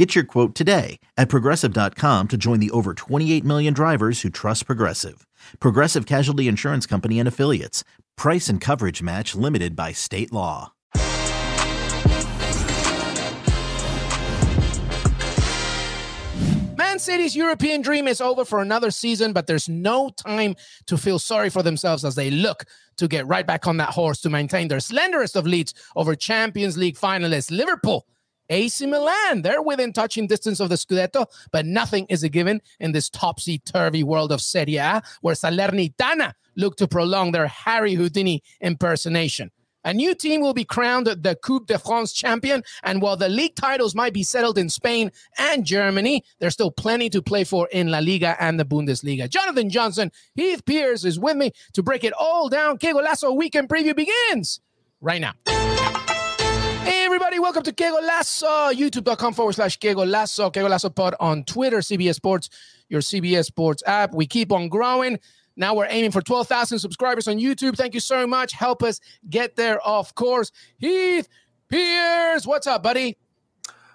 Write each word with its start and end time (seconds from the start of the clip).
Get 0.00 0.14
your 0.14 0.24
quote 0.24 0.54
today 0.54 0.98
at 1.18 1.28
progressive.com 1.28 2.28
to 2.28 2.38
join 2.38 2.58
the 2.58 2.70
over 2.70 2.94
28 2.94 3.44
million 3.44 3.74
drivers 3.74 4.22
who 4.22 4.30
trust 4.30 4.64
Progressive. 4.64 5.26
Progressive 5.60 6.06
Casualty 6.06 6.48
Insurance 6.48 6.86
Company 6.86 7.18
and 7.18 7.28
Affiliates. 7.28 7.84
Price 8.16 8.48
and 8.48 8.62
coverage 8.62 9.02
match 9.02 9.34
limited 9.34 9.76
by 9.76 9.92
state 9.92 10.32
law. 10.32 10.72
Man 16.78 16.98
City's 16.98 17.36
European 17.36 17.82
dream 17.82 18.08
is 18.08 18.22
over 18.22 18.46
for 18.46 18.62
another 18.62 18.90
season, 18.90 19.34
but 19.34 19.46
there's 19.46 19.68
no 19.68 20.08
time 20.08 20.56
to 20.86 20.96
feel 20.96 21.18
sorry 21.18 21.50
for 21.50 21.62
themselves 21.62 22.06
as 22.06 22.14
they 22.14 22.30
look 22.30 22.64
to 22.96 23.06
get 23.06 23.26
right 23.26 23.46
back 23.46 23.66
on 23.66 23.76
that 23.76 23.90
horse 23.90 24.22
to 24.22 24.30
maintain 24.30 24.68
their 24.68 24.78
slenderest 24.78 25.36
of 25.36 25.46
leads 25.46 25.74
over 25.94 26.14
Champions 26.14 26.78
League 26.78 26.96
finalists 26.96 27.50
Liverpool 27.50 28.06
AC 28.50 28.84
Milan, 28.86 29.42
they're 29.42 29.62
within 29.62 29.92
touching 29.92 30.26
distance 30.26 30.60
of 30.60 30.68
the 30.68 30.74
Scudetto, 30.74 31.26
but 31.52 31.64
nothing 31.64 32.06
is 32.08 32.22
a 32.22 32.28
given 32.28 32.60
in 32.80 32.92
this 32.92 33.08
topsy-turvy 33.08 34.02
world 34.02 34.32
of 34.32 34.40
Serie 34.40 34.76
A, 34.76 35.02
where 35.22 35.34
Salernitana 35.34 36.34
look 36.56 36.76
to 36.76 36.88
prolong 36.88 37.32
their 37.32 37.46
Harry 37.46 37.94
Houdini 37.94 38.42
impersonation. 38.60 39.50
A 39.82 39.94
new 39.94 40.14
team 40.14 40.42
will 40.42 40.52
be 40.52 40.64
crowned 40.64 41.06
the 41.06 41.38
Coupe 41.42 41.66
de 41.66 41.78
France 41.78 42.12
champion, 42.12 42.62
and 42.82 43.00
while 43.00 43.16
the 43.16 43.30
league 43.30 43.54
titles 43.56 43.94
might 43.94 44.12
be 44.12 44.22
settled 44.22 44.58
in 44.58 44.68
Spain 44.68 45.10
and 45.38 45.64
Germany, 45.64 46.22
there's 46.38 46.52
still 46.52 46.70
plenty 46.70 47.08
to 47.08 47.22
play 47.22 47.44
for 47.44 47.66
in 47.72 47.90
La 47.90 48.00
Liga 48.00 48.36
and 48.40 48.60
the 48.60 48.64
Bundesliga. 48.66 49.26
Jonathan 49.28 49.70
Johnson, 49.70 50.10
Heath 50.34 50.66
Pearce 50.66 51.04
is 51.04 51.18
with 51.18 51.36
me 51.36 51.52
to 51.72 51.82
break 51.82 52.04
it 52.04 52.12
all 52.12 52.50
down. 52.50 52.76
Que 52.76 52.92
Golazo 52.92 53.34
weekend 53.34 53.70
preview 53.70 53.96
begins 53.96 54.60
right 55.00 55.20
now. 55.20 55.32
Everybody, 57.30 57.44
welcome 57.44 57.62
to 57.62 57.72
Que 57.72 57.92
Golazo, 57.92 58.74
youtube.com 58.74 59.34
forward 59.34 59.52
slash 59.52 59.76
Que 59.76 59.94
Golazo, 59.94 60.52
Que 60.52 60.62
Golazo 60.62 60.92
Pod 60.92 61.14
on 61.20 61.44
Twitter, 61.44 61.76
CBS 61.76 62.16
Sports, 62.16 62.50
your 62.88 63.00
CBS 63.00 63.44
Sports 63.44 63.84
app. 63.86 64.12
We 64.12 64.26
keep 64.26 64.50
on 64.50 64.68
growing. 64.68 65.16
Now 65.54 65.76
we're 65.76 65.86
aiming 65.88 66.10
for 66.10 66.22
12,000 66.22 66.80
subscribers 66.80 67.28
on 67.28 67.36
YouTube. 67.38 67.76
Thank 67.76 67.94
you 67.94 68.00
so 68.00 68.26
much. 68.26 68.52
Help 68.52 68.82
us 68.82 68.98
get 69.28 69.54
there, 69.54 69.78
of 69.86 70.12
course. 70.16 70.50
Heath 70.78 71.28
Pearce, 71.68 72.48
what's 72.48 72.66
up, 72.66 72.82
buddy? 72.82 73.16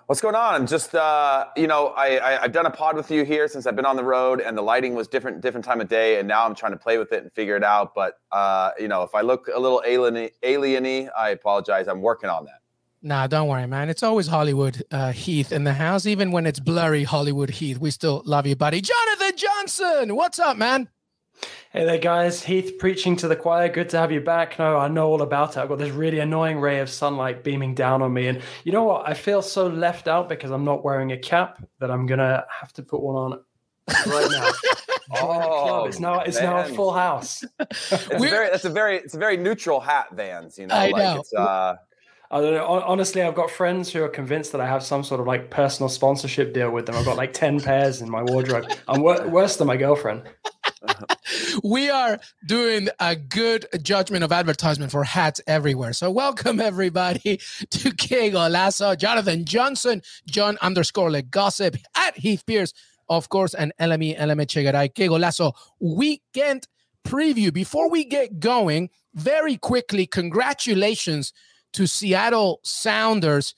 What's 0.06 0.22
going 0.22 0.36
on? 0.36 0.56
I'm 0.56 0.66
Just 0.66 0.96
uh, 0.96 1.48
you 1.58 1.68
know, 1.68 1.88
I, 1.88 2.26
I 2.26 2.42
have 2.44 2.54
done 2.54 2.68
a 2.68 2.72
pod 2.72 2.96
with 2.96 3.12
you 3.12 3.26
here 3.26 3.50
since 3.50 3.68
I've 3.68 3.76
been 3.76 3.86
on 3.86 3.98
the 3.98 4.04
road, 4.06 4.40
and 4.40 4.58
the 4.58 4.62
lighting 4.62 4.96
was 4.96 5.10
different, 5.10 5.42
different 5.42 5.66
time 5.66 5.82
of 5.82 5.90
day, 5.90 6.20
and 6.20 6.28
now 6.30 6.46
I'm 6.46 6.56
trying 6.56 6.72
to 6.72 6.80
play 6.80 6.98
with 6.98 7.12
it 7.12 7.24
and 7.24 7.34
figure 7.34 7.58
it 7.58 7.66
out. 7.66 7.94
But 7.96 8.14
uh, 8.32 8.72
you 8.80 8.88
know, 8.88 9.04
if 9.04 9.14
I 9.14 9.20
look 9.20 9.50
a 9.54 9.60
little 9.60 9.84
alien 9.86 10.30
alieny, 10.42 11.10
I 11.18 11.32
apologize. 11.32 11.90
I'm 11.90 12.02
working 12.02 12.30
on 12.30 12.46
that. 12.46 12.62
Nah, 13.06 13.28
don't 13.28 13.48
worry, 13.48 13.68
man. 13.68 13.92
It's 13.92 14.02
always 14.02 14.26
Hollywood 14.26 14.84
uh, 14.90 15.12
Heath 15.12 15.52
in 15.52 15.64
the 15.64 15.74
house, 15.74 16.08
even 16.08 16.32
when 16.32 16.48
it's 16.48 16.60
blurry 16.60 17.04
Hollywood 17.04 17.52
Heath. 17.52 17.78
We 17.78 17.92
still 17.92 18.24
love 18.26 18.48
you, 18.48 18.56
buddy. 18.56 18.82
Jonathan 18.82 19.38
Johnson, 19.38 20.16
what's 20.16 20.40
up, 20.40 20.58
man? 20.58 20.90
Hey 21.72 21.86
there, 21.86 22.00
guys. 22.00 22.42
Heath 22.42 22.80
preaching 22.80 23.16
to 23.18 23.28
the 23.28 23.36
choir. 23.36 23.70
Good 23.70 23.90
to 23.90 24.00
have 24.00 24.12
you 24.12 24.22
back. 24.22 24.58
No, 24.58 24.78
I 24.78 24.88
know 24.88 25.08
all 25.08 25.22
about 25.22 25.52
it. 25.52 25.58
I've 25.60 25.70
got 25.70 25.78
this 25.78 25.92
really 25.92 26.18
annoying 26.18 26.60
ray 26.60 26.80
of 26.80 26.90
sunlight 26.90 27.44
beaming 27.44 27.76
down 27.76 28.02
on 28.02 28.12
me. 28.12 28.26
And 28.26 28.42
you 28.64 28.72
know 28.72 28.86
what? 28.86 29.08
I 29.08 29.14
feel 29.14 29.44
so 29.44 29.68
left 29.68 30.08
out 30.08 30.28
because 30.28 30.50
I'm 30.50 30.66
not 30.66 30.84
wearing 30.84 31.12
a 31.12 31.18
cap 31.18 31.64
that 31.80 31.92
I'm 31.92 32.08
going 32.08 32.18
to 32.18 32.44
have 32.50 32.74
to 32.74 32.82
put 32.82 33.04
one 33.04 33.16
on 33.16 33.40
right 34.08 34.32
now. 34.32 34.52
oh, 35.22 35.86
it's 35.86 36.00
now 36.00 36.22
it's 36.22 36.42
now 36.42 36.58
a 36.58 36.64
full 36.64 36.92
house. 36.92 37.44
it's 37.60 38.02
very 38.10 38.50
that's 38.50 38.66
a 38.66 38.70
very 38.72 38.98
it's 38.98 39.14
a 39.14 39.20
very 39.20 39.38
neutral 39.38 39.80
hat, 39.80 40.08
Vans. 40.12 40.58
You 40.58 40.66
know, 40.66 40.74
I 40.74 40.90
like 40.90 40.96
know. 40.96 41.20
it's 41.20 41.34
uh 41.36 41.76
I 42.36 42.42
don't 42.42 42.54
know. 42.54 42.66
Honestly, 42.66 43.22
I've 43.22 43.34
got 43.34 43.50
friends 43.50 43.94
who 43.94 44.04
are 44.04 44.10
convinced 44.10 44.52
that 44.52 44.60
I 44.60 44.68
have 44.68 44.84
some 44.84 45.06
sort 45.06 45.22
of 45.22 45.26
like 45.26 45.50
personal 45.50 45.88
sponsorship 45.88 46.54
deal 46.54 46.70
with 46.70 46.86
them. 46.86 46.96
I've 46.96 47.06
got 47.06 47.16
like 47.16 47.32
10 47.32 47.62
pairs 47.62 48.02
in 48.02 48.10
my 48.10 48.24
wardrobe. 48.24 48.70
I'm 48.90 49.02
wor- 49.02 49.26
worse 49.30 49.56
than 49.56 49.68
my 49.68 49.78
girlfriend. 49.78 50.24
we 51.64 51.90
are 51.90 52.20
doing 52.46 52.90
a 53.00 53.16
good 53.16 53.68
judgment 53.82 54.26
of 54.26 54.34
advertisement 54.34 54.92
for 54.92 55.06
hats 55.06 55.40
everywhere. 55.48 55.94
So 55.94 56.12
welcome 56.12 56.60
everybody 56.60 57.38
to 57.70 57.92
Que 57.94 58.32
Golazo. 58.32 58.98
Jonathan 58.98 59.46
Johnson, 59.46 60.02
John 60.28 60.58
underscore 60.62 61.12
Le 61.12 61.22
Gossip 61.22 61.78
at 61.96 62.18
Heath 62.18 62.46
Pearce, 62.46 62.74
of 63.08 63.30
course, 63.30 63.54
and 63.54 63.72
LME 63.80 64.20
LME 64.20 64.48
Chegaray. 64.48 64.94
Que 64.94 65.08
Golazo 65.08 65.54
weekend 65.80 66.68
preview. 67.08 67.54
Before 67.54 67.90
we 67.90 68.04
get 68.04 68.42
going, 68.42 68.90
very 69.14 69.56
quickly, 69.56 70.06
congratulations 70.06 71.32
to 71.76 71.86
Seattle 71.86 72.62
Sounders 72.64 73.54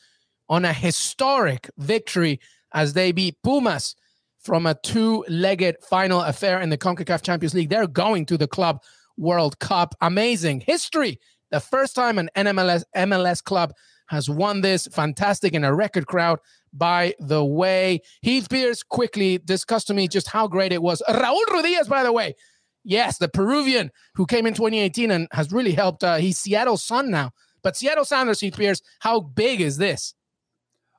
on 0.50 0.66
a 0.66 0.73
historic 0.73 1.69
victory 1.78 2.39
as 2.73 2.94
they 2.94 3.11
beat 3.11 3.38
Pumas 3.44 3.95
from 4.39 4.66
a 4.66 4.75
two-legged 4.81 5.75
final 5.88 6.22
affair 6.22 6.59
in 6.59 6.69
the 6.69 6.77
CONCACAF 6.77 7.22
Champions 7.22 7.53
League. 7.53 7.69
They're 7.69 7.88
going 7.88 8.25
to 8.27 8.38
the 8.38 8.47
Club 8.47 8.81
World 9.17 9.59
Cup. 9.59 9.94
Amazing 10.01 10.61
history. 10.61 11.19
The 11.51 11.59
first 11.59 11.95
time 11.95 12.17
an 12.17 12.29
NMLS 12.35 12.83
MLS 12.95 13.44
club 13.44 13.72
has 14.07 14.29
won 14.29 14.61
this. 14.61 14.88
Fantastic 14.88 15.53
in 15.53 15.63
a 15.63 15.73
record 15.73 16.07
crowd. 16.07 16.39
By 16.73 17.13
the 17.19 17.45
way, 17.45 18.01
Heath 18.22 18.50
Pearce 18.50 18.81
quickly 18.83 19.38
discussed 19.38 19.88
to 19.88 19.94
me 19.94 20.07
just 20.07 20.27
how 20.27 20.47
great 20.47 20.72
it 20.72 20.81
was. 20.81 21.03
Raul 21.07 21.44
Ruidiaz, 21.50 21.88
by 21.88 22.03
the 22.03 22.11
way. 22.11 22.35
Yes, 22.83 23.17
the 23.17 23.27
Peruvian 23.27 23.91
who 24.16 24.25
came 24.25 24.47
in 24.47 24.53
2018 24.53 25.11
and 25.11 25.27
has 25.33 25.51
really 25.51 25.73
helped. 25.73 26.03
Uh, 26.03 26.16
he's 26.16 26.39
Seattle's 26.39 26.83
son 26.83 27.11
now. 27.11 27.31
But 27.67 27.75
Seattle 27.75 28.05
Sounders, 28.05 28.39
Heath 28.39 28.55
Pearce, 28.55 28.81
how 29.00 29.19
big 29.19 29.59
is 29.59 29.75
this? 29.75 30.13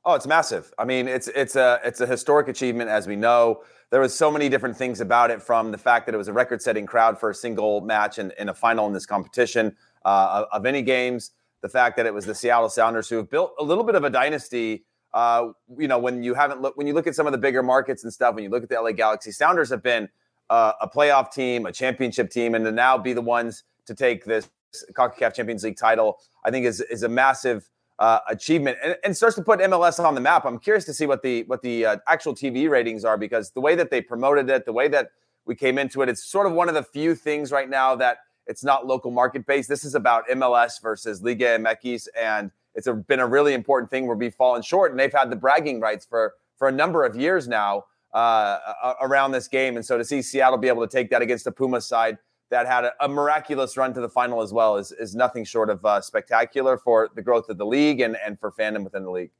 Oh, 0.04 0.12
it's 0.12 0.26
massive. 0.26 0.70
I 0.78 0.84
mean, 0.84 1.08
it's 1.08 1.26
it's 1.28 1.56
a 1.56 1.80
it's 1.82 2.02
a 2.02 2.06
historic 2.06 2.46
achievement, 2.46 2.90
as 2.90 3.06
we 3.06 3.16
know. 3.16 3.62
There 3.88 4.02
was 4.02 4.14
so 4.14 4.30
many 4.30 4.50
different 4.50 4.76
things 4.76 5.00
about 5.00 5.30
it, 5.30 5.40
from 5.40 5.72
the 5.72 5.78
fact 5.78 6.04
that 6.04 6.14
it 6.14 6.18
was 6.18 6.28
a 6.28 6.32
record-setting 6.34 6.84
crowd 6.84 7.18
for 7.18 7.30
a 7.30 7.34
single 7.34 7.80
match 7.80 8.18
and 8.18 8.34
in, 8.38 8.50
a 8.50 8.54
final 8.54 8.86
in 8.86 8.92
this 8.92 9.06
competition 9.06 9.74
uh, 10.04 10.44
of 10.52 10.66
any 10.66 10.82
games. 10.82 11.30
The 11.62 11.70
fact 11.70 11.96
that 11.96 12.04
it 12.04 12.12
was 12.12 12.26
the 12.26 12.34
Seattle 12.34 12.68
Sounders 12.68 13.08
who 13.08 13.16
have 13.16 13.30
built 13.30 13.54
a 13.58 13.64
little 13.64 13.82
bit 13.82 13.94
of 13.94 14.04
a 14.04 14.10
dynasty. 14.10 14.84
Uh, 15.14 15.52
you 15.78 15.88
know, 15.88 15.98
when 15.98 16.22
you 16.22 16.34
haven't 16.34 16.60
looked, 16.60 16.76
when 16.76 16.86
you 16.86 16.92
look 16.92 17.06
at 17.06 17.14
some 17.14 17.24
of 17.24 17.32
the 17.32 17.38
bigger 17.38 17.62
markets 17.62 18.04
and 18.04 18.12
stuff, 18.12 18.34
when 18.34 18.44
you 18.44 18.50
look 18.50 18.62
at 18.62 18.68
the 18.68 18.78
LA 18.78 18.92
Galaxy, 18.92 19.32
Sounders 19.32 19.70
have 19.70 19.82
been 19.82 20.06
uh, 20.50 20.72
a 20.82 20.86
playoff 20.86 21.32
team, 21.32 21.64
a 21.64 21.72
championship 21.72 22.28
team, 22.28 22.54
and 22.54 22.62
to 22.66 22.72
now 22.72 22.98
be 22.98 23.14
the 23.14 23.22
ones 23.22 23.64
to 23.86 23.94
take 23.94 24.26
this 24.26 24.50
CONCACAF 24.92 25.34
Champions 25.34 25.64
League 25.64 25.76
title, 25.76 26.18
I 26.44 26.50
think 26.50 26.66
is 26.66 26.80
is 26.80 27.02
a 27.02 27.08
massive 27.08 27.68
uh, 27.98 28.20
achievement 28.28 28.78
and, 28.82 28.96
and, 29.02 29.16
starts 29.16 29.34
to 29.34 29.42
put 29.42 29.58
MLS 29.58 30.02
on 30.02 30.14
the 30.14 30.20
map. 30.20 30.44
I'm 30.44 30.58
curious 30.58 30.84
to 30.84 30.94
see 30.94 31.06
what 31.06 31.22
the 31.22 31.42
what 31.44 31.62
the 31.62 31.84
uh, 31.84 31.96
actual 32.06 32.34
TV 32.34 32.70
ratings 32.70 33.04
are 33.04 33.18
because 33.18 33.50
the 33.50 33.60
way 33.60 33.74
that 33.74 33.90
they 33.90 34.00
promoted 34.00 34.48
it, 34.50 34.64
the 34.64 34.72
way 34.72 34.88
that 34.88 35.10
we 35.46 35.56
came 35.56 35.78
into 35.78 36.02
it, 36.02 36.08
it's 36.08 36.24
sort 36.24 36.46
of 36.46 36.52
one 36.52 36.68
of 36.68 36.74
the 36.74 36.82
few 36.82 37.14
things 37.14 37.50
right 37.50 37.68
now 37.68 37.96
that 37.96 38.18
it's 38.46 38.62
not 38.62 38.86
local 38.86 39.10
market 39.10 39.46
based. 39.46 39.68
This 39.68 39.84
is 39.84 39.94
about 39.94 40.28
MLS 40.28 40.80
versus 40.80 41.22
Liga 41.22 41.58
MX, 41.58 42.08
and 42.16 42.50
it's 42.74 42.86
a, 42.86 42.94
been 42.94 43.20
a 43.20 43.26
really 43.26 43.52
important 43.52 43.90
thing 43.90 44.06
where 44.06 44.16
we've 44.16 44.34
fallen 44.34 44.62
short, 44.62 44.92
and 44.92 45.00
they've 45.00 45.12
had 45.12 45.30
the 45.30 45.36
bragging 45.36 45.80
rights 45.80 46.06
for 46.06 46.34
for 46.56 46.68
a 46.68 46.72
number 46.72 47.04
of 47.04 47.16
years 47.16 47.48
now 47.48 47.84
uh, 48.12 48.94
around 49.00 49.32
this 49.32 49.48
game, 49.48 49.74
and 49.76 49.84
so 49.84 49.98
to 49.98 50.04
see 50.04 50.22
Seattle 50.22 50.58
be 50.58 50.68
able 50.68 50.86
to 50.86 50.92
take 50.92 51.10
that 51.10 51.20
against 51.20 51.44
the 51.44 51.52
Puma 51.52 51.80
side 51.80 52.18
that 52.50 52.66
had 52.66 52.84
a, 52.84 52.92
a, 53.00 53.08
miraculous 53.08 53.76
run 53.76 53.92
to 53.94 54.00
the 54.00 54.08
final 54.08 54.42
as 54.42 54.52
well 54.52 54.76
is, 54.76 54.92
is 54.92 55.14
nothing 55.14 55.44
short 55.44 55.70
of 55.70 55.84
uh, 55.84 56.00
spectacular 56.00 56.78
for 56.78 57.08
the 57.14 57.22
growth 57.22 57.48
of 57.48 57.58
the 57.58 57.66
league 57.66 58.00
and, 58.00 58.16
and 58.24 58.38
for 58.40 58.52
fandom 58.52 58.84
within 58.84 59.04
the 59.04 59.10
league. 59.10 59.30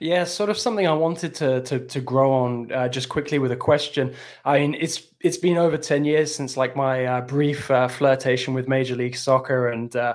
Yeah, 0.00 0.24
sort 0.24 0.50
of 0.50 0.58
something 0.58 0.86
I 0.86 0.92
wanted 0.92 1.34
to 1.36 1.62
to, 1.62 1.78
to 1.86 2.00
grow 2.00 2.32
on 2.32 2.70
uh, 2.72 2.88
just 2.88 3.08
quickly 3.08 3.38
with 3.38 3.52
a 3.52 3.56
question. 3.56 4.14
I 4.44 4.58
mean, 4.58 4.74
it's 4.74 5.02
it's 5.20 5.38
been 5.38 5.56
over 5.56 5.78
ten 5.78 6.04
years 6.04 6.34
since 6.34 6.56
like 6.56 6.76
my 6.76 7.06
uh, 7.06 7.20
brief 7.22 7.70
uh, 7.70 7.88
flirtation 7.88 8.54
with 8.54 8.68
Major 8.68 8.96
League 8.96 9.16
Soccer, 9.16 9.68
and 9.68 9.94
uh, 9.96 10.14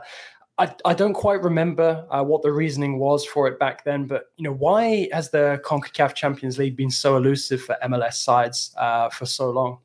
I 0.57 0.73
I 0.85 0.93
don't 0.93 1.13
quite 1.13 1.41
remember 1.41 2.05
uh, 2.11 2.23
what 2.23 2.43
the 2.43 2.51
reasoning 2.51 2.99
was 2.99 3.25
for 3.25 3.47
it 3.47 3.57
back 3.57 3.83
then. 3.83 4.05
But 4.05 4.25
you 4.35 4.43
know, 4.43 4.53
why 4.53 5.09
has 5.11 5.29
the 5.31 5.59
Concacaf 5.63 6.13
Champions 6.13 6.57
League 6.59 6.75
been 6.75 6.91
so 6.91 7.17
elusive 7.17 7.61
for 7.61 7.77
MLS 7.83 8.15
sides 8.15 8.75
uh, 8.77 9.09
for 9.09 9.25
so 9.25 9.49
long? 9.49 9.79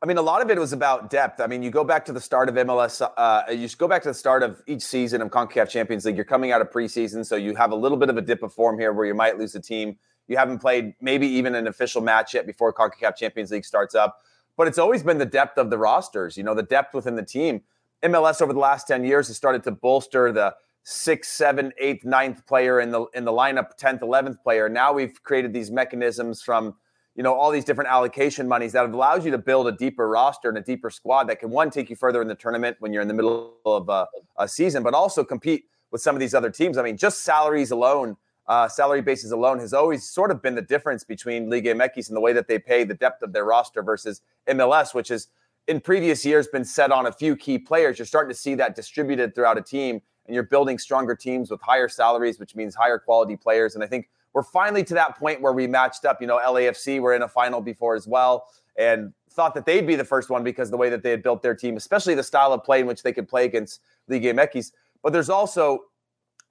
I 0.00 0.06
mean, 0.06 0.16
a 0.16 0.22
lot 0.22 0.42
of 0.42 0.50
it 0.50 0.58
was 0.58 0.72
about 0.72 1.10
depth. 1.10 1.40
I 1.40 1.48
mean, 1.48 1.60
you 1.60 1.70
go 1.70 1.82
back 1.82 2.04
to 2.04 2.12
the 2.12 2.20
start 2.20 2.48
of 2.48 2.54
MLS, 2.54 3.02
uh, 3.16 3.50
you 3.50 3.68
go 3.76 3.88
back 3.88 4.02
to 4.02 4.08
the 4.08 4.14
start 4.14 4.44
of 4.44 4.62
each 4.68 4.82
season 4.82 5.20
of 5.20 5.30
CONCACAF 5.30 5.68
Champions 5.68 6.04
League. 6.04 6.14
You're 6.14 6.24
coming 6.24 6.52
out 6.52 6.60
of 6.60 6.70
preseason, 6.70 7.26
so 7.26 7.34
you 7.34 7.56
have 7.56 7.72
a 7.72 7.74
little 7.74 7.98
bit 7.98 8.08
of 8.08 8.16
a 8.16 8.22
dip 8.22 8.44
of 8.44 8.52
form 8.52 8.78
here 8.78 8.92
where 8.92 9.06
you 9.06 9.14
might 9.14 9.38
lose 9.38 9.56
a 9.56 9.60
team. 9.60 9.96
You 10.28 10.36
haven't 10.36 10.60
played 10.60 10.94
maybe 11.00 11.26
even 11.26 11.56
an 11.56 11.66
official 11.66 12.00
match 12.00 12.34
yet 12.34 12.46
before 12.46 12.72
CONCACAF 12.72 13.16
Champions 13.16 13.50
League 13.50 13.64
starts 13.64 13.94
up. 13.94 14.22
but 14.56 14.68
it's 14.68 14.78
always 14.78 15.02
been 15.04 15.18
the 15.18 15.26
depth 15.26 15.56
of 15.56 15.70
the 15.70 15.78
rosters, 15.78 16.36
you 16.36 16.42
know, 16.42 16.54
the 16.54 16.64
depth 16.64 16.94
within 16.94 17.16
the 17.16 17.24
team. 17.24 17.62
MLS 18.04 18.40
over 18.40 18.52
the 18.52 18.58
last 18.58 18.86
10 18.86 19.04
years 19.04 19.28
has 19.28 19.36
started 19.36 19.62
to 19.64 19.70
bolster 19.70 20.32
the 20.32 20.54
sixth, 20.84 21.32
seventh, 21.32 21.74
eighth, 21.78 22.04
ninth 22.04 22.46
player 22.46 22.80
in 22.80 22.90
the 22.90 23.06
in 23.14 23.24
the 23.24 23.32
lineup, 23.32 23.78
10th, 23.78 24.00
11th 24.00 24.42
player. 24.42 24.68
Now 24.68 24.92
we've 24.92 25.22
created 25.22 25.52
these 25.52 25.70
mechanisms 25.70 26.42
from 26.42 26.74
you 27.18 27.24
know 27.24 27.34
all 27.34 27.50
these 27.50 27.64
different 27.64 27.90
allocation 27.90 28.46
monies 28.46 28.70
that 28.70 28.84
allows 28.84 29.24
you 29.24 29.32
to 29.32 29.38
build 29.38 29.66
a 29.66 29.72
deeper 29.72 30.08
roster 30.08 30.48
and 30.48 30.56
a 30.56 30.60
deeper 30.60 30.88
squad 30.88 31.24
that 31.24 31.40
can 31.40 31.50
one 31.50 31.68
take 31.68 31.90
you 31.90 31.96
further 31.96 32.22
in 32.22 32.28
the 32.28 32.34
tournament 32.36 32.76
when 32.78 32.92
you're 32.92 33.02
in 33.02 33.08
the 33.08 33.14
middle 33.14 33.54
of 33.66 33.88
a, 33.88 34.06
a 34.36 34.46
season, 34.46 34.84
but 34.84 34.94
also 34.94 35.24
compete 35.24 35.64
with 35.90 36.00
some 36.00 36.14
of 36.14 36.20
these 36.20 36.32
other 36.32 36.48
teams. 36.48 36.78
I 36.78 36.82
mean, 36.82 36.96
just 36.96 37.24
salaries 37.24 37.72
alone, 37.72 38.16
uh, 38.46 38.68
salary 38.68 39.02
bases 39.02 39.32
alone, 39.32 39.58
has 39.58 39.74
always 39.74 40.08
sort 40.08 40.30
of 40.30 40.40
been 40.40 40.54
the 40.54 40.62
difference 40.62 41.02
between 41.02 41.50
Liga 41.50 41.74
MX 41.74 42.06
and 42.06 42.16
the 42.16 42.20
way 42.20 42.32
that 42.32 42.46
they 42.46 42.56
pay 42.56 42.84
the 42.84 42.94
depth 42.94 43.20
of 43.24 43.32
their 43.32 43.44
roster 43.44 43.82
versus 43.82 44.20
MLS, 44.46 44.94
which 44.94 45.10
is 45.10 45.26
in 45.66 45.80
previous 45.80 46.24
years 46.24 46.46
been 46.46 46.64
set 46.64 46.92
on 46.92 47.06
a 47.06 47.12
few 47.12 47.34
key 47.34 47.58
players. 47.58 47.98
You're 47.98 48.06
starting 48.06 48.30
to 48.32 48.38
see 48.38 48.54
that 48.54 48.76
distributed 48.76 49.34
throughout 49.34 49.58
a 49.58 49.62
team, 49.62 50.00
and 50.26 50.36
you're 50.36 50.44
building 50.44 50.78
stronger 50.78 51.16
teams 51.16 51.50
with 51.50 51.60
higher 51.62 51.88
salaries, 51.88 52.38
which 52.38 52.54
means 52.54 52.76
higher 52.76 52.96
quality 53.00 53.34
players. 53.34 53.74
And 53.74 53.82
I 53.82 53.88
think 53.88 54.08
we're 54.34 54.42
finally 54.42 54.84
to 54.84 54.94
that 54.94 55.18
point 55.18 55.40
where 55.40 55.52
we 55.52 55.66
matched 55.66 56.04
up. 56.04 56.20
You 56.20 56.26
know, 56.26 56.38
LAFC 56.38 57.00
were 57.00 57.14
in 57.14 57.22
a 57.22 57.28
final 57.28 57.60
before 57.60 57.94
as 57.94 58.06
well, 58.06 58.46
and 58.76 59.12
thought 59.30 59.54
that 59.54 59.66
they'd 59.66 59.86
be 59.86 59.96
the 59.96 60.04
first 60.04 60.30
one 60.30 60.42
because 60.42 60.70
the 60.70 60.76
way 60.76 60.90
that 60.90 61.02
they 61.02 61.10
had 61.10 61.22
built 61.22 61.42
their 61.42 61.54
team, 61.54 61.76
especially 61.76 62.14
the 62.14 62.22
style 62.22 62.52
of 62.52 62.64
play 62.64 62.80
in 62.80 62.86
which 62.86 63.02
they 63.02 63.12
could 63.12 63.28
play 63.28 63.44
against 63.44 63.80
Liga 64.08 64.32
MX. 64.32 64.72
But 65.02 65.12
there's 65.12 65.30
also 65.30 65.84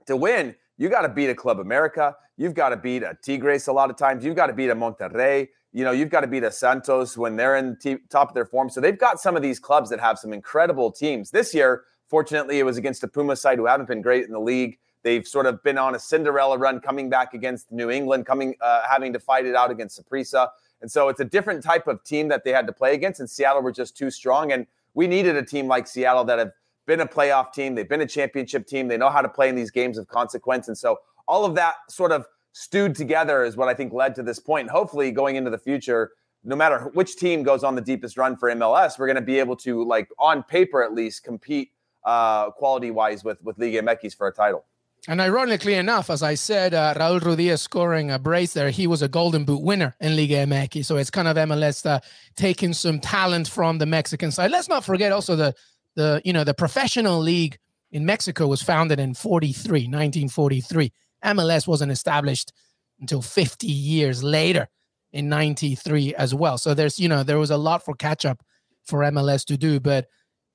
to 0.05 0.15
win, 0.15 0.55
you 0.77 0.89
got 0.89 1.01
to 1.01 1.09
beat 1.09 1.29
a 1.29 1.35
Club 1.35 1.59
America. 1.59 2.15
You've 2.37 2.53
got 2.53 2.69
to 2.69 2.77
beat 2.77 3.03
a 3.03 3.17
Tigres 3.23 3.67
a 3.67 3.73
lot 3.73 3.89
of 3.89 3.97
times. 3.97 4.23
You've 4.23 4.35
got 4.35 4.47
to 4.47 4.53
beat 4.53 4.69
a 4.69 4.75
Monterrey. 4.75 5.49
You 5.73 5.83
know, 5.83 5.91
you've 5.91 6.09
got 6.09 6.21
to 6.21 6.27
beat 6.27 6.43
a 6.43 6.51
Santos 6.51 7.17
when 7.17 7.35
they're 7.35 7.57
in 7.57 7.77
top 8.09 8.29
of 8.29 8.35
their 8.35 8.45
form. 8.45 8.69
So 8.69 8.79
they've 8.79 8.97
got 8.97 9.19
some 9.19 9.35
of 9.35 9.41
these 9.41 9.59
clubs 9.59 9.89
that 9.89 9.99
have 9.99 10.17
some 10.17 10.33
incredible 10.33 10.91
teams. 10.91 11.31
This 11.31 11.53
year, 11.53 11.83
fortunately, 12.07 12.59
it 12.59 12.63
was 12.63 12.77
against 12.77 13.01
the 13.01 13.07
Puma 13.07 13.35
side 13.35 13.57
who 13.57 13.65
haven't 13.65 13.87
been 13.87 14.01
great 14.01 14.25
in 14.25 14.31
the 14.31 14.39
league. 14.39 14.77
They've 15.07 15.25
sort 15.25 15.45
of 15.45 15.63
been 15.63 15.77
on 15.77 15.95
a 15.95 15.99
Cinderella 15.99 16.57
run, 16.57 16.81
coming 16.81 17.09
back 17.09 17.33
against 17.33 17.71
New 17.71 17.89
England, 17.89 18.25
coming 18.25 18.55
uh, 18.59 18.81
having 18.89 19.13
to 19.13 19.19
fight 19.21 19.45
it 19.45 19.55
out 19.55 19.71
against 19.71 19.97
Saprissa. 19.97 20.49
And 20.81 20.91
so 20.91 21.07
it's 21.07 21.21
a 21.21 21.23
different 21.23 21.63
type 21.63 21.87
of 21.87 22.03
team 22.03 22.27
that 22.27 22.43
they 22.43 22.51
had 22.51 22.67
to 22.67 22.73
play 22.73 22.93
against. 22.93 23.21
And 23.21 23.29
Seattle 23.29 23.61
were 23.61 23.71
just 23.71 23.95
too 23.95 24.11
strong. 24.11 24.51
And 24.51 24.67
we 24.95 25.07
needed 25.07 25.37
a 25.37 25.43
team 25.43 25.65
like 25.65 25.87
Seattle 25.87 26.25
that 26.25 26.39
have 26.39 26.51
been 26.87 26.99
a 26.99 27.07
playoff 27.07 27.53
team. 27.53 27.73
They've 27.73 27.87
been 27.87 28.01
a 28.01 28.05
championship 28.05 28.67
team. 28.67 28.89
They 28.89 28.97
know 28.97 29.09
how 29.09 29.21
to 29.21 29.29
play 29.29 29.47
in 29.47 29.55
these 29.55 29.71
games 29.71 29.97
of 29.97 30.09
consequence. 30.09 30.67
And 30.67 30.77
so 30.77 30.99
all 31.25 31.45
of 31.45 31.55
that 31.55 31.75
sort 31.87 32.11
of 32.11 32.25
stewed 32.51 32.93
together 32.93 33.45
is 33.45 33.55
what 33.55 33.69
I 33.69 33.73
think 33.73 33.93
led 33.93 34.13
to 34.15 34.23
this 34.23 34.39
point. 34.39 34.69
Hopefully, 34.69 35.11
going 35.11 35.37
into 35.37 35.51
the 35.51 35.57
future, 35.57 36.11
no 36.43 36.57
matter 36.57 36.91
which 36.95 37.15
team 37.15 37.43
goes 37.43 37.63
on 37.63 37.75
the 37.75 37.81
deepest 37.81 38.17
run 38.17 38.35
for 38.35 38.51
MLS, 38.51 38.99
we're 38.99 39.07
going 39.07 39.15
to 39.15 39.21
be 39.21 39.39
able 39.39 39.55
to, 39.55 39.85
like 39.85 40.09
on 40.19 40.43
paper 40.43 40.83
at 40.83 40.93
least, 40.93 41.23
compete 41.23 41.71
uh, 42.03 42.51
quality 42.51 42.91
wise 42.91 43.23
with 43.23 43.41
with 43.41 43.57
Liga 43.57 43.81
MX 43.81 44.17
for 44.17 44.27
a 44.27 44.33
title. 44.33 44.65
And 45.09 45.21
ironically 45.21 45.75
enough, 45.75 46.09
as 46.09 46.21
I 46.21 46.35
said, 46.35 46.73
uh, 46.73 46.93
Raul 46.95 47.21
Ruidiaz 47.21 47.59
scoring 47.59 48.11
a 48.11 48.19
brace 48.19 48.51
there, 48.51 48.69
he 48.69 48.87
was 48.87 49.01
a 49.01 49.07
Golden 49.07 49.45
Boot 49.45 49.61
winner 49.61 49.95
in 50.01 50.17
Liga 50.17 50.45
MX. 50.45 50.83
So 50.83 50.97
it's 50.97 51.09
kind 51.09 51.29
of 51.29 51.37
MLS 51.37 51.85
uh, 51.85 52.01
taking 52.35 52.73
some 52.73 52.99
talent 52.99 53.47
from 53.47 53.77
the 53.77 53.85
Mexican 53.85 54.31
side. 54.31 54.51
Let's 54.51 54.67
not 54.67 54.83
forget 54.83 55.13
also 55.13 55.37
the 55.37 55.55
the 55.95 56.21
you 56.25 56.33
know 56.33 56.43
the 56.43 56.53
professional 56.53 57.19
league 57.19 57.57
in 57.91 58.05
Mexico 58.05 58.47
was 58.47 58.61
founded 58.61 58.99
in 58.99 59.13
43, 59.13 59.87
1943. 59.87 60.91
MLS 61.23 61.67
wasn't 61.67 61.91
established 61.91 62.51
until 62.99 63.21
50 63.21 63.65
years 63.65 64.23
later 64.23 64.67
in 65.13 65.29
93 65.29 66.15
as 66.15 66.35
well. 66.35 66.57
So 66.57 66.73
there's 66.73 66.99
you 66.99 67.07
know 67.07 67.23
there 67.23 67.39
was 67.39 67.51
a 67.51 67.57
lot 67.57 67.85
for 67.85 67.95
catch 67.95 68.25
up 68.25 68.43
for 68.83 68.99
MLS 68.99 69.45
to 69.45 69.57
do, 69.57 69.79
but 69.79 70.07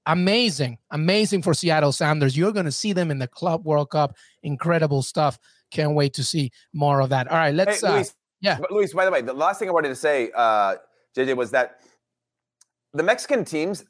amazing, 0.07 0.79
amazing 0.91 1.43
for 1.43 1.55
Seattle 1.55 1.93
Sounders. 1.93 2.37
You're 2.37 2.53
going 2.53 2.67
to 2.67 2.73
see 2.73 2.93
them 2.93 3.11
in 3.11 3.19
the 3.19 3.29
Club 3.29 3.65
World 3.65 3.91
Cup. 3.91 4.17
Incredible 4.43 5.03
stuff. 5.03 5.39
Can't 5.71 5.95
wait 5.95 6.15
to 6.15 6.25
see 6.25 6.51
more 6.73 7.01
of 7.01 7.11
that. 7.11 7.29
All 7.29 7.37
right, 7.37 7.55
let's. 7.55 7.81
Hey, 7.81 7.89
Luis, 7.93 8.11
uh, 8.11 8.13
yeah, 8.41 8.59
Luis. 8.71 8.93
By 8.93 9.05
the 9.05 9.11
way, 9.11 9.23
the 9.23 9.33
last 9.33 9.59
thing 9.59 9.69
I 9.69 9.73
wanted 9.73 9.89
to 9.89 9.97
say, 9.97 10.31
uh, 10.35 10.77
JJ, 11.17 11.37
was 11.37 11.51
that 11.53 11.81
the 12.93 13.03
Mexican 13.03 13.45
teams 13.45 13.85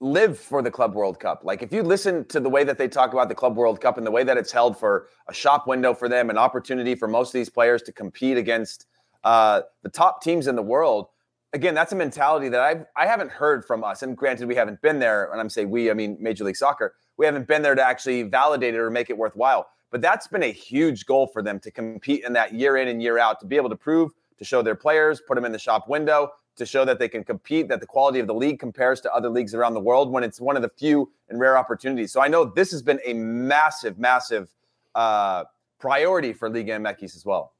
live 0.00 0.38
for 0.38 0.62
the 0.62 0.70
Club 0.70 0.94
World 0.94 1.18
Cup. 1.18 1.42
Like 1.42 1.62
if 1.62 1.72
you 1.72 1.82
listen 1.82 2.26
to 2.26 2.40
the 2.40 2.50
way 2.50 2.64
that 2.64 2.76
they 2.76 2.88
talk 2.88 3.12
about 3.12 3.28
the 3.28 3.34
Club 3.34 3.56
World 3.56 3.80
Cup 3.80 3.96
and 3.96 4.06
the 4.06 4.10
way 4.10 4.24
that 4.24 4.36
it's 4.36 4.52
held 4.52 4.78
for 4.78 5.08
a 5.28 5.32
shop 5.32 5.66
window 5.66 5.94
for 5.94 6.08
them, 6.08 6.28
an 6.28 6.36
opportunity 6.36 6.94
for 6.94 7.08
most 7.08 7.30
of 7.30 7.32
these 7.32 7.48
players 7.48 7.82
to 7.82 7.92
compete 7.92 8.36
against 8.36 8.86
uh, 9.24 9.62
the 9.82 9.88
top 9.88 10.22
teams 10.22 10.46
in 10.46 10.54
the 10.54 10.62
world 10.62 11.06
again, 11.52 11.74
that's 11.74 11.92
a 11.92 11.96
mentality 11.96 12.48
that 12.48 12.60
I've 12.60 12.84
I 12.96 13.06
haven't 13.06 13.30
heard 13.30 13.64
from 13.64 13.84
us. 13.84 14.02
And 14.02 14.16
granted, 14.16 14.48
we 14.48 14.54
haven't 14.54 14.80
been 14.82 14.98
there. 14.98 15.30
And 15.32 15.40
I'm 15.40 15.50
saying 15.50 15.70
we, 15.70 15.90
I 15.90 15.94
mean 15.94 16.16
Major 16.20 16.44
League 16.44 16.56
Soccer. 16.56 16.94
We 17.16 17.26
haven't 17.26 17.48
been 17.48 17.62
there 17.62 17.74
to 17.74 17.82
actually 17.82 18.22
validate 18.24 18.74
it 18.74 18.78
or 18.78 18.90
make 18.90 19.10
it 19.10 19.16
worthwhile. 19.16 19.68
But 19.90 20.00
that's 20.00 20.26
been 20.26 20.42
a 20.42 20.52
huge 20.52 21.06
goal 21.06 21.26
for 21.26 21.42
them 21.42 21.60
to 21.60 21.70
compete 21.70 22.24
in 22.24 22.32
that 22.34 22.54
year 22.54 22.76
in 22.76 22.88
and 22.88 23.02
year 23.02 23.18
out, 23.18 23.40
to 23.40 23.46
be 23.46 23.56
able 23.56 23.70
to 23.70 23.76
prove, 23.76 24.10
to 24.38 24.44
show 24.44 24.60
their 24.60 24.74
players, 24.74 25.22
put 25.26 25.36
them 25.36 25.44
in 25.44 25.52
the 25.52 25.58
shop 25.58 25.88
window, 25.88 26.32
to 26.56 26.66
show 26.66 26.84
that 26.84 26.98
they 26.98 27.08
can 27.08 27.22
compete, 27.22 27.68
that 27.68 27.80
the 27.80 27.86
quality 27.86 28.18
of 28.18 28.26
the 28.26 28.34
league 28.34 28.58
compares 28.58 29.00
to 29.02 29.14
other 29.14 29.28
leagues 29.28 29.54
around 29.54 29.74
the 29.74 29.80
world 29.80 30.10
when 30.10 30.24
it's 30.24 30.40
one 30.40 30.56
of 30.56 30.62
the 30.62 30.70
few 30.76 31.10
and 31.28 31.38
rare 31.38 31.56
opportunities. 31.56 32.12
So 32.12 32.20
I 32.20 32.28
know 32.28 32.44
this 32.44 32.70
has 32.72 32.82
been 32.82 33.00
a 33.06 33.14
massive, 33.14 33.98
massive 33.98 34.48
uh, 34.94 35.44
priority 35.78 36.32
for 36.32 36.50
Liga 36.50 36.72
MX 36.72 37.16
as 37.16 37.24
well. 37.24 37.52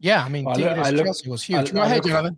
Yeah, 0.00 0.24
I 0.24 0.28
mean, 0.28 0.44
well, 0.44 0.56
I 0.84 0.90
look, 0.90 1.06
Chelsea 1.06 1.30
was 1.30 1.42
huge. 1.42 1.70
I, 1.70 1.72
Go 1.72 1.82
ahead, 1.82 2.04
Jonathan. 2.04 2.36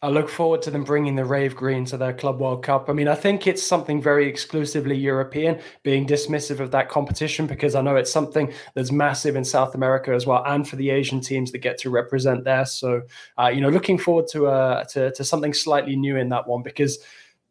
I 0.00 0.10
look 0.10 0.28
forward 0.28 0.62
to 0.62 0.70
them 0.70 0.84
bringing 0.84 1.16
the 1.16 1.24
Rave 1.24 1.56
Green 1.56 1.84
to 1.86 1.96
their 1.96 2.12
Club 2.12 2.40
World 2.40 2.62
Cup. 2.62 2.88
I 2.88 2.92
mean, 2.92 3.08
I 3.08 3.16
think 3.16 3.48
it's 3.48 3.62
something 3.62 4.00
very 4.00 4.28
exclusively 4.28 4.96
European, 4.96 5.58
being 5.82 6.06
dismissive 6.06 6.60
of 6.60 6.70
that 6.70 6.88
competition 6.88 7.48
because 7.48 7.74
I 7.74 7.80
know 7.80 7.96
it's 7.96 8.12
something 8.12 8.52
that's 8.74 8.92
massive 8.92 9.34
in 9.34 9.44
South 9.44 9.74
America 9.74 10.12
as 10.12 10.24
well, 10.24 10.44
and 10.46 10.68
for 10.68 10.76
the 10.76 10.90
Asian 10.90 11.20
teams 11.20 11.50
that 11.50 11.58
get 11.58 11.78
to 11.78 11.90
represent 11.90 12.44
there. 12.44 12.64
So, 12.64 13.02
uh, 13.40 13.48
you 13.48 13.60
know, 13.60 13.70
looking 13.70 13.98
forward 13.98 14.26
to, 14.30 14.46
uh, 14.46 14.84
to 14.84 15.10
to 15.10 15.24
something 15.24 15.52
slightly 15.52 15.96
new 15.96 16.16
in 16.16 16.28
that 16.28 16.46
one 16.46 16.62
because 16.62 16.98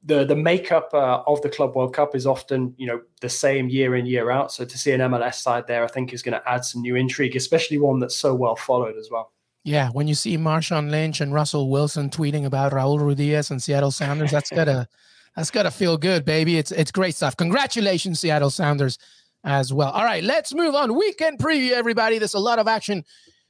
the 0.05 0.23
the 0.23 0.35
makeup 0.35 0.89
uh, 0.93 1.23
of 1.27 1.41
the 1.41 1.49
Club 1.49 1.75
World 1.75 1.93
Cup 1.93 2.15
is 2.15 2.25
often 2.25 2.73
you 2.77 2.87
know 2.87 3.01
the 3.19 3.29
same 3.29 3.67
year 3.67 3.93
in 3.93 4.05
year 4.05 4.31
out. 4.31 4.53
So 4.53 4.63
to 4.63 4.77
see 4.77 4.93
an 4.93 5.01
MLS 5.01 5.35
side 5.35 5.67
there, 5.67 5.83
I 5.83 5.87
think 5.87 6.13
is 6.13 6.23
going 6.23 6.39
to 6.39 6.49
add 6.49 6.63
some 6.63 6.81
new 6.81 6.95
intrigue, 6.95 7.35
especially 7.35 7.77
one 7.77 7.99
that's 7.99 8.15
so 8.15 8.33
well 8.33 8.55
followed 8.55 8.95
as 8.95 9.09
well. 9.11 9.33
Yeah, 9.67 9.89
when 9.89 10.07
you 10.07 10.15
see 10.15 10.37
Marshawn 10.37 10.89
Lynch 10.91 11.19
and 11.19 11.33
Russell 11.33 11.69
Wilson 11.69 12.09
tweeting 12.09 12.45
about 12.45 12.71
Raul 12.71 12.97
Ruidiaz 12.97 13.51
and 13.51 13.61
Seattle 13.61 13.91
Sounders, 13.91 14.31
that's 14.31 14.49
gotta 14.49 14.87
that's 15.35 15.51
gotta 15.51 15.71
feel 15.71 15.97
good, 15.97 16.23
baby. 16.23 16.57
It's 16.57 16.71
it's 16.71 16.89
great 16.89 17.15
stuff. 17.15 17.35
Congratulations, 17.35 18.21
Seattle 18.21 18.49
Sounders, 18.49 18.97
as 19.43 19.73
well. 19.73 19.89
All 19.89 20.05
right, 20.05 20.23
let's 20.23 20.53
move 20.53 20.73
on. 20.73 20.95
Weekend 20.95 21.37
preview, 21.37 21.71
everybody. 21.71 22.17
There's 22.17 22.33
a 22.33 22.39
lot 22.39 22.59
of 22.59 22.69
action 22.69 23.03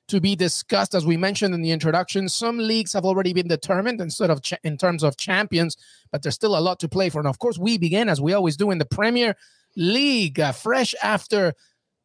to 0.08 0.20
be 0.20 0.36
discussed, 0.36 0.96
as 0.96 1.06
we 1.06 1.18
mentioned 1.18 1.54
in 1.54 1.62
the 1.62 1.70
introduction. 1.70 2.28
Some 2.30 2.58
leagues 2.58 2.94
have 2.94 3.06
already 3.06 3.32
been 3.32 3.48
determined 3.48 4.02
instead 4.02 4.32
of 4.32 4.42
in 4.64 4.76
terms 4.76 5.04
of 5.04 5.18
champions, 5.18 5.78
but 6.12 6.24
there's 6.24 6.34
still 6.34 6.58
a 6.58 6.60
lot 6.60 6.80
to 6.80 6.90
play 6.90 7.12
for. 7.12 7.20
And 7.20 7.28
of 7.28 7.38
course, 7.38 7.60
we 7.60 7.78
begin 7.78 8.10
as 8.10 8.20
we 8.20 8.34
always 8.34 8.58
do 8.58 8.72
in 8.72 8.80
the 8.80 8.86
Premier 8.86 9.36
League, 9.76 10.40
uh, 10.40 10.52
fresh 10.52 10.96
after 11.04 11.54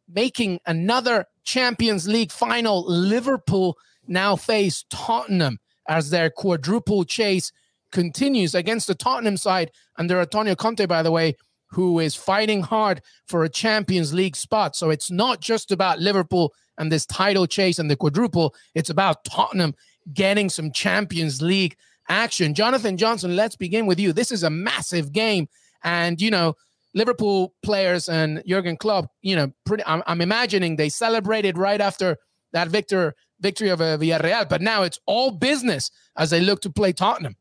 making 0.07 0.61
another 0.66 1.25
Champions 1.45 2.07
League 2.07 2.31
final. 2.31 2.85
Liverpool 2.85 3.78
now 4.06 4.37
face 4.37 4.85
Tottenham 4.90 5.59
as 5.88 6.11
their 6.11 6.30
quadruple 6.30 7.04
chase 7.04 7.52
continues 7.90 8.54
against 8.54 8.87
the 8.87 8.94
Tottenham 8.94 9.37
side 9.37 9.71
under 9.97 10.21
Antonio 10.21 10.54
Conte, 10.54 10.87
by 10.87 11.02
the 11.02 11.11
way, 11.11 11.37
who 11.71 11.99
is 11.99 12.14
fighting 12.14 12.62
hard 12.62 13.02
for 13.26 13.44
a 13.44 13.49
Champions 13.49 14.12
League 14.12 14.37
spot. 14.37 14.76
So 14.76 14.90
it's 14.90 15.11
not 15.11 15.40
just 15.40 15.73
about 15.73 16.00
Liverpool 16.00 16.52
and 16.78 16.90
this 16.90 17.06
title 17.06 17.47
chase 17.47 17.78
and 17.78 17.90
the 17.90 17.97
quadruple, 17.97 18.54
it's 18.75 18.90
about 18.90 19.25
Tottenham 19.25 19.75
getting 20.12 20.49
some 20.49 20.73
Champions 20.73 21.40
League 21.40 21.76
action. 22.09 22.54
Jonathan 22.54 22.97
Johnson, 22.97 23.37
let's 23.37 23.56
begin 23.56 23.87
with 23.87 24.00
you. 24.00 24.12
This 24.12 24.32
is 24.32 24.42
a 24.42 24.50
massive 24.50 25.12
game. 25.12 25.49
And, 25.85 26.21
you 26.21 26.30
know, 26.30 26.56
Liverpool 26.94 27.54
players 27.62 28.09
and 28.09 28.42
Jurgen 28.47 28.76
Klopp, 28.76 29.11
you 29.23 29.35
know, 29.37 29.50
pretty, 29.64 29.85
I'm, 29.87 30.02
I'm 30.06 30.21
imagining 30.21 30.76
they 30.76 30.88
celebrated 30.88 31.56
right 31.56 31.80
after 31.80 32.18
that 32.52 32.68
victor 32.68 33.14
victory 33.42 33.68
of 33.68 33.80
Villarreal, 33.80 34.49
but 34.49 34.62
now 34.62 34.82
it's 34.82 34.99
all 35.06 35.30
business 35.30 35.90
as 36.16 36.30
they 36.30 36.40
look 36.40 36.62
to 36.62 36.70
play 36.70 36.92
Tottenham. 36.92 37.37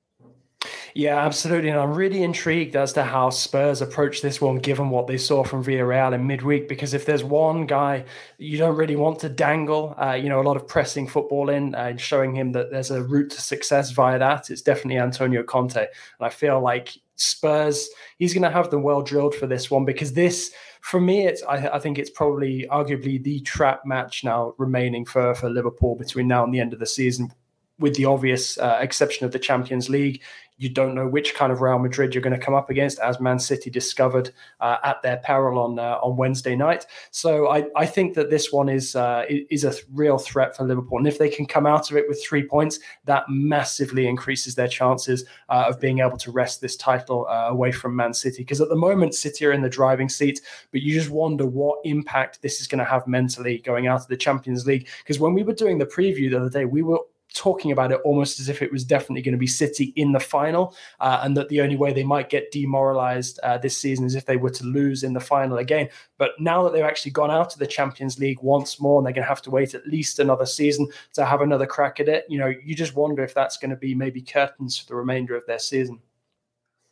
Yeah, 0.93 1.17
absolutely. 1.17 1.69
And 1.69 1.79
I'm 1.79 1.93
really 1.93 2.21
intrigued 2.21 2.75
as 2.75 2.93
to 2.93 3.03
how 3.03 3.29
Spurs 3.29 3.81
approach 3.81 4.21
this 4.21 4.39
one, 4.39 4.57
given 4.57 4.89
what 4.89 5.07
they 5.07 5.17
saw 5.17 5.43
from 5.43 5.63
Villarreal 5.63 6.13
in 6.13 6.27
midweek. 6.27 6.67
Because 6.67 6.93
if 6.93 7.05
there's 7.05 7.23
one 7.23 7.65
guy 7.65 8.05
you 8.37 8.57
don't 8.57 8.75
really 8.75 8.95
want 8.95 9.19
to 9.19 9.29
dangle, 9.29 9.95
uh, 9.99 10.13
you 10.13 10.29
know, 10.29 10.39
a 10.39 10.43
lot 10.43 10.57
of 10.57 10.67
pressing 10.67 11.07
football 11.07 11.49
in 11.49 11.73
uh, 11.73 11.79
and 11.79 12.01
showing 12.01 12.35
him 12.35 12.51
that 12.51 12.71
there's 12.71 12.91
a 12.91 13.01
route 13.03 13.31
to 13.31 13.41
success 13.41 13.91
via 13.91 14.19
that, 14.19 14.49
it's 14.49 14.61
definitely 14.61 14.99
Antonio 14.99 15.43
Conte. 15.43 15.77
And 15.77 15.87
I 16.19 16.29
feel 16.29 16.59
like 16.59 16.95
Spurs, 17.15 17.89
he's 18.17 18.33
going 18.33 18.43
to 18.43 18.51
have 18.51 18.69
them 18.69 18.83
well 18.83 19.01
drilled 19.01 19.35
for 19.35 19.47
this 19.47 19.71
one 19.71 19.85
because 19.85 20.13
this 20.13 20.51
for 20.81 20.99
me, 20.99 21.27
it's 21.27 21.43
I, 21.43 21.67
I, 21.75 21.79
think 21.79 21.99
it's 21.99 22.09
probably 22.09 22.67
arguably 22.71 23.21
the 23.21 23.39
trap 23.41 23.85
match 23.85 24.23
now 24.23 24.55
remaining 24.57 25.05
for 25.05 25.33
for 25.35 25.49
Liverpool 25.49 25.95
between 25.95 26.27
now 26.27 26.43
and 26.43 26.53
the 26.53 26.59
end 26.59 26.73
of 26.73 26.79
the 26.79 26.85
season, 26.85 27.31
with 27.79 27.95
the 27.95 28.05
obvious 28.05 28.57
uh, 28.57 28.79
exception 28.81 29.25
of 29.25 29.31
the 29.31 29.39
Champions 29.39 29.89
League. 29.89 30.21
You 30.61 30.69
don't 30.69 30.93
know 30.93 31.07
which 31.07 31.33
kind 31.33 31.51
of 31.51 31.59
Real 31.59 31.79
Madrid 31.79 32.13
you're 32.13 32.21
going 32.21 32.39
to 32.39 32.45
come 32.45 32.53
up 32.53 32.69
against, 32.69 32.99
as 32.99 33.19
Man 33.19 33.39
City 33.39 33.71
discovered 33.71 34.31
uh, 34.59 34.77
at 34.83 35.01
their 35.01 35.17
peril 35.17 35.57
on 35.57 35.79
uh, 35.79 35.97
on 36.03 36.17
Wednesday 36.17 36.55
night. 36.55 36.85
So 37.09 37.49
I, 37.49 37.65
I 37.75 37.87
think 37.87 38.13
that 38.13 38.29
this 38.29 38.51
one 38.51 38.69
is 38.69 38.95
uh, 38.95 39.25
is 39.27 39.63
a 39.63 39.73
real 39.91 40.19
threat 40.19 40.55
for 40.55 40.63
Liverpool, 40.63 40.99
and 40.99 41.07
if 41.07 41.17
they 41.17 41.29
can 41.29 41.47
come 41.47 41.65
out 41.65 41.89
of 41.89 41.97
it 41.97 42.05
with 42.07 42.23
three 42.23 42.43
points, 42.43 42.79
that 43.05 43.23
massively 43.27 44.05
increases 44.05 44.53
their 44.53 44.67
chances 44.67 45.25
uh, 45.49 45.65
of 45.67 45.79
being 45.79 45.97
able 45.97 46.17
to 46.17 46.31
wrest 46.31 46.61
this 46.61 46.77
title 46.77 47.25
uh, 47.27 47.47
away 47.49 47.71
from 47.71 47.95
Man 47.95 48.13
City. 48.13 48.43
Because 48.43 48.61
at 48.61 48.69
the 48.69 48.75
moment, 48.75 49.15
City 49.15 49.47
are 49.47 49.53
in 49.53 49.63
the 49.63 49.69
driving 49.69 50.09
seat, 50.09 50.41
but 50.71 50.81
you 50.81 50.93
just 50.93 51.09
wonder 51.09 51.47
what 51.47 51.79
impact 51.85 52.43
this 52.43 52.61
is 52.61 52.67
going 52.67 52.79
to 52.85 52.85
have 52.85 53.07
mentally 53.07 53.57
going 53.59 53.87
out 53.87 54.01
of 54.01 54.07
the 54.07 54.15
Champions 54.17 54.67
League. 54.67 54.87
Because 54.99 55.19
when 55.19 55.33
we 55.33 55.41
were 55.41 55.53
doing 55.53 55.79
the 55.79 55.87
preview 55.87 56.29
the 56.29 56.37
other 56.37 56.49
day, 56.51 56.65
we 56.65 56.83
were 56.83 56.99
talking 57.33 57.71
about 57.71 57.91
it 57.91 57.99
almost 58.03 58.39
as 58.39 58.49
if 58.49 58.61
it 58.61 58.71
was 58.71 58.83
definitely 58.83 59.21
going 59.21 59.33
to 59.33 59.37
be 59.37 59.47
City 59.47 59.93
in 59.95 60.11
the 60.11 60.19
final, 60.19 60.75
uh, 60.99 61.21
and 61.23 61.35
that 61.37 61.49
the 61.49 61.61
only 61.61 61.75
way 61.75 61.93
they 61.93 62.03
might 62.03 62.29
get 62.29 62.51
demoralized 62.51 63.39
uh, 63.43 63.57
this 63.57 63.77
season 63.77 64.05
is 64.05 64.15
if 64.15 64.25
they 64.25 64.37
were 64.37 64.49
to 64.49 64.63
lose 64.65 65.03
in 65.03 65.13
the 65.13 65.19
final 65.19 65.57
again. 65.57 65.89
But 66.17 66.31
now 66.39 66.63
that 66.63 66.73
they've 66.73 66.83
actually 66.83 67.11
gone 67.11 67.31
out 67.31 67.49
to 67.51 67.59
the 67.59 67.67
Champions 67.67 68.19
League 68.19 68.39
once 68.41 68.79
more, 68.79 68.99
and 68.99 69.05
they're 69.05 69.13
going 69.13 69.23
to 69.23 69.29
have 69.29 69.41
to 69.43 69.51
wait 69.51 69.73
at 69.73 69.87
least 69.87 70.19
another 70.19 70.45
season 70.45 70.87
to 71.13 71.25
have 71.25 71.41
another 71.41 71.65
crack 71.65 71.99
at 71.99 72.09
it, 72.09 72.25
you 72.29 72.37
know, 72.37 72.53
you 72.63 72.75
just 72.75 72.95
wonder 72.95 73.23
if 73.23 73.33
that's 73.33 73.57
going 73.57 73.71
to 73.71 73.77
be 73.77 73.95
maybe 73.95 74.21
curtains 74.21 74.77
for 74.77 74.87
the 74.87 74.95
remainder 74.95 75.35
of 75.35 75.45
their 75.45 75.59
season. 75.59 75.99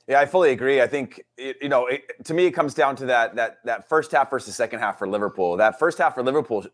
Yeah, 0.08 0.20
I 0.20 0.26
fully 0.26 0.50
agree. 0.50 0.82
I 0.82 0.88
think 0.88 1.24
you 1.38 1.70
know, 1.70 1.86
it, 1.86 2.02
to 2.26 2.34
me, 2.34 2.48
it 2.48 2.52
comes 2.52 2.74
down 2.74 2.96
to 2.96 3.06
that 3.06 3.36
that 3.36 3.60
that 3.66 3.88
first 3.88 4.12
half 4.12 4.32
versus 4.32 4.56
second 4.56 4.80
half 4.80 4.98
for 4.98 5.08
Liverpool. 5.08 5.56
That 5.58 5.78
first 5.78 6.00
half 6.00 6.16
for 6.16 6.24
Liverpool 6.24 6.66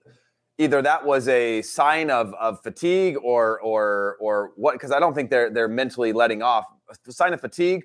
either 0.57 0.81
that 0.81 1.05
was 1.05 1.27
a 1.27 1.61
sign 1.61 2.09
of, 2.09 2.33
of 2.35 2.61
fatigue 2.61 3.17
or 3.21 3.59
or 3.61 4.17
or 4.19 4.51
what 4.55 4.73
because 4.73 4.91
I 4.91 4.99
don't 4.99 5.13
think 5.13 5.29
they're 5.29 5.49
they're 5.49 5.67
mentally 5.67 6.13
letting 6.13 6.41
off 6.41 6.65
a 6.89 7.11
sign 7.11 7.33
of 7.33 7.41
fatigue 7.41 7.83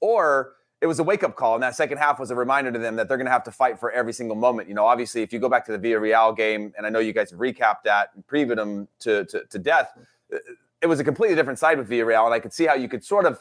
or 0.00 0.54
it 0.80 0.86
was 0.86 0.98
a 0.98 1.02
wake 1.02 1.24
up 1.24 1.34
call 1.34 1.54
and 1.54 1.62
that 1.62 1.74
second 1.74 1.98
half 1.98 2.18
was 2.18 2.30
a 2.30 2.34
reminder 2.34 2.70
to 2.70 2.78
them 2.78 2.96
that 2.96 3.08
they're 3.08 3.16
going 3.16 3.26
to 3.26 3.32
have 3.32 3.44
to 3.44 3.50
fight 3.50 3.78
for 3.78 3.90
every 3.92 4.12
single 4.12 4.36
moment. 4.36 4.68
You 4.68 4.74
know, 4.74 4.84
obviously 4.84 5.22
if 5.22 5.32
you 5.32 5.38
go 5.38 5.48
back 5.48 5.64
to 5.66 5.76
the 5.76 5.78
Villarreal 5.78 6.36
game 6.36 6.74
and 6.76 6.86
I 6.86 6.90
know 6.90 6.98
you 6.98 7.14
guys 7.14 7.30
have 7.30 7.40
recapped 7.40 7.84
that 7.84 8.10
and 8.14 8.26
previewed 8.26 8.56
them 8.56 8.88
to, 9.00 9.24
to, 9.26 9.44
to 9.46 9.58
death, 9.58 9.92
uh, 10.32 10.38
it 10.82 10.86
was 10.86 11.00
a 11.00 11.04
completely 11.04 11.36
different 11.36 11.58
side 11.58 11.78
with 11.78 11.88
Villarreal 11.88 12.26
and 12.26 12.34
I 12.34 12.40
could 12.40 12.52
see 12.52 12.66
how 12.66 12.74
you 12.74 12.88
could 12.88 13.02
sort 13.02 13.24
of 13.24 13.40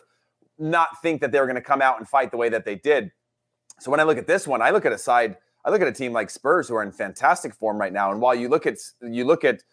not 0.57 1.01
think 1.01 1.19
that 1.19 1.33
they 1.33 1.39
were 1.39 1.45
going 1.45 1.55
to 1.55 1.61
come 1.61 1.81
out 1.81 1.97
and 1.97 2.07
fight 2.07 2.31
the 2.31 2.37
way 2.37 2.47
that 2.47 2.63
they 2.63 2.75
did. 2.75 3.11
So 3.79 3.91
when 3.91 3.99
I 3.99 4.03
look 4.03 4.17
at 4.17 4.27
this 4.27 4.47
one, 4.47 4.61
I 4.61 4.69
look 4.69 4.85
at 4.85 4.93
a 4.93 4.97
side 4.97 5.35
I 5.65 5.69
look 5.69 5.81
at 5.81 5.87
a 5.87 5.93
team 5.93 6.13
like 6.13 6.29
Spurs 6.29 6.67
who 6.67 6.75
are 6.75 6.83
in 6.83 6.91
fantastic 6.91 7.53
form 7.53 7.77
right 7.77 7.93
now. 7.93 8.11
And 8.11 8.19
while 8.21 8.35
you 8.35 8.49
look 8.49 8.65
at 8.65 8.77
you 9.01 9.25
look 9.25 9.43
at 9.43 9.63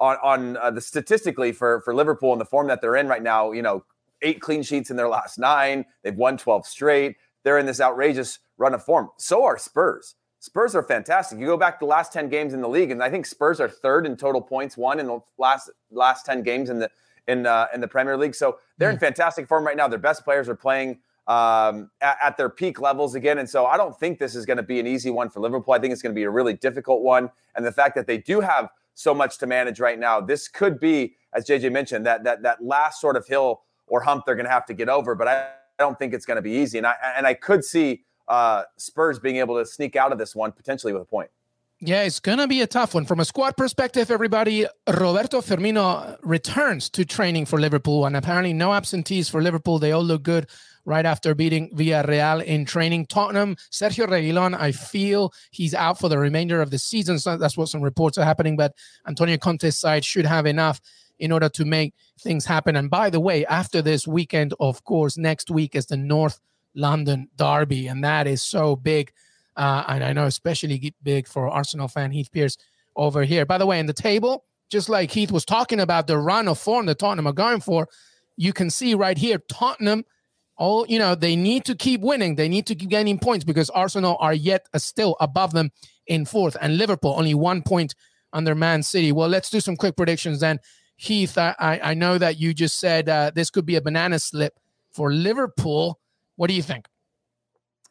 on 0.00 0.16
on 0.22 0.56
uh, 0.56 0.70
the 0.70 0.80
statistically 0.80 1.52
for 1.52 1.80
for 1.82 1.94
Liverpool 1.94 2.32
and 2.32 2.40
the 2.40 2.46
form 2.46 2.66
that 2.68 2.80
they're 2.80 2.96
in 2.96 3.08
right 3.08 3.22
now, 3.22 3.52
you 3.52 3.62
know, 3.62 3.84
eight 4.22 4.40
clean 4.40 4.62
sheets 4.62 4.90
in 4.90 4.96
their 4.96 5.08
last 5.08 5.38
nine. 5.38 5.84
They've 6.02 6.16
won 6.16 6.36
12 6.36 6.66
straight. 6.66 7.16
They're 7.44 7.58
in 7.58 7.66
this 7.66 7.80
outrageous 7.80 8.40
run 8.58 8.74
of 8.74 8.82
form. 8.84 9.10
So 9.18 9.44
are 9.44 9.58
Spurs. 9.58 10.16
Spurs 10.40 10.74
are 10.74 10.82
fantastic. 10.82 11.38
You 11.38 11.46
go 11.46 11.56
back 11.56 11.78
the 11.78 11.86
last 11.86 12.12
10 12.12 12.28
games 12.28 12.54
in 12.54 12.60
the 12.60 12.68
league, 12.68 12.90
and 12.90 13.02
I 13.02 13.10
think 13.10 13.26
Spurs 13.26 13.60
are 13.60 13.68
third 13.68 14.06
in 14.06 14.16
total 14.16 14.40
points 14.40 14.76
won 14.76 15.00
in 15.00 15.06
the 15.06 15.20
last 15.38 15.70
last 15.90 16.26
10 16.26 16.42
games 16.42 16.70
in 16.70 16.78
the 16.78 16.90
in 17.26 17.46
uh, 17.46 17.66
in 17.74 17.80
the 17.80 17.88
Premier 17.88 18.16
League. 18.16 18.34
So 18.34 18.58
they're 18.78 18.90
in 18.90 18.96
mm. 18.96 19.00
fantastic 19.00 19.48
form 19.48 19.64
right 19.64 19.76
now. 19.76 19.88
Their 19.88 19.98
best 19.98 20.24
players 20.24 20.48
are 20.48 20.54
playing 20.54 20.98
um, 21.26 21.90
at, 22.00 22.16
at, 22.22 22.36
their 22.36 22.48
peak 22.48 22.80
levels 22.80 23.14
again. 23.14 23.38
And 23.38 23.50
so 23.50 23.66
I 23.66 23.76
don't 23.76 23.98
think 23.98 24.18
this 24.18 24.36
is 24.36 24.46
going 24.46 24.58
to 24.58 24.62
be 24.62 24.78
an 24.78 24.86
easy 24.86 25.10
one 25.10 25.28
for 25.28 25.40
Liverpool. 25.40 25.74
I 25.74 25.78
think 25.78 25.92
it's 25.92 26.02
going 26.02 26.14
to 26.14 26.18
be 26.18 26.22
a 26.22 26.30
really 26.30 26.54
difficult 26.54 27.02
one. 27.02 27.30
And 27.56 27.66
the 27.66 27.72
fact 27.72 27.96
that 27.96 28.06
they 28.06 28.18
do 28.18 28.40
have 28.40 28.68
so 28.94 29.12
much 29.12 29.38
to 29.38 29.46
manage 29.46 29.80
right 29.80 29.98
now, 29.98 30.20
this 30.20 30.46
could 30.46 30.78
be, 30.78 31.16
as 31.32 31.44
JJ 31.44 31.72
mentioned, 31.72 32.06
that 32.06 32.22
that 32.24 32.42
that 32.42 32.64
last 32.64 33.00
sort 33.00 33.16
of 33.16 33.26
hill 33.26 33.62
or 33.88 34.00
hump 34.00 34.24
they're 34.24 34.36
going 34.36 34.46
to 34.46 34.52
have 34.52 34.66
to 34.66 34.74
get 34.74 34.88
over. 34.88 35.14
But 35.14 35.28
I, 35.28 35.42
I 35.42 35.82
don't 35.82 35.98
think 35.98 36.14
it's 36.14 36.26
going 36.26 36.36
to 36.36 36.42
be 36.42 36.52
easy. 36.52 36.78
And 36.78 36.86
I 36.86 36.94
and 37.16 37.26
I 37.26 37.34
could 37.34 37.64
see 37.64 38.04
uh, 38.28 38.62
Spurs 38.76 39.18
being 39.18 39.36
able 39.36 39.58
to 39.58 39.66
sneak 39.66 39.96
out 39.96 40.12
of 40.12 40.18
this 40.18 40.34
one 40.34 40.52
potentially 40.52 40.92
with 40.92 41.02
a 41.02 41.06
point. 41.06 41.30
Yeah, 41.78 42.04
it's 42.04 42.20
going 42.20 42.38
to 42.38 42.48
be 42.48 42.62
a 42.62 42.66
tough 42.66 42.94
one. 42.94 43.04
From 43.04 43.20
a 43.20 43.24
squad 43.24 43.54
perspective, 43.58 44.10
everybody, 44.10 44.66
Roberto 44.88 45.42
Firmino 45.42 46.16
returns 46.22 46.88
to 46.90 47.04
training 47.04 47.44
for 47.44 47.60
Liverpool, 47.60 48.06
and 48.06 48.16
apparently 48.16 48.54
no 48.54 48.72
absentees 48.72 49.28
for 49.28 49.42
Liverpool. 49.42 49.78
They 49.78 49.92
all 49.92 50.02
look 50.02 50.22
good 50.22 50.46
right 50.86 51.04
after 51.04 51.34
beating 51.34 51.68
Villarreal 51.74 52.42
in 52.42 52.64
training. 52.64 53.06
Tottenham, 53.06 53.56
Sergio 53.70 54.06
Reguilon, 54.06 54.58
I 54.58 54.72
feel 54.72 55.34
he's 55.50 55.74
out 55.74 55.98
for 55.98 56.08
the 56.08 56.18
remainder 56.18 56.62
of 56.62 56.70
the 56.70 56.78
season. 56.78 57.18
So 57.18 57.36
that's 57.36 57.56
what 57.56 57.68
some 57.68 57.82
reports 57.82 58.16
are 58.16 58.24
happening, 58.24 58.56
but 58.56 58.72
Antonio 59.06 59.36
Conte's 59.36 59.76
side 59.76 60.04
should 60.04 60.24
have 60.24 60.46
enough 60.46 60.80
in 61.18 61.32
order 61.32 61.48
to 61.48 61.64
make 61.64 61.94
things 62.20 62.44
happen. 62.44 62.76
And 62.76 62.88
by 62.88 63.10
the 63.10 63.20
way, 63.20 63.44
after 63.46 63.82
this 63.82 64.06
weekend, 64.06 64.54
of 64.60 64.84
course, 64.84 65.18
next 65.18 65.50
week 65.50 65.74
is 65.74 65.86
the 65.86 65.96
North 65.96 66.40
London 66.74 67.28
Derby, 67.36 67.88
and 67.88 68.04
that 68.04 68.26
is 68.26 68.42
so 68.42 68.76
big. 68.76 69.12
Uh, 69.56 69.84
and 69.88 70.04
I 70.04 70.12
know 70.12 70.26
especially 70.26 70.94
big 71.02 71.26
for 71.26 71.48
Arsenal 71.48 71.88
fan 71.88 72.10
Heath 72.12 72.30
Pearce 72.30 72.58
over 72.94 73.24
here. 73.24 73.44
By 73.44 73.58
the 73.58 73.66
way, 73.66 73.80
in 73.80 73.86
the 73.86 73.92
table, 73.92 74.44
just 74.70 74.88
like 74.88 75.10
Heath 75.10 75.32
was 75.32 75.44
talking 75.44 75.80
about 75.80 76.06
the 76.06 76.18
run 76.18 76.48
of 76.48 76.58
form 76.58 76.86
that 76.86 76.98
Tottenham 76.98 77.26
are 77.26 77.32
going 77.32 77.60
for, 77.60 77.88
you 78.36 78.52
can 78.52 78.68
see 78.68 78.94
right 78.94 79.16
here 79.16 79.38
Tottenham 79.48 80.04
all 80.56 80.86
you 80.88 80.98
know 80.98 81.14
they 81.14 81.36
need 81.36 81.64
to 81.66 81.74
keep 81.74 82.00
winning. 82.00 82.36
They 82.36 82.48
need 82.48 82.66
to 82.66 82.74
keep 82.74 82.90
gaining 82.90 83.18
points 83.18 83.44
because 83.44 83.70
arsenal 83.70 84.16
are 84.20 84.34
yet 84.34 84.66
uh, 84.72 84.78
still 84.78 85.16
above 85.20 85.52
them 85.52 85.70
in 86.06 86.24
fourth 86.24 86.56
and 86.60 86.78
liverpool 86.78 87.14
only 87.16 87.34
one 87.34 87.62
point 87.62 87.94
under 88.32 88.54
man 88.54 88.82
city. 88.82 89.12
Well 89.12 89.28
let's 89.28 89.50
do 89.50 89.60
some 89.60 89.76
quick 89.76 89.96
predictions 89.96 90.40
then. 90.40 90.60
Heath 90.96 91.36
i, 91.36 91.54
I 91.82 91.94
know 91.94 92.16
that 92.16 92.38
you 92.38 92.54
just 92.54 92.78
said 92.78 93.08
uh, 93.08 93.30
this 93.34 93.50
could 93.50 93.66
be 93.66 93.76
a 93.76 93.82
banana 93.82 94.18
slip 94.18 94.58
for 94.92 95.12
liverpool. 95.12 96.00
What 96.36 96.48
do 96.48 96.54
you 96.54 96.62
think? 96.62 96.86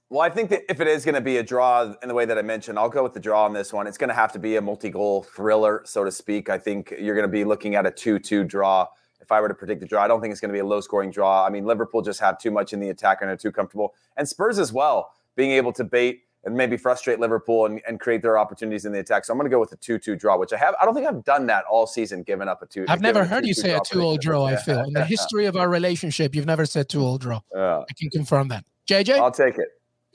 Well, 0.09 0.21
I 0.21 0.29
think 0.29 0.51
that 0.51 0.61
if 0.69 0.79
it 0.79 0.87
is 0.87 1.03
going 1.03 1.15
to 1.15 1.21
be 1.21 1.37
a 1.37 1.43
draw 1.43 1.93
in 2.03 2.07
the 2.07 2.13
way 2.13 2.25
that 2.25 2.37
I 2.37 2.43
mentioned, 2.43 2.77
I'll 2.77 2.89
go 2.89 3.01
with 3.01 3.13
the 3.13 3.19
draw 3.19 3.43
on 3.45 3.53
this 3.53 3.73
one. 3.73 3.87
It's 3.87 3.97
going 3.97 4.09
to 4.09 4.13
have 4.15 4.31
to 4.33 4.39
be 4.39 4.55
a 4.55 4.61
multi 4.61 4.89
goal 4.89 5.23
thriller, 5.23 5.81
so 5.83 6.03
to 6.03 6.11
speak. 6.11 6.47
I 6.47 6.59
think 6.59 6.93
you're 6.99 7.15
going 7.15 7.27
to 7.27 7.31
be 7.31 7.43
looking 7.43 7.73
at 7.75 7.87
a 7.87 7.91
2 7.91 8.19
2 8.19 8.43
draw 8.43 8.87
if 9.25 9.31
I 9.31 9.41
were 9.41 9.47
to 9.47 9.55
predict 9.55 9.81
the 9.81 9.87
draw. 9.87 10.03
I 10.03 10.07
don't 10.07 10.21
think 10.21 10.31
it's 10.31 10.39
going 10.39 10.49
to 10.49 10.53
be 10.53 10.59
a 10.59 10.65
low 10.65 10.81
scoring 10.81 11.09
draw. 11.09 11.45
I 11.45 11.49
mean, 11.49 11.65
Liverpool 11.65 12.01
just 12.01 12.19
have 12.19 12.37
too 12.37 12.51
much 12.51 12.73
in 12.73 12.79
the 12.79 12.89
attack 12.89 13.19
and 13.21 13.29
are 13.29 13.35
too 13.35 13.51
comfortable. 13.51 13.93
And 14.15 14.29
Spurs 14.29 14.59
as 14.59 14.71
well, 14.71 15.11
being 15.35 15.51
able 15.51 15.73
to 15.73 15.83
bait 15.83 16.21
and 16.43 16.55
maybe 16.55 16.77
frustrate 16.77 17.19
Liverpool 17.19 17.65
and, 17.65 17.81
and 17.87 17.99
create 17.99 18.21
their 18.21 18.37
opportunities 18.37 18.85
in 18.85 18.91
the 18.91 18.99
attack. 18.99 19.25
So 19.25 19.33
I'm 19.33 19.39
going 19.39 19.49
to 19.49 19.53
go 19.53 19.59
with 19.59 19.71
a 19.71 19.77
2 19.77 19.97
2 19.97 20.15
draw, 20.15 20.37
which 20.37 20.53
I 20.53 20.57
have. 20.57 20.75
I 20.79 20.85
don't 20.85 20.93
think 20.93 21.07
I've 21.07 21.23
done 21.23 21.47
that 21.47 21.65
all 21.65 21.87
season, 21.87 22.21
giving 22.21 22.47
up 22.47 22.61
a 22.61 22.67
2 22.67 22.85
I've 22.87 23.01
never 23.01 23.25
heard 23.25 23.47
you 23.47 23.55
say 23.55 23.71
a 23.71 23.79
2 23.79 23.99
0 23.99 24.17
draw, 24.17 24.45
I 24.45 24.55
feel. 24.67 24.81
In 24.81 24.93
the 24.93 25.03
history 25.03 25.47
of 25.47 25.55
our 25.55 25.67
relationship, 25.67 26.35
you've 26.35 26.45
never 26.45 26.65
said 26.65 26.87
2 26.87 26.99
0 26.99 27.17
draw. 27.17 27.41
Yeah. 27.53 27.79
I 27.89 27.93
can 27.97 28.09
confirm 28.11 28.49
that. 28.49 28.63
JJ? 28.87 29.17
I'll 29.17 29.31
take 29.31 29.57
it. 29.57 29.69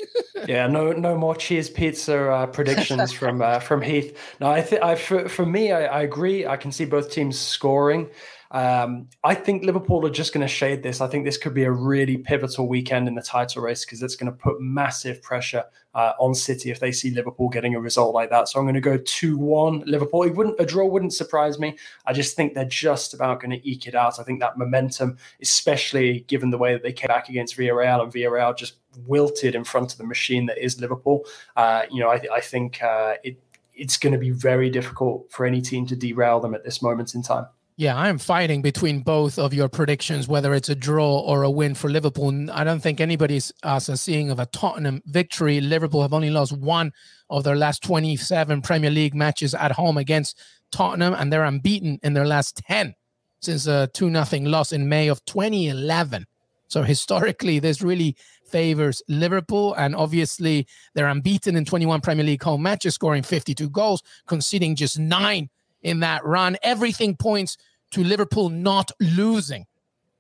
yeah, 0.48 0.66
no, 0.66 0.92
no 0.92 1.16
more 1.16 1.34
cheese 1.34 1.68
pizza 1.68 2.30
uh, 2.30 2.46
predictions 2.46 3.12
from 3.12 3.42
uh, 3.42 3.58
from 3.58 3.82
Heath. 3.82 4.16
No, 4.40 4.48
I 4.48 4.62
think 4.62 4.82
I 4.82 4.94
for, 4.94 5.28
for 5.28 5.44
me, 5.44 5.72
I, 5.72 5.84
I 5.84 6.02
agree. 6.02 6.46
I 6.46 6.56
can 6.56 6.72
see 6.72 6.84
both 6.84 7.10
teams 7.10 7.38
scoring. 7.38 8.08
Um, 8.52 9.08
I 9.22 9.34
think 9.34 9.64
Liverpool 9.64 10.04
are 10.04 10.10
just 10.10 10.32
going 10.32 10.44
to 10.44 10.52
shade 10.52 10.82
this. 10.82 11.00
I 11.00 11.06
think 11.06 11.24
this 11.24 11.38
could 11.38 11.54
be 11.54 11.62
a 11.62 11.70
really 11.70 12.16
pivotal 12.16 12.66
weekend 12.66 13.06
in 13.06 13.14
the 13.14 13.22
title 13.22 13.62
race 13.62 13.84
because 13.84 14.02
it's 14.02 14.16
going 14.16 14.30
to 14.30 14.36
put 14.36 14.60
massive 14.60 15.22
pressure 15.22 15.64
uh, 15.94 16.12
on 16.18 16.34
City 16.34 16.70
if 16.70 16.80
they 16.80 16.90
see 16.90 17.10
Liverpool 17.10 17.48
getting 17.48 17.76
a 17.76 17.80
result 17.80 18.12
like 18.12 18.28
that. 18.30 18.48
So 18.48 18.58
I'm 18.58 18.64
going 18.64 18.74
to 18.74 18.80
go 18.80 18.98
two 18.98 19.38
one 19.38 19.80
Liverpool. 19.86 20.24
It 20.24 20.34
wouldn't 20.34 20.58
a 20.58 20.66
draw 20.66 20.86
wouldn't 20.86 21.12
surprise 21.12 21.60
me. 21.60 21.78
I 22.06 22.12
just 22.12 22.34
think 22.34 22.54
they're 22.54 22.64
just 22.64 23.14
about 23.14 23.40
going 23.40 23.52
to 23.52 23.68
eke 23.68 23.86
it 23.86 23.94
out. 23.94 24.18
I 24.18 24.24
think 24.24 24.40
that 24.40 24.58
momentum, 24.58 25.16
especially 25.40 26.20
given 26.26 26.50
the 26.50 26.58
way 26.58 26.72
that 26.72 26.82
they 26.82 26.92
came 26.92 27.08
back 27.08 27.28
against 27.28 27.56
Villarreal 27.56 28.02
and 28.02 28.12
Villarreal 28.12 28.56
just 28.56 28.78
wilted 29.06 29.54
in 29.54 29.62
front 29.62 29.92
of 29.92 29.98
the 29.98 30.04
machine 30.04 30.46
that 30.46 30.58
is 30.58 30.80
Liverpool. 30.80 31.24
Uh, 31.56 31.82
you 31.88 32.00
know, 32.00 32.10
I, 32.10 32.20
I 32.32 32.40
think 32.40 32.82
uh, 32.82 33.14
it 33.22 33.40
it's 33.74 33.96
going 33.96 34.12
to 34.12 34.18
be 34.18 34.30
very 34.30 34.68
difficult 34.68 35.30
for 35.30 35.46
any 35.46 35.62
team 35.62 35.86
to 35.86 35.96
derail 35.96 36.40
them 36.40 36.54
at 36.54 36.64
this 36.64 36.82
moment 36.82 37.14
in 37.14 37.22
time. 37.22 37.46
Yeah, 37.80 37.96
I'm 37.96 38.18
fighting 38.18 38.60
between 38.60 39.00
both 39.00 39.38
of 39.38 39.54
your 39.54 39.70
predictions, 39.70 40.28
whether 40.28 40.52
it's 40.52 40.68
a 40.68 40.74
draw 40.74 41.18
or 41.20 41.44
a 41.44 41.50
win 41.50 41.74
for 41.74 41.88
Liverpool. 41.88 42.50
I 42.50 42.62
don't 42.62 42.80
think 42.80 43.00
anybody's 43.00 43.54
uh, 43.62 43.80
seeing 43.80 44.30
of 44.30 44.38
a 44.38 44.44
Tottenham 44.44 45.00
victory. 45.06 45.62
Liverpool 45.62 46.02
have 46.02 46.12
only 46.12 46.28
lost 46.28 46.52
one 46.52 46.92
of 47.30 47.42
their 47.42 47.56
last 47.56 47.82
27 47.82 48.60
Premier 48.60 48.90
League 48.90 49.14
matches 49.14 49.54
at 49.54 49.72
home 49.72 49.96
against 49.96 50.38
Tottenham, 50.70 51.14
and 51.14 51.32
they're 51.32 51.42
unbeaten 51.42 51.98
in 52.02 52.12
their 52.12 52.26
last 52.26 52.60
10 52.68 52.94
since 53.40 53.66
a 53.66 53.88
2 53.94 54.12
0 54.12 54.42
loss 54.42 54.72
in 54.72 54.86
May 54.86 55.08
of 55.08 55.24
2011. 55.24 56.26
So 56.68 56.82
historically, 56.82 57.60
this 57.60 57.80
really 57.80 58.14
favors 58.44 59.02
Liverpool. 59.08 59.72
And 59.72 59.96
obviously, 59.96 60.66
they're 60.92 61.08
unbeaten 61.08 61.56
in 61.56 61.64
21 61.64 62.02
Premier 62.02 62.26
League 62.26 62.42
home 62.42 62.62
matches, 62.62 62.92
scoring 62.92 63.22
52 63.22 63.70
goals, 63.70 64.02
conceding 64.26 64.76
just 64.76 64.98
nine 64.98 65.48
in 65.82 66.00
that 66.00 66.22
run. 66.26 66.58
Everything 66.62 67.16
points 67.16 67.56
to 67.92 68.04
Liverpool 68.04 68.48
not 68.48 68.90
losing. 69.00 69.66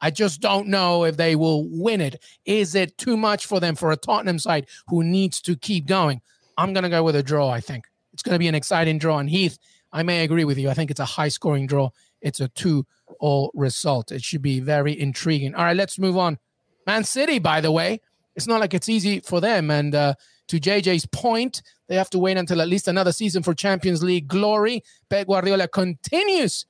I 0.00 0.10
just 0.10 0.40
don't 0.40 0.68
know 0.68 1.04
if 1.04 1.16
they 1.16 1.36
will 1.36 1.68
win 1.68 2.00
it. 2.00 2.22
Is 2.46 2.74
it 2.74 2.96
too 2.96 3.16
much 3.16 3.46
for 3.46 3.60
them 3.60 3.74
for 3.74 3.92
a 3.92 3.96
Tottenham 3.96 4.38
side 4.38 4.66
who 4.88 5.04
needs 5.04 5.40
to 5.42 5.56
keep 5.56 5.86
going? 5.86 6.22
I'm 6.56 6.72
going 6.72 6.84
to 6.84 6.88
go 6.88 7.02
with 7.02 7.16
a 7.16 7.22
draw, 7.22 7.50
I 7.50 7.60
think. 7.60 7.84
It's 8.12 8.22
going 8.22 8.34
to 8.34 8.38
be 8.38 8.48
an 8.48 8.54
exciting 8.54 8.98
draw. 8.98 9.18
And 9.18 9.28
Heath, 9.28 9.58
I 9.92 10.02
may 10.02 10.24
agree 10.24 10.44
with 10.44 10.58
you. 10.58 10.70
I 10.70 10.74
think 10.74 10.90
it's 10.90 11.00
a 11.00 11.04
high 11.04 11.28
scoring 11.28 11.66
draw. 11.66 11.90
It's 12.22 12.40
a 12.40 12.48
two 12.48 12.86
all 13.18 13.50
result. 13.54 14.10
It 14.10 14.22
should 14.22 14.42
be 14.42 14.60
very 14.60 14.98
intriguing. 14.98 15.54
All 15.54 15.64
right, 15.64 15.76
let's 15.76 15.98
move 15.98 16.16
on 16.16 16.38
Man 16.86 17.04
City, 17.04 17.38
by 17.38 17.60
the 17.60 17.70
way, 17.70 18.00
it's 18.34 18.46
not 18.46 18.60
like 18.60 18.74
it's 18.74 18.88
easy 18.88 19.20
for 19.20 19.40
them. 19.40 19.70
And 19.70 19.94
uh, 19.94 20.14
to 20.48 20.58
JJ's 20.58 21.06
point, 21.06 21.62
they 21.88 21.96
have 21.96 22.10
to 22.10 22.18
wait 22.18 22.36
until 22.36 22.60
at 22.60 22.68
least 22.68 22.88
another 22.88 23.12
season 23.12 23.42
for 23.42 23.54
Champions 23.54 24.02
League 24.02 24.28
glory. 24.28 24.82
Pep 25.08 25.26
Guardiola 25.26 25.68
continues 25.68 26.66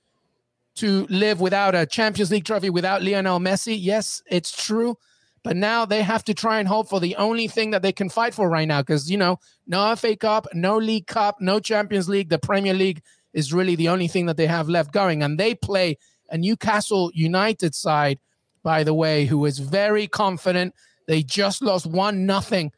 to 0.81 1.07
live 1.11 1.41
without 1.41 1.75
a 1.75 1.85
Champions 1.85 2.31
League 2.31 2.45
trophy 2.45 2.71
without 2.71 3.03
Lionel 3.03 3.39
Messi. 3.39 3.77
Yes, 3.79 4.23
it's 4.31 4.51
true. 4.51 4.97
But 5.43 5.57
now 5.57 5.85
they 5.85 6.03
have 6.03 6.25
to 6.25 6.35
try 6.35 6.59
and 6.59 6.69
hope 6.69 6.89
for 6.89 7.01
the 7.01 7.17
only 7.17 7.49
thing 7.49 7.71
that 7.71 7.83
they 7.83 7.93
can 7.93 8.09
fight 8.09 8.35
for 8.35 8.49
right 8.49 8.69
now. 8.69 8.81
Because, 8.81 9.11
you 9.11 9.17
know, 9.17 9.39
no 9.67 9.95
FA 9.97 10.17
Cup, 10.17 10.47
no 10.55 10.79
League 10.79 11.07
Cup, 11.07 11.37
no 11.41 11.61
Champions 11.61 12.09
League. 12.09 12.29
The 12.31 12.39
Premier 12.39 12.75
League 12.75 13.03
is 13.33 13.53
really 13.53 13.75
the 13.75 13.89
only 13.89 14.09
thing 14.09 14.27
that 14.27 14.37
they 14.37 14.47
have 14.47 14.69
left 14.69 14.93
going. 14.93 15.23
And 15.23 15.39
they 15.39 15.55
play 15.55 15.99
a 16.31 16.39
Newcastle 16.39 17.11
United 17.15 17.75
side, 17.75 18.19
by 18.63 18.85
the 18.85 18.95
way, 18.95 19.27
who 19.27 19.45
is 19.45 19.59
very 19.59 20.07
confident. 20.07 20.75
They 21.07 21.23
just 21.23 21.63
lost 21.63 21.87
one 21.87 22.27
nothing 22.27 22.73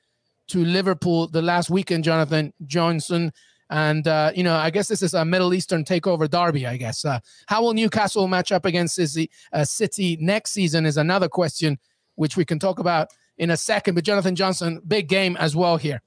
to 0.48 0.64
Liverpool 0.64 1.28
the 1.28 1.42
last 1.42 1.70
weekend, 1.70 2.04
Jonathan 2.04 2.52
Johnson. 2.66 3.32
And, 3.72 4.06
uh, 4.06 4.32
you 4.36 4.44
know, 4.44 4.54
I 4.54 4.68
guess 4.68 4.86
this 4.86 5.00
is 5.00 5.14
a 5.14 5.24
Middle 5.24 5.54
Eastern 5.54 5.82
takeover 5.82 6.28
derby, 6.28 6.66
I 6.66 6.76
guess. 6.76 7.06
Uh, 7.06 7.20
how 7.46 7.62
will 7.62 7.72
Newcastle 7.72 8.28
match 8.28 8.52
up 8.52 8.66
against 8.66 8.96
City, 8.96 9.30
uh, 9.50 9.64
City 9.64 10.18
next 10.20 10.52
season 10.52 10.84
is 10.84 10.98
another 10.98 11.26
question, 11.26 11.78
which 12.16 12.36
we 12.36 12.44
can 12.44 12.58
talk 12.58 12.78
about 12.78 13.08
in 13.38 13.50
a 13.50 13.56
second. 13.56 13.94
But, 13.94 14.04
Jonathan 14.04 14.36
Johnson, 14.36 14.82
big 14.86 15.08
game 15.08 15.38
as 15.38 15.56
well 15.56 15.78
here. 15.78 16.02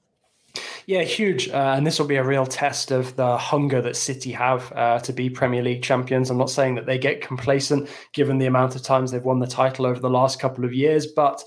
Yeah, 0.86 1.02
huge. 1.02 1.48
Uh, 1.48 1.74
and 1.76 1.84
this 1.84 1.98
will 1.98 2.06
be 2.06 2.16
a 2.16 2.24
real 2.24 2.46
test 2.46 2.92
of 2.92 3.16
the 3.16 3.36
hunger 3.36 3.82
that 3.82 3.96
City 3.96 4.30
have 4.30 4.72
uh, 4.72 5.00
to 5.00 5.12
be 5.12 5.28
Premier 5.28 5.62
League 5.62 5.82
champions. 5.82 6.30
I'm 6.30 6.38
not 6.38 6.50
saying 6.50 6.76
that 6.76 6.86
they 6.86 6.98
get 6.98 7.20
complacent 7.20 7.90
given 8.12 8.38
the 8.38 8.46
amount 8.46 8.76
of 8.76 8.82
times 8.82 9.10
they've 9.10 9.24
won 9.24 9.40
the 9.40 9.46
title 9.48 9.86
over 9.86 9.98
the 9.98 10.08
last 10.08 10.38
couple 10.38 10.64
of 10.64 10.72
years, 10.72 11.08
but 11.08 11.42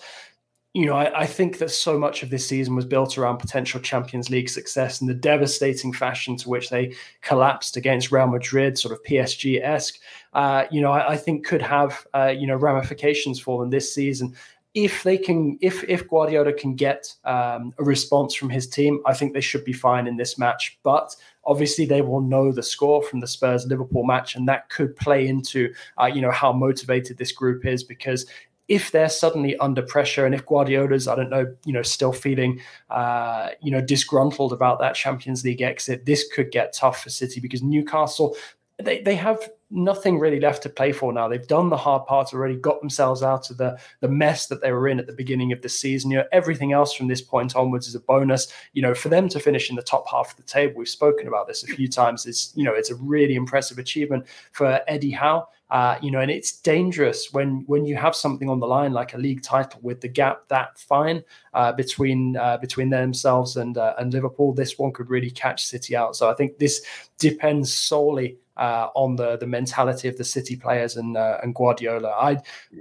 you 0.79 0.85
know, 0.85 0.95
I, 0.95 1.21
I, 1.21 1.25
think 1.25 1.57
that 1.57 1.71
so 1.71 1.99
much 1.99 2.23
of 2.23 2.29
this 2.29 2.47
season 2.47 2.73
was 2.73 2.85
built 2.85 3.17
around 3.17 3.37
potential 3.37 3.81
Champions 3.81 4.29
League 4.29 4.47
success 4.47 5.01
and 5.01 5.09
the 5.09 5.13
devastating 5.13 5.91
fashion 5.91 6.37
to 6.37 6.47
which 6.47 6.69
they 6.69 6.95
collapsed 7.21 7.75
against 7.75 8.13
Real 8.13 8.27
Madrid, 8.27 8.77
sort 8.77 8.93
of 8.93 9.03
PSG 9.03 9.61
esque. 9.61 9.99
Uh, 10.31 10.63
you 10.71 10.79
know, 10.79 10.93
I, 10.93 11.09
I, 11.09 11.17
think 11.17 11.45
could 11.45 11.61
have 11.61 12.07
uh, 12.13 12.27
you 12.27 12.47
know 12.47 12.55
ramifications 12.55 13.41
for 13.41 13.59
them 13.59 13.71
this 13.71 13.93
season 13.93 14.33
if 14.73 15.03
they 15.03 15.17
can. 15.17 15.57
If 15.61 15.83
if 15.83 16.07
Guardiola 16.07 16.53
can 16.53 16.75
get 16.75 17.13
um, 17.25 17.73
a 17.77 17.83
response 17.83 18.35
from 18.35 18.49
his 18.49 18.67
team, 18.67 19.01
I 19.05 19.13
think 19.13 19.33
they 19.33 19.41
should 19.41 19.65
be 19.65 19.73
fine 19.73 20.07
in 20.07 20.15
this 20.15 20.37
match. 20.37 20.79
But 20.83 21.15
obviously, 21.43 21.85
they 21.85 22.01
will 22.01 22.21
know 22.21 22.51
the 22.51 22.63
score 22.63 23.01
from 23.01 23.19
the 23.19 23.27
Spurs 23.27 23.65
Liverpool 23.65 24.05
match, 24.05 24.35
and 24.35 24.47
that 24.47 24.69
could 24.69 24.95
play 24.95 25.27
into 25.27 25.73
uh, 25.99 26.05
you 26.05 26.21
know 26.21 26.31
how 26.31 26.53
motivated 26.53 27.17
this 27.17 27.31
group 27.31 27.65
is 27.65 27.83
because 27.83 28.27
if 28.69 28.91
they're 28.91 29.09
suddenly 29.09 29.57
under 29.57 29.81
pressure 29.81 30.25
and 30.25 30.35
if 30.35 30.45
Guardiola's, 30.45 31.07
I 31.07 31.15
don't 31.15 31.31
know, 31.31 31.53
you 31.65 31.73
know, 31.73 31.81
still 31.81 32.13
feeling, 32.13 32.61
uh, 32.91 33.49
you 33.61 33.71
know, 33.71 33.81
disgruntled 33.81 34.53
about 34.53 34.79
that 34.79 34.93
Champions 34.93 35.43
League 35.43 35.61
exit, 35.61 36.05
this 36.05 36.25
could 36.31 36.51
get 36.51 36.71
tough 36.71 37.03
for 37.03 37.09
City 37.09 37.39
because 37.39 37.63
Newcastle, 37.63 38.37
they, 38.77 39.01
they 39.01 39.15
have 39.15 39.49
nothing 39.71 40.19
really 40.19 40.39
left 40.39 40.63
to 40.63 40.69
play 40.69 40.91
for 40.91 41.11
now. 41.11 41.27
They've 41.27 41.45
done 41.45 41.69
the 41.69 41.77
hard 41.77 42.05
part 42.05 42.33
already, 42.33 42.55
got 42.55 42.79
themselves 42.79 43.21
out 43.21 43.49
of 43.49 43.57
the 43.57 43.77
the 43.99 44.07
mess 44.07 44.47
that 44.47 44.61
they 44.61 44.71
were 44.71 44.87
in 44.87 44.99
at 44.99 45.07
the 45.07 45.13
beginning 45.13 45.51
of 45.51 45.61
the 45.61 45.69
season. 45.69 46.11
You 46.11 46.17
know, 46.19 46.25
everything 46.31 46.71
else 46.71 46.93
from 46.93 47.07
this 47.07 47.21
point 47.21 47.55
onwards 47.55 47.87
is 47.87 47.95
a 47.95 47.99
bonus. 47.99 48.51
You 48.73 48.81
know, 48.81 48.93
for 48.93 49.09
them 49.09 49.29
to 49.29 49.39
finish 49.39 49.69
in 49.69 49.75
the 49.75 49.81
top 49.81 50.09
half 50.09 50.31
of 50.31 50.37
the 50.37 50.43
table, 50.43 50.75
we've 50.77 50.89
spoken 50.89 51.27
about 51.27 51.47
this 51.47 51.63
a 51.63 51.67
few 51.67 51.87
times. 51.87 52.25
Is 52.25 52.53
you 52.55 52.63
know, 52.63 52.73
it's 52.73 52.89
a 52.89 52.95
really 52.95 53.35
impressive 53.35 53.77
achievement 53.77 54.25
for 54.53 54.79
Eddie 54.87 55.11
Howe. 55.11 55.47
Uh, 55.69 55.97
you 56.01 56.09
know, 56.09 56.19
and 56.19 56.31
it's 56.31 56.59
dangerous 56.61 57.31
when 57.31 57.63
when 57.67 57.85
you 57.85 57.95
have 57.95 58.15
something 58.15 58.49
on 58.49 58.59
the 58.59 58.65
line 58.65 58.91
like 58.91 59.13
a 59.13 59.17
league 59.17 59.43
title 59.43 59.79
with 59.83 60.01
the 60.01 60.07
gap 60.07 60.47
that 60.47 60.79
fine 60.79 61.23
uh, 61.53 61.71
between 61.71 62.35
uh, 62.37 62.57
between 62.57 62.89
themselves 62.89 63.55
and 63.55 63.77
uh, 63.77 63.93
and 63.99 64.11
Liverpool. 64.11 64.51
This 64.51 64.79
one 64.79 64.91
could 64.91 65.09
really 65.09 65.29
catch 65.29 65.65
City 65.65 65.95
out. 65.95 66.15
So 66.15 66.29
I 66.29 66.33
think 66.33 66.57
this 66.57 66.81
depends 67.19 67.71
solely 67.71 68.37
uh, 68.57 68.89
on 68.95 69.15
the 69.15 69.37
the 69.37 69.45
mentality 69.45 70.07
of 70.07 70.17
the 70.17 70.23
City 70.23 70.55
players 70.55 70.97
and 70.97 71.15
uh, 71.15 71.37
and 71.43 71.53
Guardiola. 71.53 72.09
I, 72.09 72.37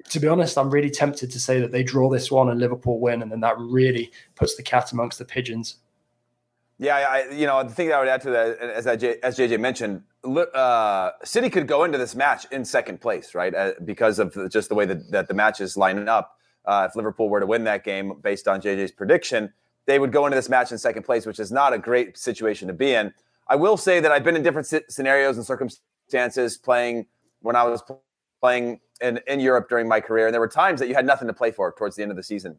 to 0.09 0.19
be 0.19 0.27
honest, 0.27 0.57
I'm 0.57 0.71
really 0.71 0.91
tempted 0.91 1.31
to 1.31 1.39
say 1.39 1.61
that 1.61 1.73
they 1.73 1.83
draw 1.83 2.09
this 2.09 2.31
one 2.31 2.49
and 2.49 2.59
Liverpool 2.59 3.01
win, 3.01 3.21
and 3.21 3.31
then 3.31 3.41
that 3.41 3.59
really 3.59 4.11
puts 4.35 4.57
the 4.57 4.62
cat 4.62 4.93
amongst 4.93 5.19
the 5.19 5.27
pigeons. 5.27 5.77
Yeah, 6.81 6.95
I, 6.97 7.31
you 7.33 7.47
know, 7.47 7.62
the 7.64 7.75
thing 7.75 7.88
that 7.88 7.97
I 7.97 7.99
would 7.99 8.09
add 8.09 8.21
to 8.23 8.31
that, 8.31 8.59
as, 8.59 8.87
as 8.87 9.37
JJ 9.37 9.59
mentioned, 9.59 10.03
uh, 10.25 11.11
City 11.25 11.51
could 11.51 11.67
go 11.67 11.83
into 11.83 11.99
this 11.99 12.14
match 12.14 12.47
in 12.53 12.64
second 12.64 13.01
place, 13.01 13.35
right? 13.35 13.53
Uh, 13.53 13.73
because 13.85 14.21
of 14.21 14.37
just 14.51 14.69
the 14.69 14.77
way 14.77 14.87
that, 14.87 15.11
that 15.11 15.27
the 15.27 15.35
match 15.35 15.61
is 15.61 15.77
lining 15.77 16.09
up. 16.09 16.37
Uh, 16.64 16.87
if 16.88 16.95
Liverpool 16.95 17.29
were 17.29 17.41
to 17.41 17.47
win 17.47 17.64
that 17.64 17.83
game 17.83 18.12
based 18.23 18.47
on 18.47 18.61
JJ's 18.61 18.93
prediction, 18.93 19.53
they 19.87 19.99
would 19.99 20.12
go 20.12 20.27
into 20.27 20.37
this 20.37 20.49
match 20.49 20.71
in 20.71 20.79
second 20.79 21.03
place, 21.03 21.27
which 21.27 21.41
is 21.41 21.51
not 21.51 21.73
a 21.73 21.79
great 21.79 22.17
situation 22.17 22.69
to 22.69 22.75
be 22.75 22.93
in. 22.93 23.12
I 23.49 23.57
will 23.57 23.77
say 23.77 23.99
that 24.01 24.12
I've 24.12 24.23
been 24.23 24.37
in 24.37 24.43
different 24.43 24.69
scenarios 24.88 25.37
and 25.37 25.47
circumstances 25.47 26.59
playing 26.59 27.07
when 27.41 27.57
I 27.57 27.64
was 27.64 27.83
playing 28.41 28.81
in, 29.01 29.19
in 29.27 29.41
Europe 29.41 29.69
during 29.69 29.88
my 29.88 30.01
career. 30.01 30.27
And 30.27 30.35
there 30.35 30.41
were 30.41 30.49
times 30.49 30.79
that 30.81 30.88
you 30.88 30.95
had 30.95 31.07
nothing 31.07 31.27
to 31.27 31.35
play 31.35 31.51
for 31.51 31.73
towards 31.73 31.97
the 31.97 32.03
end 32.03 32.11
of 32.11 32.17
the 32.17 32.23
season. 32.23 32.59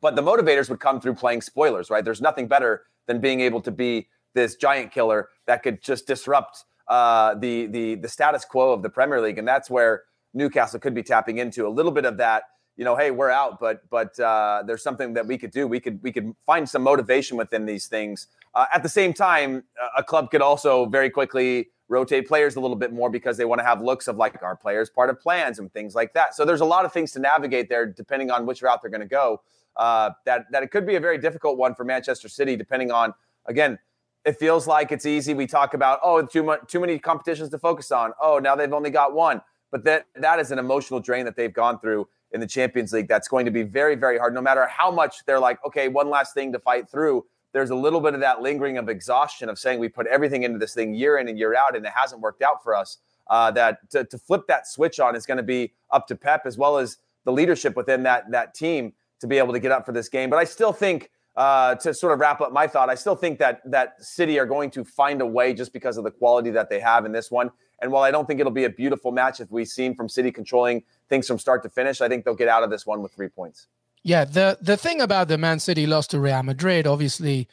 But 0.00 0.16
the 0.16 0.22
motivators 0.22 0.70
would 0.70 0.80
come 0.80 1.00
through 1.00 1.14
playing 1.14 1.42
spoilers, 1.42 1.90
right? 1.90 2.04
There's 2.04 2.20
nothing 2.22 2.48
better 2.48 2.84
than 3.06 3.20
being 3.20 3.40
able 3.40 3.60
to 3.62 3.70
be 3.70 4.08
this 4.34 4.56
giant 4.56 4.92
killer 4.92 5.28
that 5.46 5.62
could 5.62 5.82
just 5.82 6.06
disrupt 6.06 6.64
uh, 6.88 7.34
the 7.34 7.66
the 7.66 7.94
the 7.96 8.08
status 8.08 8.44
quo 8.44 8.72
of 8.72 8.82
the 8.82 8.90
Premier 8.90 9.20
League, 9.20 9.38
and 9.38 9.46
that's 9.46 9.70
where 9.70 10.04
Newcastle 10.34 10.80
could 10.80 10.94
be 10.94 11.02
tapping 11.02 11.38
into 11.38 11.66
a 11.66 11.70
little 11.70 11.92
bit 11.92 12.04
of 12.04 12.16
that. 12.18 12.44
You 12.76 12.84
know, 12.84 12.96
hey, 12.96 13.10
we're 13.10 13.30
out, 13.30 13.60
but 13.60 13.88
but 13.90 14.18
uh, 14.18 14.62
there's 14.66 14.82
something 14.82 15.12
that 15.14 15.26
we 15.26 15.38
could 15.38 15.50
do. 15.50 15.66
We 15.66 15.80
could 15.80 16.02
we 16.02 16.12
could 16.12 16.34
find 16.46 16.68
some 16.68 16.82
motivation 16.82 17.36
within 17.36 17.66
these 17.66 17.86
things. 17.86 18.28
Uh, 18.54 18.66
at 18.74 18.82
the 18.82 18.88
same 18.88 19.12
time, 19.12 19.64
a 19.96 20.02
club 20.02 20.30
could 20.30 20.42
also 20.42 20.86
very 20.86 21.08
quickly 21.08 21.68
rotate 21.88 22.26
players 22.26 22.56
a 22.56 22.60
little 22.60 22.76
bit 22.76 22.92
more 22.92 23.10
because 23.10 23.36
they 23.36 23.44
want 23.44 23.58
to 23.58 23.64
have 23.64 23.82
looks 23.82 24.08
of 24.08 24.16
like 24.16 24.42
our 24.42 24.56
players 24.56 24.88
part 24.88 25.10
of 25.10 25.20
plans 25.20 25.58
and 25.58 25.70
things 25.72 25.94
like 25.94 26.14
that. 26.14 26.34
So 26.34 26.44
there's 26.44 26.62
a 26.62 26.66
lot 26.66 26.86
of 26.86 26.92
things 26.92 27.12
to 27.12 27.18
navigate 27.18 27.68
there, 27.68 27.86
depending 27.86 28.30
on 28.30 28.46
which 28.46 28.62
route 28.62 28.80
they're 28.80 28.90
going 28.90 29.02
to 29.02 29.06
go 29.06 29.42
uh, 29.76 30.10
that 30.24 30.46
that 30.50 30.62
it 30.62 30.70
could 30.70 30.86
be 30.86 30.96
a 30.96 31.00
very 31.00 31.18
difficult 31.18 31.56
one 31.56 31.74
for 31.74 31.84
Manchester 31.84 32.28
City, 32.28 32.56
depending 32.56 32.90
on 32.90 33.14
again. 33.46 33.78
It 34.24 34.38
feels 34.38 34.68
like 34.68 34.92
it's 34.92 35.04
easy. 35.04 35.34
We 35.34 35.48
talk 35.48 35.74
about 35.74 35.98
oh, 36.04 36.24
too 36.24 36.44
much, 36.44 36.60
too 36.68 36.78
many 36.78 36.96
competitions 36.96 37.48
to 37.50 37.58
focus 37.58 37.90
on. 37.90 38.12
Oh, 38.22 38.38
now 38.38 38.54
they've 38.54 38.72
only 38.72 38.90
got 38.90 39.14
one, 39.14 39.40
but 39.72 39.82
that 39.84 40.06
that 40.14 40.38
is 40.38 40.52
an 40.52 40.60
emotional 40.60 41.00
drain 41.00 41.24
that 41.24 41.34
they've 41.34 41.52
gone 41.52 41.80
through 41.80 42.06
in 42.32 42.40
the 42.40 42.46
Champions 42.46 42.92
League. 42.92 43.08
That's 43.08 43.28
going 43.28 43.44
to 43.46 43.50
be 43.50 43.62
very, 43.62 43.94
very 43.94 44.18
hard. 44.18 44.34
No 44.34 44.40
matter 44.40 44.66
how 44.66 44.90
much 44.90 45.24
they're 45.26 45.40
like, 45.40 45.58
okay, 45.66 45.88
one 45.88 46.08
last 46.08 46.34
thing 46.34 46.52
to 46.52 46.58
fight 46.58 46.88
through. 46.88 47.24
There's 47.52 47.70
a 47.70 47.74
little 47.74 48.00
bit 48.00 48.14
of 48.14 48.20
that 48.20 48.40
lingering 48.40 48.78
of 48.78 48.88
exhaustion 48.88 49.50
of 49.50 49.58
saying 49.58 49.78
we 49.78 49.88
put 49.88 50.06
everything 50.06 50.42
into 50.44 50.58
this 50.58 50.72
thing 50.72 50.94
year 50.94 51.18
in 51.18 51.28
and 51.28 51.38
year 51.38 51.54
out, 51.54 51.76
and 51.76 51.84
it 51.84 51.92
hasn't 51.94 52.20
worked 52.22 52.42
out 52.42 52.62
for 52.62 52.74
us. 52.74 52.98
Uh, 53.28 53.50
that 53.50 53.90
to, 53.90 54.04
to 54.04 54.18
flip 54.18 54.42
that 54.48 54.66
switch 54.66 55.00
on 55.00 55.14
is 55.14 55.26
going 55.26 55.36
to 55.36 55.42
be 55.42 55.72
up 55.90 56.06
to 56.06 56.16
Pep 56.16 56.42
as 56.44 56.58
well 56.58 56.78
as 56.78 56.98
the 57.24 57.32
leadership 57.32 57.76
within 57.76 58.02
that 58.02 58.30
that 58.30 58.54
team 58.54 58.92
to 59.22 59.28
be 59.28 59.38
able 59.38 59.52
to 59.52 59.60
get 59.60 59.70
up 59.70 59.86
for 59.86 59.92
this 59.92 60.08
game. 60.08 60.28
But 60.28 60.36
I 60.36 60.44
still 60.44 60.72
think, 60.72 61.10
uh, 61.36 61.76
to 61.76 61.94
sort 61.94 62.12
of 62.12 62.18
wrap 62.18 62.40
up 62.40 62.52
my 62.52 62.66
thought, 62.66 62.90
I 62.90 62.96
still 62.96 63.14
think 63.14 63.38
that 63.38 63.62
that 63.70 64.02
City 64.02 64.38
are 64.38 64.46
going 64.46 64.68
to 64.72 64.84
find 64.84 65.22
a 65.22 65.26
way 65.26 65.54
just 65.54 65.72
because 65.72 65.96
of 65.96 66.02
the 66.02 66.10
quality 66.10 66.50
that 66.50 66.68
they 66.68 66.80
have 66.80 67.06
in 67.06 67.12
this 67.12 67.30
one. 67.30 67.50
And 67.80 67.92
while 67.92 68.02
I 68.02 68.10
don't 68.10 68.26
think 68.26 68.40
it'll 68.40 68.52
be 68.52 68.64
a 68.64 68.70
beautiful 68.70 69.12
match 69.12 69.40
if 69.40 69.50
we've 69.50 69.68
seen 69.68 69.94
from 69.94 70.08
City 70.08 70.32
controlling 70.32 70.82
things 71.08 71.28
from 71.28 71.38
start 71.38 71.62
to 71.62 71.68
finish, 71.68 72.00
I 72.00 72.08
think 72.08 72.24
they'll 72.24 72.34
get 72.34 72.48
out 72.48 72.64
of 72.64 72.70
this 72.70 72.84
one 72.84 73.00
with 73.00 73.12
three 73.12 73.28
points. 73.28 73.68
Yeah, 74.02 74.24
the 74.24 74.58
the 74.60 74.76
thing 74.76 75.00
about 75.00 75.28
the 75.28 75.38
Man 75.38 75.60
City 75.60 75.86
loss 75.86 76.08
to 76.08 76.18
Real 76.18 76.42
Madrid, 76.42 76.88
obviously, 76.88 77.48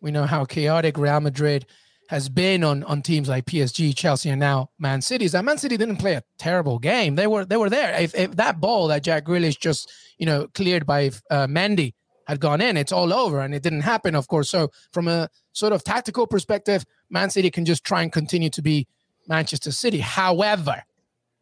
we 0.00 0.10
know 0.10 0.26
how 0.26 0.44
chaotic 0.44 0.98
Real 0.98 1.20
Madrid 1.20 1.66
has 2.12 2.28
been 2.28 2.62
on 2.62 2.84
on 2.84 3.00
teams 3.00 3.26
like 3.26 3.46
PSG, 3.46 3.96
Chelsea, 3.96 4.28
and 4.28 4.38
now 4.38 4.68
Man 4.78 5.00
City. 5.00 5.24
Is 5.24 5.32
that 5.32 5.46
Man 5.46 5.56
City 5.56 5.78
didn't 5.78 5.96
play 5.96 6.12
a 6.12 6.22
terrible 6.36 6.78
game. 6.78 7.16
They 7.16 7.26
were 7.26 7.46
they 7.46 7.56
were 7.56 7.70
there. 7.70 7.98
If, 7.98 8.14
if 8.14 8.36
that 8.36 8.60
ball 8.60 8.88
that 8.88 9.02
Jack 9.02 9.24
Grealish 9.24 9.58
just 9.58 9.90
you 10.18 10.26
know 10.26 10.46
cleared 10.48 10.84
by 10.84 11.06
uh, 11.30 11.46
Mendy 11.46 11.94
had 12.26 12.38
gone 12.38 12.60
in, 12.60 12.76
it's 12.76 12.92
all 12.92 13.14
over, 13.14 13.40
and 13.40 13.54
it 13.54 13.62
didn't 13.62 13.80
happen, 13.80 14.14
of 14.14 14.28
course. 14.28 14.50
So 14.50 14.70
from 14.92 15.08
a 15.08 15.30
sort 15.52 15.72
of 15.72 15.84
tactical 15.84 16.26
perspective, 16.26 16.84
Man 17.08 17.30
City 17.30 17.50
can 17.50 17.64
just 17.64 17.82
try 17.82 18.02
and 18.02 18.12
continue 18.12 18.50
to 18.50 18.60
be 18.60 18.86
Manchester 19.26 19.72
City. 19.72 20.00
However, 20.00 20.82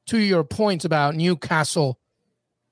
to 0.07 0.19
your 0.19 0.45
point 0.45 0.85
about 0.85 1.17
Newcastle 1.17 1.99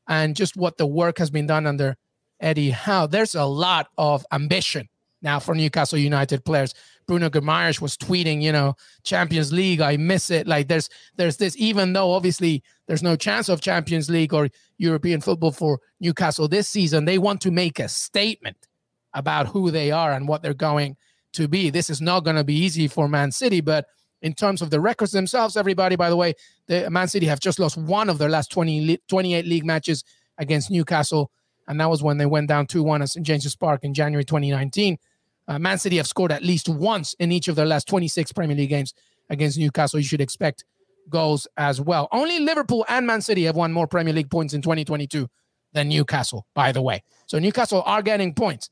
and 0.06 0.36
just 0.36 0.56
what 0.56 0.78
the 0.78 0.86
work 0.86 1.18
has 1.18 1.30
been 1.30 1.48
done 1.48 1.66
under 1.66 1.96
Eddie 2.38 2.70
Howe, 2.70 3.08
there's 3.08 3.34
a 3.34 3.44
lot 3.44 3.88
of 3.98 4.24
ambition 4.30 4.88
now 5.20 5.40
for 5.40 5.56
Newcastle 5.56 5.98
United 5.98 6.44
players. 6.44 6.74
Bruno 7.08 7.30
Guimaraes 7.30 7.80
was 7.80 7.96
tweeting, 7.96 8.40
you 8.42 8.52
know, 8.52 8.76
Champions 9.02 9.52
League, 9.52 9.80
I 9.80 9.96
miss 9.96 10.30
it. 10.30 10.46
Like 10.46 10.68
there's 10.68 10.88
there's 11.16 11.38
this, 11.38 11.56
even 11.56 11.94
though 11.94 12.12
obviously 12.12 12.62
there's 12.86 13.02
no 13.02 13.16
chance 13.16 13.48
of 13.48 13.60
Champions 13.60 14.08
League 14.08 14.32
or 14.32 14.48
European 14.76 15.20
football 15.20 15.50
for 15.50 15.80
Newcastle 15.98 16.46
this 16.46 16.68
season, 16.68 17.06
they 17.06 17.18
want 17.18 17.40
to 17.40 17.50
make 17.50 17.80
a 17.80 17.88
statement 17.88 18.68
about 19.14 19.48
who 19.48 19.70
they 19.72 19.90
are 19.90 20.12
and 20.12 20.28
what 20.28 20.42
they're 20.42 20.54
going 20.54 20.96
to 21.32 21.48
be. 21.48 21.70
This 21.70 21.90
is 21.90 22.00
not 22.00 22.24
going 22.24 22.36
to 22.36 22.44
be 22.44 22.54
easy 22.54 22.86
for 22.86 23.08
Man 23.08 23.32
City, 23.32 23.60
but 23.62 23.86
in 24.20 24.34
terms 24.34 24.60
of 24.62 24.70
the 24.70 24.80
records 24.80 25.12
themselves, 25.12 25.56
everybody, 25.56 25.96
by 25.96 26.10
the 26.10 26.16
way, 26.16 26.34
the 26.66 26.90
Man 26.90 27.08
City 27.08 27.26
have 27.26 27.40
just 27.40 27.58
lost 27.58 27.76
one 27.78 28.10
of 28.10 28.18
their 28.18 28.28
last 28.28 28.52
20, 28.52 28.98
28 29.08 29.46
league 29.46 29.64
matches 29.64 30.04
against 30.36 30.70
Newcastle 30.70 31.32
and 31.68 31.78
that 31.78 31.90
was 31.90 32.02
when 32.02 32.16
they 32.16 32.26
went 32.26 32.48
down 32.48 32.66
2 32.66 32.82
1 32.82 33.02
at 33.02 33.10
St. 33.10 33.24
James's 33.24 33.54
Park 33.54 33.84
in 33.84 33.94
January 33.94 34.24
2019. 34.24 34.98
Uh, 35.48 35.58
Man 35.58 35.78
City 35.78 35.96
have 35.96 36.06
scored 36.06 36.30
at 36.30 36.42
least 36.44 36.68
once 36.68 37.14
in 37.14 37.32
each 37.32 37.48
of 37.48 37.56
their 37.56 37.66
last 37.66 37.88
26 37.88 38.32
Premier 38.32 38.56
League 38.56 38.68
games 38.68 38.92
against 39.30 39.58
Newcastle. 39.58 39.98
You 39.98 40.04
should 40.04 40.20
expect 40.20 40.64
goals 41.08 41.48
as 41.56 41.80
well. 41.80 42.08
Only 42.12 42.38
Liverpool 42.38 42.84
and 42.88 43.06
Man 43.06 43.22
City 43.22 43.44
have 43.44 43.56
won 43.56 43.72
more 43.72 43.86
Premier 43.86 44.12
League 44.12 44.30
points 44.30 44.52
in 44.52 44.60
2022 44.60 45.28
than 45.72 45.88
Newcastle, 45.88 46.46
by 46.54 46.70
the 46.70 46.82
way. 46.82 47.02
So 47.26 47.38
Newcastle 47.38 47.82
are 47.86 48.02
getting 48.02 48.34
points. 48.34 48.68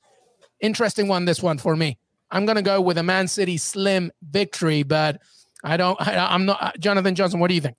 Interesting 0.61 1.09
one, 1.09 1.25
this 1.25 1.43
one 1.43 1.59
for 1.59 1.75
me. 1.75 1.99
I'm 2.31 2.45
going 2.45 2.57
to 2.57 2.63
go 2.63 2.81
with 2.81 2.99
a 2.99 3.03
Man 3.03 3.29
City 3.29 3.57
slim 3.57 4.13
victory, 4.23 4.83
but 4.83 5.21
I 5.65 5.77
don't, 5.77 6.01
I, 6.07 6.35
am 6.35 6.47
not, 6.47 6.79
Jonathan 6.79 7.15
Johnson, 7.15 7.41
what 7.41 7.49
do 7.49 7.55
you 7.55 7.61
think? 7.61 7.77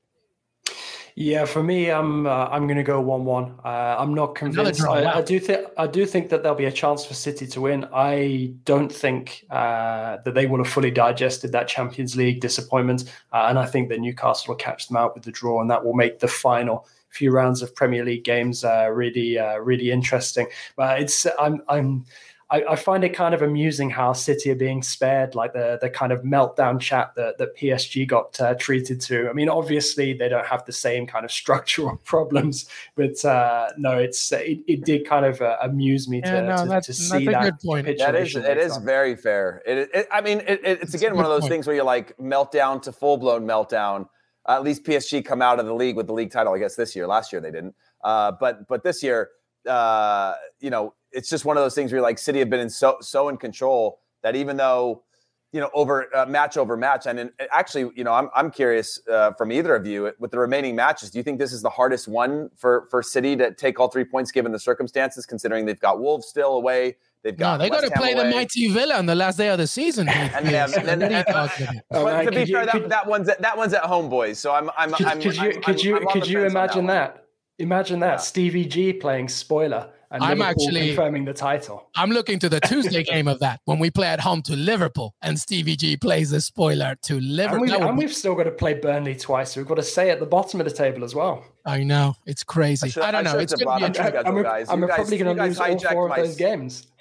Yeah, 1.19 1.45
for 1.45 1.63
me, 1.63 1.89
I'm 1.89 2.27
uh, 2.27 2.47
I'm 2.51 2.67
going 2.67 2.77
to 2.77 2.84
go 2.84 3.01
one-one. 3.01 3.56
Uh, 3.65 3.95
I'm 3.97 4.13
not 4.13 4.36
convinced. 4.36 4.84
I, 4.84 5.13
I, 5.13 5.21
do 5.23 5.39
think 5.39 5.67
I 5.75 5.88
do 5.88 6.06
think 6.06 6.30
that 6.30 6.43
there'll 6.43 6.56
be 6.56 6.65
a 6.65 6.71
chance 6.71 7.08
for 7.08 7.15
City 7.15 7.47
to 7.47 7.62
win. 7.62 7.88
I 7.91 8.53
don't 8.65 8.91
think 8.91 9.43
uh, 9.49 10.17
that 10.23 10.36
they 10.36 10.45
will 10.45 10.60
have 10.60 10.71
fully 10.71 10.91
digested 10.91 11.53
that 11.53 11.67
Champions 11.67 12.15
League 12.15 12.39
disappointment, 12.39 13.12
uh, 13.34 13.47
and 13.49 13.58
I 13.58 13.65
think 13.65 13.89
that 13.89 13.99
Newcastle 13.99 14.51
will 14.51 14.58
catch 14.58 14.89
them 14.89 14.95
out 14.95 15.15
with 15.15 15.23
the 15.23 15.32
draw, 15.32 15.60
and 15.60 15.71
that 15.71 15.84
will 15.84 15.95
make 15.95 16.19
the 16.19 16.27
final 16.27 16.86
few 17.10 17.32
rounds 17.32 17.63
of 17.63 17.73
Premier 17.73 18.06
League 18.06 18.23
games 18.23 18.63
uh, 18.63 18.88
really 18.91 19.39
uh, 19.39 19.58
really 19.58 19.89
interesting. 19.89 20.45
But 20.75 21.01
it's 21.01 21.25
I'm 21.39 21.63
I'm 21.67 22.06
I, 22.49 22.63
I, 22.69 22.75
find 22.77 23.03
it 23.03 23.10
kind 23.10 23.36
of 23.36 23.41
amusing 23.41 23.89
how 23.89 24.13
City 24.13 24.51
are 24.51 24.55
being 24.55 24.81
spared, 24.81 25.36
like 25.36 25.51
the 25.51 25.77
the 25.81 25.89
kind 25.89 26.13
of 26.13 26.21
meltdown 26.21 26.79
chat 26.79 27.13
that, 27.15 27.38
that 27.39 27.57
PSG 27.57 28.07
got 28.07 28.39
uh, 28.39 28.53
treated 28.55 29.01
to. 29.01 29.29
I 29.29 29.33
mean, 29.33 29.49
obviously 29.49 30.13
they 30.13 30.29
don't 30.29 30.45
have 30.45 30.65
the 30.65 30.71
same 30.71 31.05
kind 31.05 31.25
of 31.25 31.31
structural 31.41 31.97
problems, 32.05 32.69
but 32.95 33.23
uh, 33.25 33.69
no, 33.77 33.97
it's 33.97 34.31
it, 34.31 34.60
it 34.67 34.86
did 34.86 35.05
kind 35.05 35.25
of 35.25 35.41
uh, 35.41 35.57
amuse 35.62 36.07
me 36.07 36.21
yeah, 36.23 36.41
to, 36.41 36.47
no, 36.47 36.63
to, 36.63 36.69
that's, 36.69 36.88
to 36.88 36.93
see 36.93 37.25
that's 37.25 37.38
that. 37.38 37.43
Good 37.43 37.60
point. 37.60 37.97
That 37.97 38.15
is 38.15 38.36
it 38.36 38.57
is 38.57 38.77
very 38.77 39.15
fair. 39.17 39.62
It, 39.65 39.89
it 39.93 40.07
I 40.12 40.21
mean, 40.21 40.39
it, 40.47 40.62
it's, 40.63 40.83
it's 40.83 40.93
again 40.93 41.15
one 41.15 41.25
of 41.25 41.31
those 41.31 41.41
point. 41.41 41.51
things 41.51 41.67
where 41.67 41.75
you're 41.75 41.86
like 41.86 42.15
meltdown 42.17 42.81
to 42.83 42.93
full 42.93 43.17
blown 43.17 43.45
meltdown. 43.45 44.07
at 44.47 44.63
least 44.63 44.83
PSG 44.83 45.25
come 45.25 45.41
out 45.41 45.60
of 45.60 45.65
the 45.65 45.75
league 45.75 45.97
with 45.97 46.07
the 46.07 46.13
league 46.13 46.31
title. 46.31 46.53
I 46.53 46.60
guess 46.60 46.75
this 46.75 46.95
year, 46.95 47.07
last 47.07 47.33
year 47.33 47.41
they 47.41 47.51
didn't, 47.51 47.75
uh, 48.05 48.31
but 48.39 48.69
but 48.69 48.83
this 48.83 49.03
year 49.03 49.31
uh, 49.67 50.36
you 50.60 50.69
know, 50.69 50.93
it's 51.17 51.30
just 51.30 51.45
one 51.45 51.58
of 51.58 51.63
those 51.63 51.73
things 51.73 51.91
where 51.91 52.01
like 52.01 52.19
City 52.19 52.39
have 52.39 52.49
been 52.49 52.60
in 52.60 52.69
so 52.69 52.97
so 53.01 53.27
in 53.27 53.38
control 53.38 53.99
that 54.21 54.36
even 54.36 54.56
though 54.56 55.03
you 55.51 55.60
know 55.60 55.71
over 55.73 56.15
uh, 56.15 56.27
match 56.27 56.58
over 56.58 56.77
match 56.77 57.08
and 57.08 57.19
in, 57.19 57.32
actually 57.51 57.89
you 57.95 58.03
know 58.03 58.13
I'm 58.13 58.30
I'm 58.36 58.51
curious 58.51 59.01
uh, 59.12 59.32
from 59.34 59.51
either 59.51 59.75
of 59.75 59.88
you 59.88 60.13
with 60.19 60.30
the 60.30 60.38
remaining 60.38 60.75
matches 60.75 61.10
do 61.10 61.17
you 61.17 61.23
think 61.23 61.39
this 61.39 61.51
is 61.51 61.63
the 61.63 61.71
hardest 61.71 62.08
one 62.08 62.51
for 62.56 62.88
for 62.91 63.01
City 63.01 63.36
to 63.36 63.51
take 63.51 63.80
all 63.80 63.88
three 63.88 64.06
points 64.06 64.32
given 64.32 64.51
the 64.51 64.60
circumstances 64.60 65.25
considering 65.25 65.65
they've 65.65 65.80
got 65.80 65.99
Wolves 65.99 66.27
still 66.27 66.53
away 66.56 66.95
They've 67.23 67.36
got 67.36 67.58
no, 67.58 67.63
they 67.63 67.69
got 67.69 67.82
to 67.82 67.91
play 67.91 68.13
away. 68.13 68.23
the 68.23 68.30
mighty 68.30 68.71
Villa 68.71 68.95
on 68.95 69.08
the 69.08 69.15
last 69.15 69.38
day 69.38 69.49
of 69.49 69.58
the 69.58 69.65
season. 69.65 70.08
and 70.08 70.45
they 70.47 70.53
have, 70.53 70.71
and 70.75 71.01
then, 71.01 71.12
uh, 71.13 71.49
but 71.89 72.21
to 72.21 72.30
be 72.30 72.45
fair, 72.45 72.45
you, 72.45 72.53
that, 72.53 72.71
could, 72.71 72.89
that 72.89 73.08
one's 73.08 73.27
at, 73.27 73.41
that 73.41 73.58
one's 73.58 73.73
at 73.73 73.84
home, 73.84 74.08
boys. 74.08 74.38
So 74.38 74.53
I'm 74.53 74.69
I'm 74.77 74.91
could, 74.91 75.08
I'm, 75.08 75.19
could 75.19 75.36
you 75.36 75.51
I'm, 75.56 75.62
could 75.63 75.84
you 75.84 76.08
could 76.12 76.27
you 76.27 76.45
imagine 76.45 76.86
that? 76.86 77.15
that? 77.15 77.27
Imagine 77.60 78.00
that 78.02 78.08
yeah. 78.08 78.17
Stevie 78.17 78.65
G 78.65 78.93
playing 78.93 79.30
spoiler 79.30 79.89
and 80.12 80.24
I'm 80.24 80.39
Liverpool 80.39 80.67
actually 80.67 80.88
confirming 80.88 81.26
the 81.26 81.34
title. 81.34 81.89
I'm 81.96 82.12
looking 82.12 82.39
to 82.39 82.50
the 82.50 82.60
Tuesday 82.62 83.04
game 83.12 83.28
of 83.28 83.39
that 83.39 83.60
when 83.65 83.80
we 83.80 83.91
play 83.91 84.08
at 84.08 84.20
home 84.20 84.41
to 84.43 84.56
Liverpool 84.56 85.15
and 85.22 85.38
Stevie 85.38 85.76
G 85.76 85.98
plays 85.98 86.30
the 86.30 86.39
spoiler 86.39 86.96
to 87.04 87.20
Liverpool. 87.20 87.63
And, 87.72 87.82
we, 87.82 87.89
and 87.89 87.98
we've 87.98 88.13
still 88.13 88.36
got 88.36 88.43
to 88.43 88.52
play 88.52 88.76
Burnley 88.76 89.15
twice. 89.15 89.54
So 89.54 89.60
we've 89.60 89.67
got 89.67 89.76
to 89.76 89.84
stay 89.84 90.10
at 90.10 90.20
the 90.20 90.26
bottom 90.26 90.62
of 90.62 90.65
the 90.65 90.74
table 90.74 91.04
as 91.04 91.13
well. 91.13 91.43
I 91.65 91.84
know 91.84 92.15
it's 92.26 92.43
crazy. 92.43 92.88
I, 92.88 92.89
should, 92.89 93.04
I 93.04 93.12
don't 93.12 93.28
I 93.28 93.34
know. 93.34 93.39
It's 93.39 93.54
going 93.54 93.80
to 93.80 93.80
be. 93.80 93.86
Interesting. 93.86 94.26
I'm, 94.26 94.43
guys. 94.43 94.70
I'm 94.70 94.88
probably 94.88 95.17
going 95.17 95.36
to 95.36 95.43
lose 95.43 95.60
all 95.60 95.80
four 95.80 96.10
of 96.10 96.15
those 96.15 96.36
games. 96.36 96.88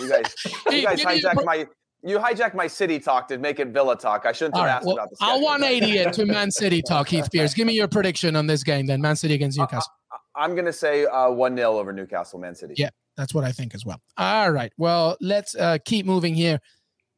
You 0.00 0.08
guys, 0.08 0.34
you 0.70 0.82
guys 0.82 1.02
hijacked 1.02 1.44
my. 1.44 1.66
You 2.02 2.18
hijacked 2.18 2.54
my 2.54 2.66
city 2.66 2.98
talk 2.98 3.28
to 3.28 3.36
make 3.36 3.60
it 3.60 3.68
Villa 3.68 3.94
talk. 3.94 4.24
I 4.24 4.32
shouldn't 4.32 4.56
have 4.56 4.64
right, 4.64 4.70
asked 4.76 4.86
well, 4.86 4.94
about 4.94 5.10
the. 5.10 5.16
I'll 5.20 5.42
180 5.42 5.98
it 5.98 6.14
to 6.14 6.24
Man 6.24 6.50
City 6.50 6.80
talk. 6.80 7.08
Heath 7.08 7.28
Pearce, 7.30 7.52
give 7.52 7.66
me 7.66 7.74
your 7.74 7.88
prediction 7.88 8.36
on 8.36 8.46
this 8.46 8.62
game. 8.62 8.86
Then 8.86 9.02
Man 9.02 9.16
City 9.16 9.34
against 9.34 9.58
uh, 9.58 9.64
Newcastle. 9.64 9.92
I'm 10.40 10.54
going 10.54 10.64
to 10.64 10.72
say 10.72 11.04
uh, 11.04 11.30
1 11.30 11.56
0 11.56 11.78
over 11.78 11.92
Newcastle, 11.92 12.38
Man 12.38 12.54
City. 12.54 12.74
Yeah, 12.76 12.88
that's 13.16 13.34
what 13.34 13.44
I 13.44 13.52
think 13.52 13.74
as 13.74 13.84
well. 13.84 14.00
All 14.16 14.50
right. 14.50 14.72
Well, 14.78 15.18
let's 15.20 15.54
uh, 15.54 15.76
keep 15.84 16.06
moving 16.06 16.34
here 16.34 16.60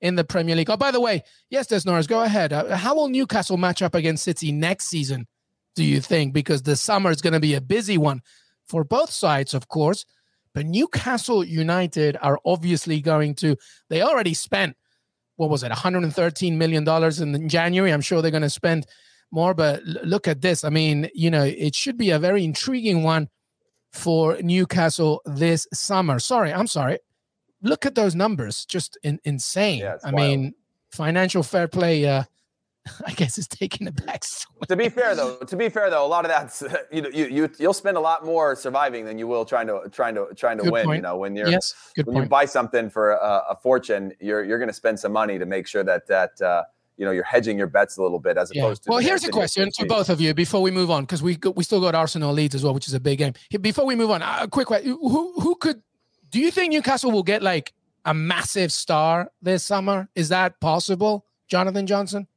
in 0.00 0.16
the 0.16 0.24
Premier 0.24 0.56
League. 0.56 0.68
Oh, 0.68 0.76
by 0.76 0.90
the 0.90 1.00
way, 1.00 1.22
yes, 1.48 1.68
Des 1.68 1.82
Norris, 1.86 2.08
go 2.08 2.22
ahead. 2.22 2.52
Uh, 2.52 2.76
how 2.76 2.96
will 2.96 3.08
Newcastle 3.08 3.56
match 3.56 3.80
up 3.80 3.94
against 3.94 4.24
City 4.24 4.50
next 4.50 4.88
season, 4.88 5.28
do 5.76 5.84
you 5.84 6.00
think? 6.00 6.34
Because 6.34 6.62
the 6.62 6.74
summer 6.74 7.12
is 7.12 7.22
going 7.22 7.32
to 7.32 7.40
be 7.40 7.54
a 7.54 7.60
busy 7.60 7.96
one 7.96 8.22
for 8.66 8.82
both 8.82 9.10
sides, 9.10 9.54
of 9.54 9.68
course. 9.68 10.04
But 10.52 10.66
Newcastle 10.66 11.44
United 11.44 12.18
are 12.20 12.40
obviously 12.44 13.00
going 13.00 13.36
to, 13.36 13.56
they 13.88 14.02
already 14.02 14.34
spent, 14.34 14.76
what 15.36 15.48
was 15.48 15.62
it, 15.62 15.70
$113 15.70 16.56
million 16.56 16.86
in 17.22 17.48
January. 17.48 17.92
I'm 17.92 18.00
sure 18.00 18.20
they're 18.20 18.32
going 18.32 18.42
to 18.42 18.50
spend 18.50 18.86
more. 19.32 19.54
But 19.54 19.82
look 19.84 20.28
at 20.28 20.40
this. 20.40 20.64
I 20.64 20.70
mean, 20.70 21.08
you 21.14 21.30
know, 21.30 21.44
it 21.44 21.74
should 21.74 21.96
be 21.96 22.10
a 22.10 22.18
very 22.18 22.44
intriguing 22.44 23.02
one 23.02 23.28
for 23.92 24.38
Newcastle 24.40 25.22
this 25.24 25.66
summer. 25.72 26.18
Sorry, 26.18 26.52
I'm 26.52 26.66
sorry. 26.66 26.98
Look 27.62 27.86
at 27.86 27.94
those 27.94 28.14
numbers, 28.14 28.64
just 28.64 28.98
in, 29.02 29.20
insane. 29.24 29.80
Yeah, 29.80 29.96
I 30.02 30.10
wild. 30.10 30.16
mean, 30.16 30.54
financial 30.90 31.42
fair 31.42 31.68
play. 31.68 32.06
Uh, 32.06 32.24
I 33.06 33.12
guess 33.12 33.38
is 33.38 33.46
taking 33.46 33.84
the 33.84 33.92
back. 33.92 34.22
to 34.68 34.76
be 34.76 34.88
fair, 34.88 35.14
though, 35.14 35.36
to 35.36 35.56
be 35.56 35.68
fair 35.68 35.88
though, 35.90 36.04
a 36.04 36.08
lot 36.08 36.24
of 36.24 36.30
that's 36.30 36.62
you 36.92 37.02
know 37.02 37.08
you 37.10 37.26
you 37.26 37.50
you'll 37.58 37.72
spend 37.72 37.96
a 37.96 38.00
lot 38.00 38.24
more 38.24 38.56
surviving 38.56 39.04
than 39.04 39.18
you 39.18 39.26
will 39.26 39.44
trying 39.44 39.66
to 39.68 39.88
trying 39.92 40.14
to 40.14 40.28
trying 40.34 40.58
to 40.58 40.64
Good 40.64 40.72
win. 40.72 40.84
Point. 40.86 40.96
You 40.96 41.02
know 41.02 41.16
when 41.16 41.36
you're 41.36 41.48
yes. 41.48 41.74
When 41.96 42.06
point. 42.06 42.24
you 42.24 42.28
buy 42.28 42.44
something 42.44 42.90
for 42.90 43.12
a, 43.12 43.42
a, 43.50 43.56
fortune, 43.62 44.12
you're 44.20 44.42
you're 44.42 44.58
going 44.58 44.68
to 44.68 44.74
spend 44.74 44.98
some 44.98 45.12
money 45.12 45.38
to 45.38 45.46
make 45.46 45.66
sure 45.66 45.84
that 45.84 46.06
that 46.08 46.40
uh, 46.40 46.64
you 47.02 47.06
know 47.06 47.10
you're 47.10 47.24
hedging 47.24 47.58
your 47.58 47.66
bets 47.66 47.96
a 47.96 48.02
little 48.02 48.20
bit 48.20 48.36
as 48.38 48.52
yeah. 48.54 48.62
opposed 48.62 48.84
to. 48.84 48.90
Well, 48.90 49.00
here's 49.00 49.24
a 49.24 49.30
question 49.30 49.72
for 49.76 49.84
both 49.86 50.08
of 50.08 50.20
you 50.20 50.32
before 50.34 50.62
we 50.62 50.70
move 50.70 50.88
on 50.88 51.02
because 51.02 51.20
we 51.20 51.36
we 51.56 51.64
still 51.64 51.80
got 51.80 51.96
Arsenal 51.96 52.32
Leeds 52.32 52.54
as 52.54 52.62
well, 52.62 52.74
which 52.74 52.86
is 52.86 52.94
a 52.94 53.00
big 53.00 53.18
game. 53.18 53.32
Before 53.60 53.84
we 53.84 53.96
move 53.96 54.12
on, 54.12 54.22
a 54.22 54.46
quick 54.46 54.68
question: 54.68 54.96
Who 55.00 55.40
who 55.40 55.56
could? 55.56 55.82
Do 56.30 56.38
you 56.38 56.52
think 56.52 56.72
Newcastle 56.72 57.10
will 57.10 57.24
get 57.24 57.42
like 57.42 57.72
a 58.04 58.14
massive 58.14 58.70
star 58.70 59.32
this 59.42 59.64
summer? 59.64 60.08
Is 60.14 60.28
that 60.28 60.60
possible, 60.60 61.26
Jonathan 61.48 61.88
Johnson? 61.88 62.28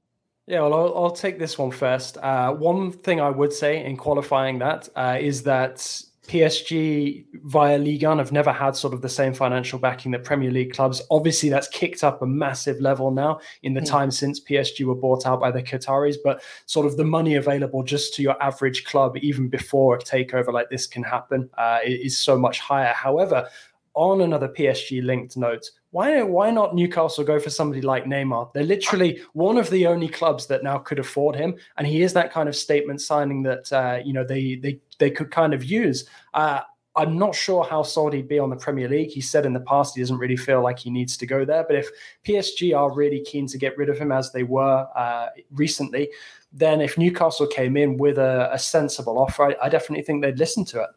Yeah, 0.47 0.61
well, 0.61 0.73
I'll, 0.73 0.97
I'll 0.97 1.11
take 1.11 1.37
this 1.37 1.59
one 1.59 1.69
first. 1.69 2.17
Uh, 2.17 2.51
one 2.53 2.91
thing 2.91 3.21
I 3.21 3.29
would 3.29 3.53
say 3.53 3.85
in 3.85 3.97
qualifying 3.97 4.57
that 4.59 4.89
uh, 4.95 5.17
is 5.19 5.43
that 5.43 6.01
PSG 6.27 7.25
via 7.43 7.77
Ligue 7.77 8.03
1 8.03 8.17
have 8.17 8.31
never 8.31 8.51
had 8.51 8.75
sort 8.75 8.93
of 8.93 9.01
the 9.01 9.09
same 9.09 9.33
financial 9.33 9.79
backing 9.79 10.11
that 10.11 10.23
Premier 10.23 10.51
League 10.51 10.73
clubs. 10.73 11.01
Obviously, 11.09 11.49
that's 11.49 11.67
kicked 11.69 12.03
up 12.03 12.21
a 12.21 12.25
massive 12.25 12.81
level 12.81 13.11
now 13.11 13.39
in 13.63 13.73
the 13.73 13.81
mm. 13.81 13.87
time 13.87 14.11
since 14.11 14.39
PSG 14.39 14.85
were 14.85 14.95
bought 14.95 15.25
out 15.25 15.39
by 15.39 15.51
the 15.51 15.63
Qataris. 15.63 16.17
But 16.23 16.41
sort 16.65 16.85
of 16.85 16.97
the 16.97 17.03
money 17.03 17.35
available 17.35 17.83
just 17.83 18.13
to 18.15 18.21
your 18.21 18.41
average 18.41 18.85
club, 18.85 19.17
even 19.17 19.47
before 19.47 19.95
a 19.95 19.99
takeover 19.99 20.51
like 20.51 20.69
this 20.69 20.87
can 20.87 21.03
happen, 21.03 21.49
uh, 21.57 21.79
is 21.83 22.17
so 22.17 22.37
much 22.37 22.59
higher. 22.59 22.93
However, 22.93 23.47
on 23.93 24.21
another 24.21 24.49
PSG 24.49 25.03
linked 25.03 25.37
note, 25.37 25.69
why 25.95 26.21
why 26.23 26.51
not 26.51 26.75
Newcastle 26.75 27.23
go 27.23 27.39
for 27.39 27.49
somebody 27.49 27.81
like 27.81 28.03
Neymar? 28.03 28.51
They're 28.51 28.63
literally 28.63 29.21
one 29.31 29.57
of 29.57 29.69
the 29.69 29.87
only 29.87 30.09
clubs 30.09 30.45
that 30.47 30.61
now 30.61 30.77
could 30.77 30.99
afford 30.99 31.37
him, 31.37 31.55
and 31.77 31.87
he 31.87 32.01
is 32.01 32.11
that 32.11 32.33
kind 32.33 32.49
of 32.49 32.55
statement 32.57 32.99
signing 32.99 33.43
that 33.43 33.71
uh, 33.71 34.01
you 34.03 34.11
know 34.11 34.25
they 34.25 34.55
they 34.55 34.81
they 34.99 35.09
could 35.09 35.31
kind 35.31 35.53
of 35.53 35.63
use. 35.63 36.05
Uh, 36.33 36.59
I'm 36.97 37.17
not 37.17 37.33
sure 37.33 37.63
how 37.63 37.81
sold 37.83 38.13
he'd 38.13 38.27
be 38.27 38.39
on 38.39 38.49
the 38.49 38.57
Premier 38.57 38.89
League. 38.89 39.11
He 39.11 39.21
said 39.21 39.45
in 39.45 39.53
the 39.53 39.61
past 39.61 39.95
he 39.95 40.01
doesn't 40.01 40.17
really 40.17 40.35
feel 40.35 40.61
like 40.61 40.79
he 40.79 40.89
needs 40.89 41.15
to 41.15 41.25
go 41.25 41.45
there. 41.45 41.63
But 41.65 41.77
if 41.77 41.89
PSG 42.25 42.77
are 42.77 42.93
really 42.93 43.21
keen 43.21 43.47
to 43.47 43.57
get 43.57 43.77
rid 43.77 43.87
of 43.87 43.97
him 43.97 44.11
as 44.11 44.33
they 44.33 44.43
were 44.43 44.87
uh, 44.97 45.27
recently, 45.51 46.09
then 46.51 46.81
if 46.81 46.97
Newcastle 46.97 47.47
came 47.47 47.77
in 47.77 47.95
with 47.95 48.17
a, 48.17 48.49
a 48.51 48.59
sensible 48.59 49.17
offer, 49.17 49.45
I, 49.45 49.55
I 49.63 49.69
definitely 49.69 50.03
think 50.03 50.23
they'd 50.23 50.39
listen 50.39 50.65
to 50.65 50.83
it. 50.83 50.89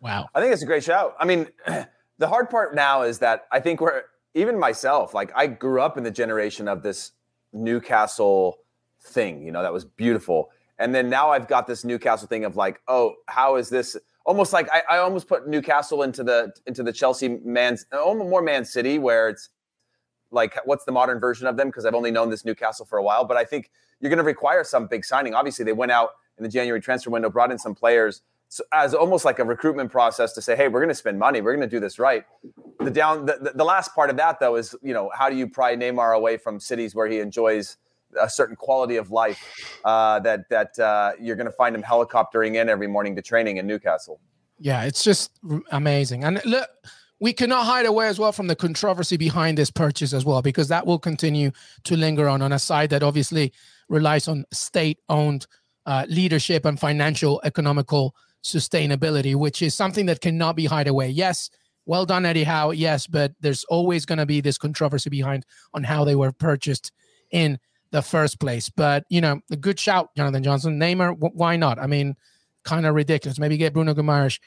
Wow. 0.00 0.28
I 0.36 0.40
think 0.40 0.52
it's 0.52 0.62
a 0.62 0.66
great 0.66 0.84
shout. 0.84 1.16
I 1.18 1.24
mean, 1.24 1.48
the 2.18 2.28
hard 2.28 2.50
part 2.50 2.74
now 2.74 3.02
is 3.02 3.18
that 3.20 3.46
I 3.52 3.60
think 3.60 3.80
we're 3.80 4.02
even 4.34 4.58
myself, 4.58 5.14
like 5.14 5.32
I 5.34 5.46
grew 5.46 5.80
up 5.80 5.96
in 5.96 6.04
the 6.04 6.10
generation 6.10 6.68
of 6.68 6.82
this 6.82 7.12
Newcastle 7.52 8.58
thing, 9.00 9.42
you 9.44 9.52
know, 9.52 9.62
that 9.62 9.72
was 9.72 9.84
beautiful. 9.84 10.50
And 10.78 10.94
then 10.94 11.08
now 11.08 11.30
I've 11.30 11.48
got 11.48 11.66
this 11.66 11.84
Newcastle 11.84 12.28
thing 12.28 12.44
of 12.44 12.56
like, 12.56 12.80
oh, 12.86 13.14
how 13.26 13.56
is 13.56 13.68
this 13.68 13.96
almost 14.24 14.52
like 14.52 14.68
I, 14.72 14.82
I 14.90 14.98
almost 14.98 15.26
put 15.26 15.48
Newcastle 15.48 16.02
into 16.02 16.22
the 16.22 16.52
into 16.66 16.82
the 16.82 16.92
Chelsea 16.92 17.28
man's 17.44 17.86
oh, 17.92 18.14
more 18.14 18.42
Man 18.42 18.64
City 18.64 18.98
where 18.98 19.28
it's 19.28 19.48
like 20.30 20.58
what's 20.66 20.84
the 20.84 20.92
modern 20.92 21.18
version 21.18 21.46
of 21.46 21.56
them 21.56 21.68
because 21.68 21.86
I've 21.86 21.94
only 21.94 22.10
known 22.10 22.30
this 22.30 22.44
Newcastle 22.44 22.84
for 22.84 22.98
a 22.98 23.02
while, 23.02 23.24
but 23.24 23.36
I 23.36 23.44
think 23.44 23.70
you're 24.00 24.10
going 24.10 24.18
to 24.18 24.24
require 24.24 24.62
some 24.62 24.86
big 24.86 25.04
signing. 25.04 25.34
Obviously, 25.34 25.64
they 25.64 25.72
went 25.72 25.90
out 25.90 26.10
in 26.36 26.44
the 26.44 26.48
January 26.48 26.80
transfer 26.80 27.10
window, 27.10 27.30
brought 27.30 27.50
in 27.50 27.58
some 27.58 27.74
players 27.74 28.22
as 28.72 28.94
almost 28.94 29.24
like 29.24 29.38
a 29.38 29.44
recruitment 29.44 29.90
process 29.90 30.32
to 30.32 30.42
say, 30.42 30.56
hey, 30.56 30.68
we're 30.68 30.80
going 30.80 30.88
to 30.88 30.94
spend 30.94 31.18
money, 31.18 31.40
we're 31.40 31.54
going 31.54 31.68
to 31.68 31.76
do 31.76 31.80
this 31.80 31.98
right. 31.98 32.24
The 32.80 32.90
down, 32.90 33.26
the, 33.26 33.52
the 33.54 33.64
last 33.64 33.94
part 33.94 34.10
of 34.10 34.16
that 34.16 34.40
though 34.40 34.56
is, 34.56 34.74
you 34.82 34.94
know, 34.94 35.10
how 35.14 35.28
do 35.28 35.36
you 35.36 35.48
pry 35.48 35.76
Neymar 35.76 36.16
away 36.16 36.36
from 36.36 36.58
cities 36.58 36.94
where 36.94 37.06
he 37.06 37.20
enjoys 37.20 37.76
a 38.18 38.28
certain 38.28 38.56
quality 38.56 38.96
of 38.96 39.10
life 39.10 39.38
uh, 39.84 40.18
that 40.20 40.48
that 40.48 40.78
uh, 40.78 41.12
you're 41.20 41.36
going 41.36 41.46
to 41.46 41.52
find 41.52 41.76
him 41.76 41.82
helicoptering 41.82 42.54
in 42.54 42.68
every 42.68 42.86
morning 42.86 43.14
to 43.16 43.22
training 43.22 43.58
in 43.58 43.66
Newcastle. 43.66 44.18
Yeah, 44.58 44.84
it's 44.84 45.04
just 45.04 45.30
amazing. 45.70 46.24
And 46.24 46.40
look, 46.46 46.70
we 47.20 47.32
cannot 47.32 47.66
hide 47.66 47.84
away 47.84 48.08
as 48.08 48.18
well 48.18 48.32
from 48.32 48.46
the 48.46 48.56
controversy 48.56 49.16
behind 49.18 49.58
this 49.58 49.70
purchase 49.70 50.12
as 50.14 50.24
well, 50.24 50.40
because 50.40 50.68
that 50.68 50.86
will 50.86 50.98
continue 50.98 51.50
to 51.84 51.96
linger 51.96 52.28
on 52.28 52.40
on 52.40 52.52
a 52.52 52.58
side 52.58 52.90
that 52.90 53.02
obviously 53.02 53.52
relies 53.88 54.26
on 54.26 54.44
state-owned 54.52 55.46
uh, 55.84 56.06
leadership 56.08 56.64
and 56.64 56.80
financial 56.80 57.40
economical 57.44 58.14
sustainability, 58.44 59.34
which 59.34 59.62
is 59.62 59.74
something 59.74 60.06
that 60.06 60.20
cannot 60.20 60.56
be 60.56 60.66
hide 60.66 60.88
away. 60.88 61.08
Yes, 61.08 61.50
well 61.86 62.04
done, 62.04 62.26
Eddie 62.26 62.44
Howe. 62.44 62.70
Yes, 62.70 63.06
but 63.06 63.32
there's 63.40 63.64
always 63.64 64.04
going 64.04 64.18
to 64.18 64.26
be 64.26 64.40
this 64.40 64.58
controversy 64.58 65.10
behind 65.10 65.46
on 65.74 65.84
how 65.84 66.04
they 66.04 66.14
were 66.14 66.32
purchased 66.32 66.92
in 67.30 67.58
the 67.90 68.02
first 68.02 68.40
place. 68.40 68.68
But 68.68 69.04
you 69.08 69.20
know, 69.20 69.40
a 69.50 69.56
good 69.56 69.80
shout, 69.80 70.14
Jonathan 70.16 70.42
Johnson. 70.42 70.78
Neymar, 70.78 71.16
why 71.18 71.56
not? 71.56 71.78
I 71.78 71.86
mean, 71.86 72.16
kind 72.64 72.86
of 72.86 72.94
ridiculous. 72.94 73.38
Maybe 73.38 73.56
get 73.56 73.72
Bruno 73.72 73.94
Guimaraes 73.94 74.38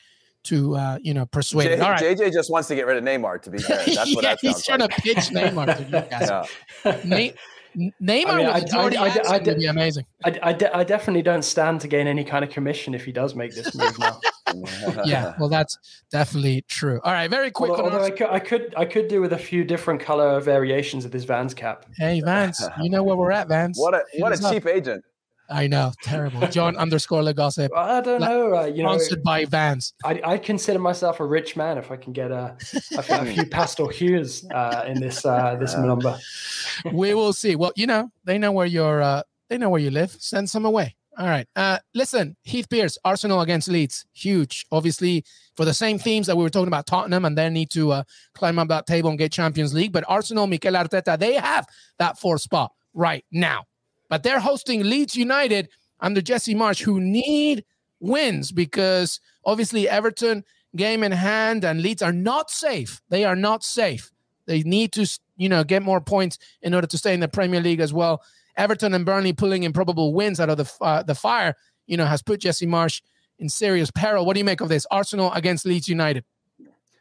to 0.43 0.75
uh, 0.75 0.97
you 1.01 1.13
know 1.13 1.25
persuade. 1.25 1.67
J- 1.67 1.79
All 1.79 1.91
right. 1.91 2.01
JJ 2.01 2.33
just 2.33 2.51
wants 2.51 2.67
to 2.69 2.75
get 2.75 2.85
rid 2.85 2.97
of 2.97 3.03
Neymar. 3.03 3.41
To 3.43 3.49
be 3.49 3.59
fair, 3.59 3.77
that's 3.85 3.97
what 4.15 4.23
yeah, 4.23 4.31
that 4.31 4.39
he's 4.41 4.63
trying 4.65 4.79
like. 4.79 4.95
to 4.95 5.01
pitch 5.01 5.17
Neymar 5.29 5.77
to 5.77 5.89
Newcastle. 5.89 6.47
yeah. 6.85 7.31
Neymar 7.75 8.27
I 8.27 8.37
mean, 8.37 8.47
was 8.47 8.73
I, 8.73 8.77
I, 8.77 9.07
I, 9.07 9.35
I, 9.35 9.39
de- 9.39 9.55
be 9.55 9.65
amazing. 9.65 10.05
I, 10.25 10.39
I, 10.43 10.53
de- 10.53 10.75
I 10.75 10.83
definitely 10.83 11.21
don't 11.21 11.43
stand 11.43 11.81
to 11.81 11.87
gain 11.87 12.07
any 12.07 12.23
kind 12.23 12.43
of 12.43 12.51
commission 12.51 12.93
if 12.93 13.05
he 13.05 13.11
does 13.11 13.35
make 13.35 13.53
this 13.55 13.73
move 13.73 13.97
now. 13.97 14.19
yeah, 15.05 15.33
well, 15.39 15.49
that's 15.49 15.77
definitely 16.11 16.63
true. 16.67 16.99
All 17.03 17.13
right, 17.13 17.29
very 17.29 17.51
quick. 17.51 17.71
Although, 17.71 17.83
although 17.83 18.03
I, 18.03 18.11
could, 18.11 18.27
I 18.29 18.39
could, 18.39 18.73
I 18.75 18.85
could 18.85 19.07
do 19.07 19.21
with 19.21 19.33
a 19.33 19.37
few 19.37 19.63
different 19.63 20.01
color 20.01 20.39
variations 20.41 21.05
of 21.05 21.11
this 21.11 21.23
Vans 21.23 21.53
cap. 21.53 21.85
Hey, 21.97 22.21
Vans, 22.21 22.61
you 22.81 22.89
know 22.89 23.03
where 23.03 23.15
we're 23.15 23.31
at, 23.31 23.47
Vans. 23.47 23.77
What 23.77 23.93
a 23.93 24.03
what 24.19 24.33
a 24.33 24.37
cheap 24.37 24.65
up. 24.65 24.71
agent. 24.71 25.03
I 25.51 25.67
know, 25.67 25.91
terrible. 26.01 26.47
John 26.47 26.75
underscore 26.77 27.23
Le 27.23 27.33
Gossip. 27.33 27.71
I 27.75 28.01
don't 28.01 28.21
know. 28.21 28.55
Uh, 28.55 28.65
you 28.65 28.83
know, 28.83 28.97
sponsored 28.97 29.23
by 29.23 29.45
Vans. 29.45 29.93
I, 30.03 30.21
I 30.23 30.37
consider 30.37 30.79
myself 30.79 31.19
a 31.19 31.25
rich 31.25 31.55
man 31.55 31.77
if 31.77 31.91
I 31.91 31.97
can 31.97 32.13
get 32.13 32.31
a, 32.31 32.55
a, 32.95 33.03
a 33.09 33.25
few 33.25 33.45
pastel 33.45 33.89
hues 33.89 34.45
uh, 34.53 34.85
in 34.87 34.99
this 34.99 35.25
uh, 35.25 35.55
this 35.59 35.75
number. 35.75 36.17
we 36.93 37.13
will 37.13 37.33
see. 37.33 37.55
Well, 37.55 37.73
you 37.75 37.87
know, 37.87 38.09
they 38.23 38.37
know 38.37 38.51
where 38.51 38.65
you're. 38.65 39.01
Uh, 39.01 39.23
they 39.49 39.57
know 39.57 39.69
where 39.69 39.81
you 39.81 39.91
live. 39.91 40.11
Send 40.19 40.49
some 40.49 40.65
away. 40.65 40.95
All 41.17 41.27
right. 41.27 41.45
Uh, 41.55 41.77
listen, 41.93 42.37
Heath 42.43 42.69
Pearce, 42.69 42.97
Arsenal 43.03 43.41
against 43.41 43.67
Leeds, 43.67 44.05
huge. 44.13 44.65
Obviously, 44.71 45.25
for 45.57 45.65
the 45.65 45.73
same 45.73 45.99
themes 45.99 46.27
that 46.27 46.37
we 46.37 46.43
were 46.43 46.49
talking 46.49 46.69
about 46.69 46.87
Tottenham 46.87 47.25
and 47.25 47.37
their 47.37 47.49
need 47.49 47.69
to 47.71 47.91
uh, 47.91 48.03
climb 48.33 48.57
up 48.57 48.69
that 48.69 48.87
table 48.87 49.09
and 49.09 49.19
get 49.19 49.31
Champions 49.31 49.73
League. 49.73 49.91
But 49.91 50.05
Arsenal, 50.07 50.47
Mikel 50.47 50.73
Arteta, 50.73 51.19
they 51.19 51.33
have 51.33 51.67
that 51.99 52.17
fourth 52.17 52.41
spot 52.41 52.71
right 52.93 53.25
now. 53.31 53.65
But 54.11 54.23
they're 54.23 54.41
hosting 54.41 54.83
Leeds 54.83 55.15
United 55.15 55.69
under 56.01 56.19
Jesse 56.21 56.53
Marsch, 56.53 56.81
who 56.81 56.99
need 56.99 57.63
wins 58.01 58.51
because 58.51 59.21
obviously 59.45 59.87
Everton 59.87 60.43
game 60.75 61.01
in 61.01 61.13
hand 61.13 61.63
and 61.63 61.81
Leeds 61.81 62.01
are 62.01 62.11
not 62.11 62.51
safe. 62.51 63.01
They 63.07 63.23
are 63.23 63.37
not 63.37 63.63
safe. 63.63 64.11
They 64.47 64.63
need 64.63 64.91
to, 64.93 65.07
you 65.37 65.47
know, 65.47 65.63
get 65.63 65.81
more 65.81 66.01
points 66.01 66.37
in 66.61 66.73
order 66.73 66.87
to 66.87 66.97
stay 66.97 67.13
in 67.13 67.21
the 67.21 67.29
Premier 67.29 67.61
League 67.61 67.79
as 67.79 67.93
well. 67.93 68.21
Everton 68.57 68.93
and 68.93 69.05
Burnley 69.05 69.31
pulling 69.31 69.63
improbable 69.63 70.13
wins 70.13 70.41
out 70.41 70.49
of 70.49 70.57
the 70.57 70.69
uh, 70.81 71.03
the 71.03 71.15
fire, 71.15 71.55
you 71.87 71.95
know, 71.95 72.05
has 72.05 72.21
put 72.21 72.41
Jesse 72.41 72.67
Marsch 72.67 73.01
in 73.39 73.47
serious 73.47 73.91
peril. 73.91 74.25
What 74.25 74.33
do 74.33 74.39
you 74.39 74.45
make 74.45 74.59
of 74.59 74.67
this? 74.67 74.85
Arsenal 74.91 75.31
against 75.31 75.65
Leeds 75.65 75.87
United. 75.87 76.25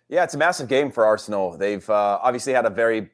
Yeah, 0.09 0.23
it's 0.23 0.35
a 0.35 0.39
massive 0.39 0.69
game 0.69 0.93
for 0.93 1.05
Arsenal. 1.05 1.57
They've 1.57 1.91
uh, 1.91 2.21
obviously 2.23 2.53
had 2.53 2.67
a 2.67 2.71
very 2.71 3.11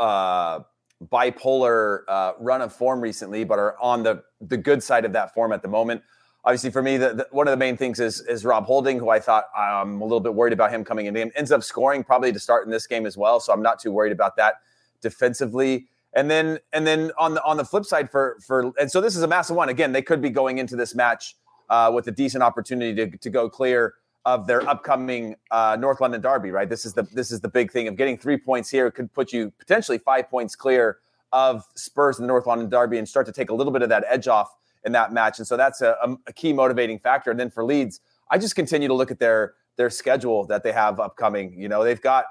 uh, 0.00 0.60
bipolar 1.04 2.02
uh, 2.08 2.32
run 2.38 2.60
of 2.60 2.72
form 2.72 3.00
recently, 3.00 3.44
but 3.44 3.58
are 3.58 3.76
on 3.80 4.02
the 4.02 4.22
the 4.40 4.56
good 4.56 4.82
side 4.82 5.04
of 5.04 5.12
that 5.12 5.34
form 5.34 5.52
at 5.52 5.62
the 5.62 5.68
moment. 5.68 6.02
Obviously, 6.44 6.70
for 6.70 6.80
me, 6.82 6.96
the, 6.96 7.12
the, 7.12 7.26
one 7.32 7.46
of 7.46 7.52
the 7.52 7.56
main 7.56 7.76
things 7.76 8.00
is 8.00 8.20
is 8.22 8.44
Rob 8.44 8.64
Holding, 8.64 8.98
who 8.98 9.10
I 9.10 9.20
thought 9.20 9.44
I'm 9.56 10.00
a 10.00 10.04
little 10.04 10.20
bit 10.20 10.34
worried 10.34 10.52
about 10.52 10.72
him 10.72 10.84
coming 10.84 11.06
in. 11.06 11.14
He 11.14 11.22
ends 11.34 11.52
up 11.52 11.62
scoring 11.62 12.04
probably 12.04 12.32
to 12.32 12.38
start 12.40 12.64
in 12.64 12.70
this 12.70 12.86
game 12.86 13.06
as 13.06 13.16
well, 13.16 13.40
so 13.40 13.52
I'm 13.52 13.62
not 13.62 13.78
too 13.78 13.92
worried 13.92 14.12
about 14.12 14.36
that 14.36 14.56
defensively. 15.00 15.86
And 16.12 16.30
then 16.30 16.58
and 16.72 16.86
then 16.86 17.12
on 17.18 17.34
the 17.34 17.44
on 17.44 17.56
the 17.56 17.64
flip 17.64 17.84
side 17.84 18.10
for 18.10 18.38
for 18.46 18.72
and 18.78 18.90
so 18.90 19.00
this 19.00 19.16
is 19.16 19.22
a 19.22 19.28
massive 19.28 19.56
one. 19.56 19.68
Again, 19.68 19.92
they 19.92 20.02
could 20.02 20.20
be 20.20 20.30
going 20.30 20.58
into 20.58 20.76
this 20.76 20.94
match 20.94 21.36
uh, 21.70 21.90
with 21.94 22.08
a 22.08 22.10
decent 22.10 22.42
opportunity 22.42 22.94
to, 22.94 23.16
to 23.16 23.30
go 23.30 23.48
clear 23.48 23.94
of 24.24 24.46
their 24.46 24.68
upcoming 24.68 25.34
uh, 25.50 25.76
North 25.78 26.00
London 26.00 26.20
derby. 26.20 26.50
Right, 26.50 26.68
this 26.68 26.84
is 26.84 26.92
the 26.94 27.02
this 27.12 27.30
is 27.30 27.40
the 27.40 27.48
big 27.48 27.70
thing 27.70 27.88
of 27.88 27.96
getting 27.96 28.18
three 28.18 28.36
points 28.36 28.70
here 28.70 28.90
could 28.90 29.12
put 29.12 29.32
you 29.32 29.52
potentially 29.58 29.98
five 29.98 30.28
points 30.28 30.54
clear 30.54 30.98
of 31.32 31.64
Spurs 31.74 32.18
in 32.18 32.24
the 32.24 32.28
North 32.28 32.46
London 32.46 32.68
derby 32.68 32.98
and 32.98 33.08
start 33.08 33.26
to 33.26 33.32
take 33.32 33.50
a 33.50 33.54
little 33.54 33.72
bit 33.72 33.82
of 33.82 33.88
that 33.88 34.04
edge 34.08 34.28
off 34.28 34.56
in 34.84 34.92
that 34.92 35.12
match. 35.12 35.38
And 35.38 35.46
so 35.46 35.56
that's 35.56 35.80
a, 35.80 35.96
a 36.26 36.32
key 36.32 36.52
motivating 36.52 36.98
factor. 36.98 37.30
And 37.30 37.38
then 37.38 37.50
for 37.50 37.64
Leeds, 37.64 38.00
I 38.30 38.38
just 38.38 38.56
continue 38.56 38.88
to 38.88 38.94
look 38.94 39.10
at 39.10 39.18
their 39.18 39.54
their 39.76 39.90
schedule 39.90 40.44
that 40.46 40.62
they 40.62 40.72
have 40.72 41.00
upcoming. 41.00 41.54
You 41.58 41.68
know, 41.68 41.84
they've 41.84 42.00
got 42.00 42.24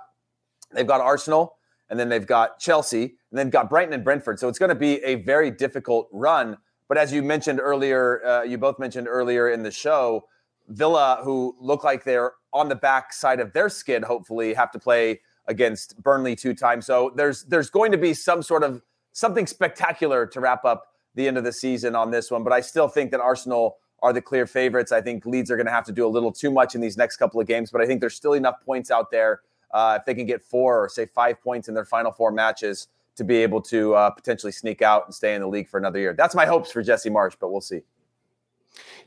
they've 0.73 0.87
got 0.87 1.01
Arsenal 1.01 1.55
and 1.89 1.99
then 1.99 2.09
they've 2.09 2.27
got 2.27 2.59
Chelsea, 2.59 3.03
and 3.31 3.39
then 3.39 3.49
got 3.49 3.69
Brighton 3.69 3.93
and 3.93 4.03
Brentford. 4.03 4.39
So 4.39 4.47
it's 4.47 4.59
going 4.59 4.69
to 4.69 4.75
be 4.75 5.03
a 5.03 5.15
very 5.15 5.49
difficult 5.51 6.07
run. 6.11 6.57
But 6.87 6.97
as 6.97 7.11
you 7.11 7.23
mentioned 7.23 7.59
earlier, 7.59 8.25
uh, 8.25 8.43
you 8.43 8.57
both 8.57 8.79
mentioned 8.79 9.07
earlier 9.07 9.49
in 9.49 9.63
the 9.63 9.71
show, 9.71 10.25
Villa, 10.69 11.19
who 11.23 11.55
look 11.59 11.83
like 11.83 12.03
they're 12.03 12.33
on 12.53 12.69
the 12.69 12.75
back 12.75 13.13
side 13.13 13.39
of 13.39 13.53
their 13.53 13.69
skid, 13.69 14.03
hopefully 14.03 14.53
have 14.53 14.71
to 14.71 14.79
play 14.79 15.19
against 15.47 16.01
Burnley 16.01 16.35
two 16.35 16.53
times. 16.53 16.85
So 16.85 17.11
there's 17.15 17.43
there's 17.45 17.69
going 17.69 17.91
to 17.91 17.97
be 17.97 18.13
some 18.13 18.41
sort 18.41 18.63
of 18.63 18.81
something 19.11 19.47
spectacular 19.47 20.25
to 20.27 20.39
wrap 20.39 20.63
up 20.65 20.93
the 21.15 21.27
end 21.27 21.37
of 21.37 21.43
the 21.43 21.51
season 21.51 21.95
on 21.95 22.11
this 22.11 22.31
one. 22.31 22.43
But 22.43 22.53
I 22.53 22.61
still 22.61 22.87
think 22.87 23.11
that 23.11 23.19
Arsenal 23.19 23.77
are 24.01 24.13
the 24.13 24.21
clear 24.21 24.45
favorites. 24.45 24.91
I 24.91 25.01
think 25.01 25.25
Leeds 25.25 25.51
are 25.51 25.57
going 25.57 25.65
to 25.65 25.71
have 25.71 25.85
to 25.85 25.91
do 25.91 26.05
a 26.05 26.07
little 26.07 26.31
too 26.31 26.51
much 26.51 26.75
in 26.75 26.81
these 26.81 26.95
next 26.97 27.17
couple 27.17 27.41
of 27.41 27.47
games, 27.47 27.71
but 27.71 27.81
I 27.81 27.85
think 27.85 27.99
there's 27.99 28.15
still 28.15 28.33
enough 28.33 28.61
points 28.65 28.91
out 28.91 29.11
there 29.11 29.41
uh, 29.71 29.97
if 29.99 30.05
they 30.05 30.13
can 30.13 30.25
get 30.25 30.41
four 30.41 30.83
or 30.83 30.89
say 30.89 31.05
five 31.05 31.41
points 31.41 31.67
in 31.67 31.73
their 31.73 31.85
final 31.85 32.11
four 32.11 32.31
matches 32.31 32.87
to 33.15 33.23
be 33.23 33.37
able 33.37 33.61
to 33.61 33.93
uh, 33.95 34.09
potentially 34.11 34.51
sneak 34.51 34.81
out 34.81 35.05
and 35.05 35.13
stay 35.13 35.35
in 35.35 35.41
the 35.41 35.47
league 35.47 35.67
for 35.67 35.77
another 35.77 35.99
year. 35.99 36.13
That's 36.13 36.35
my 36.35 36.45
hopes 36.45 36.71
for 36.71 36.81
Jesse 36.81 37.09
Marsch, 37.09 37.35
but 37.39 37.51
we'll 37.51 37.59
see. 37.59 37.81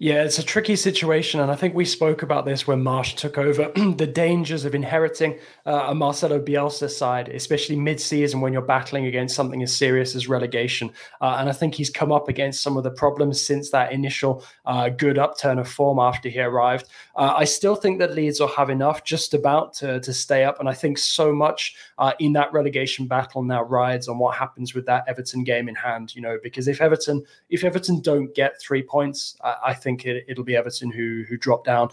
Yeah, 0.03 0.25
it's 0.25 0.41
a 0.41 0.43
tricky 0.43 0.75
situation. 0.75 1.39
And 1.39 1.49
I 1.49 1.55
think 1.55 1.77
we 1.77 1.85
spoke 1.85 2.25
about 2.25 2.45
this 2.45 2.67
when 2.67 2.83
Marsch 2.83 3.15
took 3.15 3.39
over 3.39 3.71
the 3.77 4.11
dangers 4.13 4.65
of 4.65 4.75
inheriting 4.75 5.39
uh, 5.65 5.85
a 5.91 5.95
Marcelo 5.95 6.41
Bielsa 6.41 6.91
side, 6.91 7.29
especially 7.29 7.77
mid 7.77 8.01
season 8.01 8.41
when 8.41 8.53
you're 8.53 8.63
battling 8.63 9.07
against 9.07 9.37
something 9.37 9.63
as 9.63 9.73
serious 9.73 10.17
as 10.17 10.29
relegation. 10.29 10.91
Uh, 11.21 11.37
and 11.39 11.49
I 11.49 11.53
think 11.53 11.77
he's 11.77 11.89
come 11.89 12.11
up 12.11 12.29
against 12.29 12.63
some 12.63 12.77
of 12.77 12.83
the 12.83 12.91
problems 12.91 13.47
since 13.47 13.71
that 13.71 13.93
initial 13.93 14.45
uh, 14.65 14.89
good 14.89 15.19
upturn 15.19 15.61
of 15.61 15.69
form 15.69 16.01
after 16.01 16.29
he 16.29 16.41
arrived. 16.41 16.87
Uh, 17.15 17.35
I 17.37 17.45
still 17.45 17.77
think 17.77 18.01
that 18.01 18.13
Leeds 18.13 18.41
will 18.41 18.49
have 18.49 18.71
enough 18.71 19.05
just 19.05 19.35
about 19.35 19.73
to, 19.75 20.01
to 20.01 20.13
stay 20.13 20.43
up. 20.43 20.59
And 20.59 20.69
I 20.69 20.75
think 20.75 20.99
so 20.99 21.33
much 21.33 21.77
uh, 21.99 22.13
in 22.19 22.33
that 22.33 22.53
relegation 22.53 23.07
battle 23.07 23.45
now 23.45 23.63
rides 23.63 24.09
on 24.09 24.19
what 24.19 24.35
happens 24.35 24.75
with 24.75 24.85
that 24.87 25.05
Everton 25.07 25.45
game 25.45 25.69
in 25.69 25.77
hand, 25.77 26.13
you 26.17 26.23
know, 26.23 26.39
because 26.43 26.67
if 26.67 26.81
Everton, 26.81 27.23
if 27.51 27.63
Everton 27.63 28.01
don't 28.01 28.35
get 28.35 28.61
three 28.61 28.83
points, 28.83 29.37
I 29.65 29.73
think 29.75 29.92
it, 30.05 30.37
will 30.37 30.45
be 30.45 30.57
Everton 30.57 30.91
who 30.91 31.25
who 31.29 31.37
drop 31.37 31.65
down 31.65 31.91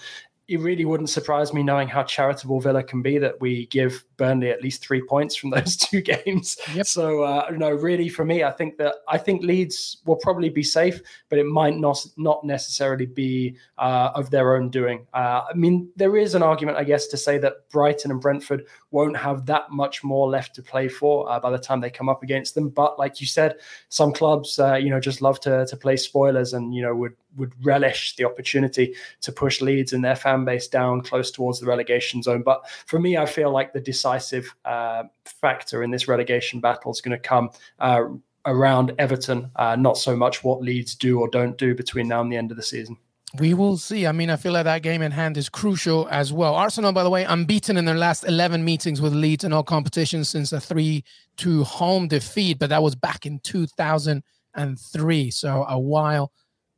it 0.50 0.60
really 0.60 0.84
wouldn't 0.84 1.12
surprise 1.12 1.54
me 1.54 1.62
knowing 1.62 1.88
how 1.88 2.02
charitable 2.02 2.60
Villa 2.60 2.82
can 2.82 3.04
be 3.04 3.20
that 3.20 3.40
we 3.40 3.68
give 3.68 4.04
Burnley 4.18 4.50
at 4.50 4.64
least 4.64 4.84
three 4.84 5.02
points 5.02 5.36
from 5.36 5.50
those 5.52 5.78
two 5.78 6.02
games. 6.02 6.58
Yep. 6.74 6.88
So 6.88 7.22
uh, 7.24 7.52
no, 7.56 7.70
really 7.70 8.10
for 8.10 8.26
me, 8.26 8.44
I 8.44 8.52
think 8.52 8.78
that 8.78 8.96
I 9.08 9.20
think 9.20 9.44
Leeds 9.44 9.98
will 10.06 10.16
probably 10.16 10.50
be 10.50 10.64
safe, 10.64 11.02
but 11.30 11.38
it 11.38 11.46
might 11.46 11.78
not 11.78 12.04
not 12.18 12.44
necessarily 12.44 13.06
be 13.06 13.58
uh, 13.78 14.10
of 14.16 14.32
their 14.32 14.56
own 14.56 14.70
doing. 14.70 15.06
Uh, 15.14 15.44
I 15.50 15.54
mean, 15.54 15.90
there 15.96 16.18
is 16.18 16.34
an 16.34 16.42
argument, 16.42 16.78
I 16.78 16.84
guess, 16.84 17.08
to 17.08 17.18
say 17.18 17.38
that 17.38 17.70
Brighton 17.70 18.10
and 18.10 18.20
Brentford 18.20 18.66
won't 18.90 19.18
have 19.18 19.46
that 19.46 19.70
much 19.70 20.04
more 20.04 20.28
left 20.28 20.56
to 20.56 20.64
play 20.64 20.90
for 20.90 21.32
uh, 21.32 21.40
by 21.40 21.52
the 21.52 21.60
time 21.60 21.80
they 21.80 21.92
come 21.92 22.10
up 22.10 22.24
against 22.24 22.56
them. 22.56 22.70
But 22.70 22.98
like 22.98 23.22
you 23.22 23.28
said, 23.28 23.58
some 23.90 24.12
clubs, 24.12 24.58
uh, 24.58 24.76
you 24.76 24.90
know, 24.90 25.00
just 25.00 25.22
love 25.22 25.40
to 25.42 25.68
to 25.68 25.78
play 25.78 25.96
spoilers 25.96 26.54
and 26.54 26.74
you 26.74 26.82
know 26.82 26.96
would 26.96 27.14
would 27.36 27.54
relish 27.63 28.15
the 28.15 28.26
opportunity 28.26 28.96
to 29.22 29.32
push 29.32 29.62
Leeds 29.62 29.94
and 29.94 30.04
their 30.04 30.15
fan 30.15 30.46
base 30.46 30.68
down 30.68 31.02
close 31.02 31.32
towards 31.32 31.60
the 31.60 31.65
relegation 31.65 32.22
zone. 32.24 32.42
But 32.42 32.68
for 32.86 33.00
me, 33.00 33.18
I 33.18 33.26
feel 33.26 33.52
like 33.52 33.74
the 33.74 33.80
decisive 33.80 34.54
uh, 34.65 35.04
factor 35.26 35.84
in 35.84 35.92
this 35.92 36.08
relegation 36.08 36.60
battle 36.60 36.92
is 36.92 37.02
going 37.02 37.18
to 37.18 37.28
come 37.28 37.50
uh, 37.80 38.04
around 38.46 38.94
Everton, 38.98 39.52
uh, 39.56 39.76
not 39.76 39.98
so 39.98 40.15
much 40.15 40.44
what 40.44 40.62
Leeds 40.62 40.96
do 40.96 41.20
or 41.20 41.28
don't 41.28 41.58
do 41.58 41.76
between 41.76 42.08
now 42.08 42.22
and 42.22 42.32
the 42.32 42.38
end 42.38 42.52
of 42.52 42.58
the 42.58 42.63
season. 42.63 42.98
We 43.38 43.54
will 43.54 43.78
see. 43.78 44.08
I 44.08 44.12
mean, 44.12 44.32
I 44.32 44.38
feel 44.38 44.54
like 44.54 44.63
that 44.63 44.82
game 44.82 45.04
in 45.04 45.12
hand 45.12 45.38
is 45.38 45.50
crucial 45.50 46.08
as 46.10 46.34
well. 46.34 46.56
Arsenal, 46.56 46.92
by 46.94 47.04
the 47.04 47.12
way, 47.12 47.26
unbeaten 47.26 47.78
in 47.78 47.86
their 47.86 47.96
last 47.96 48.24
11 48.24 48.65
meetings 48.65 49.02
with 49.02 49.13
Leeds 49.13 49.44
in 49.44 49.54
all 49.54 49.62
competitions 49.62 50.30
since 50.30 50.52
a 50.52 50.60
3 50.60 51.04
2 51.38 51.63
home 51.63 52.08
defeat, 52.08 52.58
but 52.58 52.70
that 52.70 52.82
was 52.82 52.96
back 52.96 53.28
in 53.28 53.39
2003. 53.42 55.32
So 55.32 55.65
a 55.70 55.80
while 55.80 56.32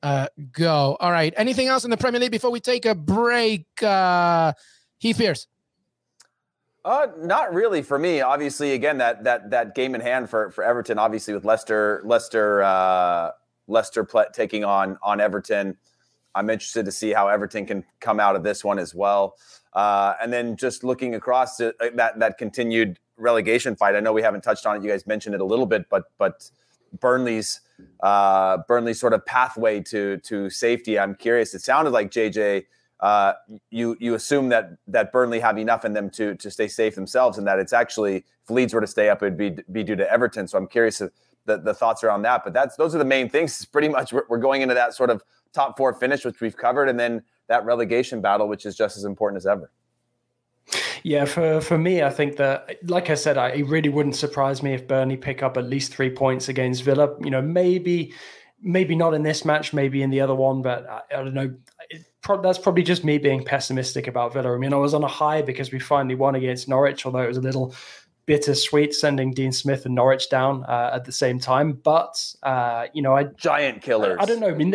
uh, 0.04 0.28
go. 0.52 0.98
All 1.00 1.12
right. 1.12 1.34
Anything 1.38 1.68
else 1.68 1.84
in 1.84 1.92
the 1.92 1.98
Premier 1.98 2.20
League 2.20 2.32
before 2.32 2.52
we 2.52 2.60
take 2.60 2.86
a 2.86 2.96
break? 2.96 3.66
Uh, 3.82 4.54
Heath 4.98 5.18
Pearce. 5.18 5.48
Uh, 6.84 7.08
not 7.20 7.54
really 7.54 7.84
for 7.84 8.00
me. 8.00 8.22
Obviously, 8.22 8.74
again, 8.74 8.98
that 8.98 9.24
that 9.24 9.52
that 9.52 9.76
game 9.76 9.94
in 9.94 10.02
hand 10.02 10.30
for 10.30 10.50
for 10.50 10.64
Everton. 10.64 10.98
Obviously, 10.98 11.34
with 11.34 11.46
Leicester, 11.46 12.02
Leicester, 12.04 12.64
uh, 12.64 13.32
Leicester 13.68 14.08
taking 14.34 14.64
on 14.64 14.98
on 15.04 15.22
Everton. 15.22 15.78
I'm 16.34 16.50
interested 16.50 16.86
to 16.86 16.92
see 16.92 17.12
how 17.12 17.28
Everton 17.28 17.66
can 17.66 17.84
come 18.00 18.20
out 18.20 18.36
of 18.36 18.44
this 18.44 18.64
one 18.64 18.80
as 18.80 18.96
well. 18.96 19.36
Uh, 19.74 20.14
and 20.22 20.32
then 20.32 20.56
just 20.56 20.84
looking 20.84 21.14
across 21.16 21.58
to, 21.58 21.76
uh, 21.80 21.90
that 21.96 22.20
that 22.20 22.38
continued 22.38 23.00
relegation 23.18 23.76
fight. 23.76 23.96
I 23.96 24.00
know 24.00 24.14
we 24.14 24.24
haven't 24.24 24.42
touched 24.42 24.66
on 24.66 24.78
it. 24.78 24.84
You 24.84 24.90
guys 24.90 25.06
mentioned 25.06 25.36
it 25.36 25.42
a 25.42 25.46
little 25.46 25.68
bit, 25.68 25.86
but 25.90 26.06
but 26.18 26.50
Burnley's 27.00 27.62
uh, 28.02 28.58
sort 28.94 29.14
of 29.14 29.26
pathway 29.26 29.80
to 29.82 30.18
to 30.18 30.50
safety. 30.50 31.00
I'm 31.00 31.16
curious. 31.16 31.54
It 31.54 31.62
sounded 31.62 31.92
like 31.92 32.12
JJ. 32.12 32.66
Uh, 33.00 33.34
you 33.72 33.98
you 34.00 34.14
assume 34.14 34.50
that 34.50 34.72
that 34.88 35.12
Burnley 35.12 35.40
have 35.40 35.58
enough 35.58 35.86
in 35.86 35.94
them 35.94 36.10
to 36.12 36.36
to 36.36 36.52
stay 36.52 36.68
safe 36.68 36.96
themselves, 36.96 37.38
and 37.38 37.48
that 37.48 37.60
it's 37.60 37.74
actually 37.74 38.18
if 38.44 38.50
Leeds 38.50 38.74
were 38.74 38.82
to 38.82 38.88
stay 38.88 39.10
up, 39.10 39.24
it'd 39.24 39.38
be 39.38 39.58
be 39.72 39.84
due 39.84 39.96
to 39.96 40.10
Everton. 40.12 40.48
So 40.48 40.58
I'm 40.58 40.68
curious 40.68 41.02
the, 41.46 41.58
the 41.58 41.74
thoughts 41.74 42.04
around 42.04 42.22
that. 42.24 42.44
But 42.44 42.54
that's 42.54 42.76
those 42.76 42.96
are 42.96 43.00
the 43.00 43.06
main 43.06 43.30
things. 43.30 43.52
It's 43.52 43.66
pretty 43.66 43.90
much 43.90 44.14
we're, 44.14 44.26
we're 44.30 44.38
going 44.38 44.62
into 44.62 44.76
that 44.76 44.94
sort 44.94 45.10
of 45.10 45.24
top 45.54 45.78
four 45.78 45.94
finish, 45.94 46.26
which 46.26 46.42
we've 46.42 46.56
covered, 46.56 46.90
and 46.90 47.00
then 47.00 47.24
that 47.48 47.66
relegation 47.66 48.22
battle, 48.22 48.48
which 48.48 48.66
is 48.66 48.76
just 48.76 48.98
as 48.98 49.04
important 49.04 49.38
as 49.38 49.46
ever. 49.46 49.72
Yeah, 51.04 51.26
for 51.26 51.62
for 51.62 51.78
me, 51.78 52.02
I 52.04 52.10
think 52.10 52.38
that, 52.38 52.78
like 52.84 53.10
I 53.10 53.16
said, 53.16 53.38
I, 53.38 53.50
it 53.50 53.64
really 53.64 53.90
wouldn't 53.90 54.16
surprise 54.16 54.62
me 54.64 54.74
if 54.74 54.88
Burnley 54.88 55.18
pick 55.18 55.44
up 55.44 55.58
at 55.58 55.66
least 55.66 55.94
three 55.94 56.12
points 56.12 56.48
against 56.48 56.84
Villa. 56.84 57.16
You 57.24 57.32
know, 57.32 57.42
maybe 57.42 58.14
maybe 58.62 58.96
not 58.96 59.14
in 59.14 59.24
this 59.24 59.44
match, 59.44 59.74
maybe 59.74 60.04
in 60.04 60.12
the 60.12 60.22
other 60.22 60.36
one, 60.36 60.62
but 60.62 60.88
I, 60.88 61.02
I 61.12 61.24
don't 61.24 61.34
know. 61.34 61.56
Pro- 62.22 62.42
that's 62.42 62.60
probably 62.60 62.84
just 62.84 63.04
me 63.04 63.18
being 63.18 63.44
pessimistic 63.44 64.08
about 64.08 64.34
Villa. 64.34 64.54
I 64.54 64.58
mean, 64.60 64.74
I 64.74 64.78
was 64.78 64.94
on 64.94 65.04
a 65.04 65.08
high 65.08 65.42
because 65.42 65.72
we 65.72 65.80
finally 65.80 66.16
won 66.16 66.36
against 66.36 66.70
Norwich, 66.70 67.06
although 67.06 67.24
it 67.24 67.28
was 67.28 67.38
a 67.38 67.42
little 67.42 67.74
bittersweet 68.26 68.94
sending 68.94 69.34
Dean 69.34 69.52
Smith 69.52 69.86
and 69.86 69.96
Norwich 69.96 70.30
down 70.30 70.64
uh, 70.66 70.92
at 70.94 71.06
the 71.06 71.12
same 71.12 71.40
time. 71.40 71.74
But 71.74 72.34
uh, 72.44 72.88
you 72.94 73.02
know, 73.02 73.16
I 73.16 73.26
giant 73.26 73.82
killers. 73.82 74.18
I, 74.20 74.24
I 74.24 74.26
don't 74.26 74.40
know. 74.40 74.50
I 74.50 74.54
mean, 74.54 74.72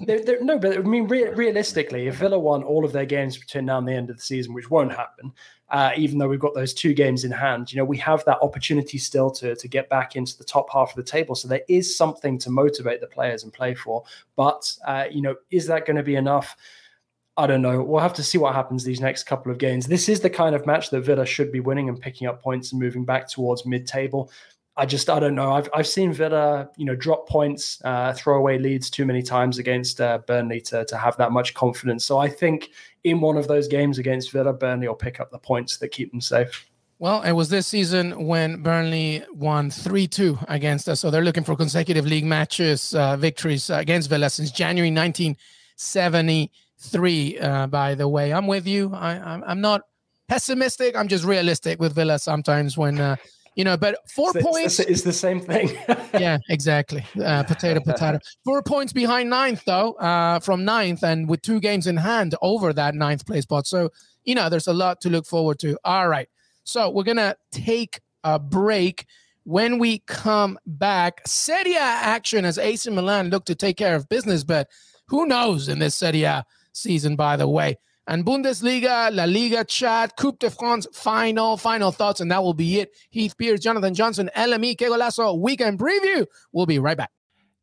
they're, 0.00 0.24
they're, 0.24 0.42
no, 0.42 0.58
but 0.58 0.76
I 0.76 0.80
mean, 0.80 1.06
re- 1.08 1.30
realistically, 1.30 2.06
if 2.06 2.16
Villa 2.16 2.38
won 2.38 2.62
all 2.62 2.84
of 2.84 2.92
their 2.92 3.06
games 3.06 3.36
between 3.36 3.66
now 3.66 3.78
and 3.78 3.88
the 3.88 3.92
end 3.92 4.10
of 4.10 4.16
the 4.16 4.22
season, 4.22 4.54
which 4.54 4.70
won't 4.70 4.92
happen, 4.92 5.32
uh, 5.70 5.90
even 5.96 6.18
though 6.18 6.28
we've 6.28 6.40
got 6.40 6.54
those 6.54 6.72
two 6.72 6.94
games 6.94 7.24
in 7.24 7.30
hand. 7.30 7.72
You 7.72 7.78
know, 7.78 7.84
we 7.84 7.98
have 7.98 8.24
that 8.24 8.38
opportunity 8.40 8.98
still 8.98 9.30
to, 9.32 9.54
to 9.54 9.68
get 9.68 9.88
back 9.88 10.16
into 10.16 10.36
the 10.36 10.44
top 10.44 10.70
half 10.72 10.90
of 10.90 10.96
the 10.96 11.02
table. 11.02 11.34
So 11.34 11.46
there 11.46 11.62
is 11.68 11.96
something 11.96 12.38
to 12.38 12.50
motivate 12.50 13.00
the 13.00 13.06
players 13.06 13.42
and 13.42 13.52
play 13.52 13.74
for. 13.74 14.02
But, 14.36 14.72
uh, 14.86 15.04
you 15.10 15.20
know, 15.20 15.36
is 15.50 15.66
that 15.66 15.86
going 15.86 15.96
to 15.96 16.02
be 16.02 16.16
enough? 16.16 16.56
I 17.38 17.46
don't 17.46 17.62
know. 17.62 17.80
We'll 17.80 18.02
have 18.02 18.14
to 18.14 18.24
see 18.24 18.36
what 18.36 18.52
happens 18.52 18.82
these 18.82 19.00
next 19.00 19.22
couple 19.22 19.52
of 19.52 19.58
games. 19.58 19.86
This 19.86 20.08
is 20.08 20.18
the 20.18 20.28
kind 20.28 20.56
of 20.56 20.66
match 20.66 20.90
that 20.90 21.02
Villa 21.02 21.24
should 21.24 21.52
be 21.52 21.60
winning 21.60 21.88
and 21.88 21.98
picking 21.98 22.26
up 22.26 22.42
points 22.42 22.72
and 22.72 22.82
moving 22.82 23.04
back 23.04 23.28
towards 23.28 23.64
mid-table. 23.64 24.32
I 24.76 24.86
just 24.86 25.08
I 25.08 25.20
don't 25.20 25.36
know. 25.36 25.52
I've 25.52 25.68
I've 25.72 25.86
seen 25.86 26.12
Villa, 26.12 26.68
you 26.76 26.84
know, 26.84 26.96
drop 26.96 27.28
points, 27.28 27.80
uh, 27.84 28.12
throw 28.12 28.38
away 28.38 28.58
leads 28.58 28.90
too 28.90 29.06
many 29.06 29.22
times 29.22 29.58
against 29.58 30.00
uh, 30.00 30.18
Burnley 30.18 30.60
to 30.62 30.84
to 30.84 30.96
have 30.96 31.16
that 31.18 31.30
much 31.30 31.54
confidence. 31.54 32.04
So 32.04 32.18
I 32.18 32.28
think 32.28 32.70
in 33.04 33.20
one 33.20 33.36
of 33.36 33.46
those 33.46 33.68
games 33.68 33.98
against 33.98 34.32
Villa, 34.32 34.52
Burnley 34.52 34.88
will 34.88 34.96
pick 34.96 35.20
up 35.20 35.30
the 35.30 35.38
points 35.38 35.76
that 35.78 35.88
keep 35.88 36.10
them 36.10 36.20
safe. 36.20 36.68
Well, 37.00 37.22
it 37.22 37.32
was 37.32 37.48
this 37.48 37.68
season 37.68 38.26
when 38.26 38.62
Burnley 38.62 39.22
won 39.32 39.70
3 39.70 40.08
2 40.08 40.38
against 40.48 40.88
us. 40.88 40.98
So 40.98 41.10
they're 41.10 41.22
looking 41.22 41.44
for 41.44 41.54
consecutive 41.54 42.04
league 42.06 42.24
matches, 42.24 42.94
uh, 42.96 43.16
victories 43.16 43.70
against 43.70 44.10
Villa 44.10 44.28
since 44.28 44.50
January 44.50 44.90
1973. 46.78 47.38
Uh, 47.38 47.66
by 47.66 47.94
the 47.94 48.08
way, 48.08 48.32
I'm 48.32 48.46
with 48.46 48.66
you. 48.66 48.92
I, 48.94 49.42
I'm 49.46 49.60
not 49.60 49.82
pessimistic. 50.28 50.96
I'm 50.96 51.08
just 51.08 51.24
realistic 51.24 51.80
with 51.80 51.94
Villa 51.94 52.18
sometimes 52.18 52.76
when 52.76 53.00
uh, 53.00 53.16
you 53.56 53.64
know, 53.64 53.76
but 53.76 53.98
four 54.08 54.30
it's, 54.36 54.46
points 54.46 54.78
is 54.78 55.02
the 55.02 55.12
same 55.12 55.40
thing. 55.40 55.70
yeah, 56.14 56.38
exactly. 56.48 57.04
Uh, 57.20 57.42
potato, 57.42 57.80
potato. 57.80 58.20
Four 58.44 58.62
points 58.62 58.92
behind 58.92 59.30
ninth, 59.30 59.64
though, 59.64 59.94
uh, 59.94 60.38
from 60.38 60.64
ninth, 60.64 61.02
and 61.02 61.28
with 61.28 61.42
two 61.42 61.58
games 61.58 61.88
in 61.88 61.96
hand 61.96 62.36
over 62.40 62.72
that 62.72 62.94
ninth 62.94 63.26
place 63.26 63.42
spot. 63.42 63.66
So, 63.66 63.90
you 64.24 64.36
know, 64.36 64.48
there's 64.48 64.68
a 64.68 64.72
lot 64.72 65.00
to 65.00 65.10
look 65.10 65.26
forward 65.26 65.58
to. 65.60 65.76
All 65.84 66.08
right. 66.08 66.28
So, 66.62 66.88
we're 66.88 67.02
going 67.02 67.16
to 67.16 67.36
take 67.50 68.00
a 68.22 68.38
break. 68.38 69.06
When 69.42 69.80
we 69.80 70.04
come 70.06 70.56
back, 70.64 71.26
Serie 71.26 71.74
A 71.74 71.80
action 71.80 72.44
as 72.44 72.58
AC 72.58 72.88
Milan 72.90 73.30
look 73.30 73.44
to 73.46 73.56
take 73.56 73.76
care 73.76 73.96
of 73.96 74.08
business, 74.08 74.44
but 74.44 74.68
who 75.08 75.26
knows 75.26 75.68
in 75.68 75.80
this 75.80 75.96
Serie 75.96 76.22
A 76.22 76.44
season, 76.80 77.16
by 77.16 77.36
the 77.36 77.48
way 77.48 77.78
and 78.08 78.24
Bundesliga, 78.24 79.14
La 79.14 79.24
Liga 79.24 79.64
chat, 79.64 80.16
Coupe 80.16 80.38
de 80.38 80.50
France 80.50 80.86
final, 80.92 81.58
final 81.58 81.92
thoughts, 81.92 82.20
and 82.20 82.30
that 82.30 82.42
will 82.42 82.54
be 82.54 82.80
it. 82.80 82.96
Heath 83.10 83.36
Pearce, 83.36 83.60
Jonathan 83.60 83.94
Johnson, 83.94 84.30
LME, 84.34 84.78
Que 84.78 84.88
Golazo, 84.88 85.38
weekend 85.38 85.78
preview. 85.78 86.26
We'll 86.50 86.66
be 86.66 86.78
right 86.78 86.96
back. 86.96 87.10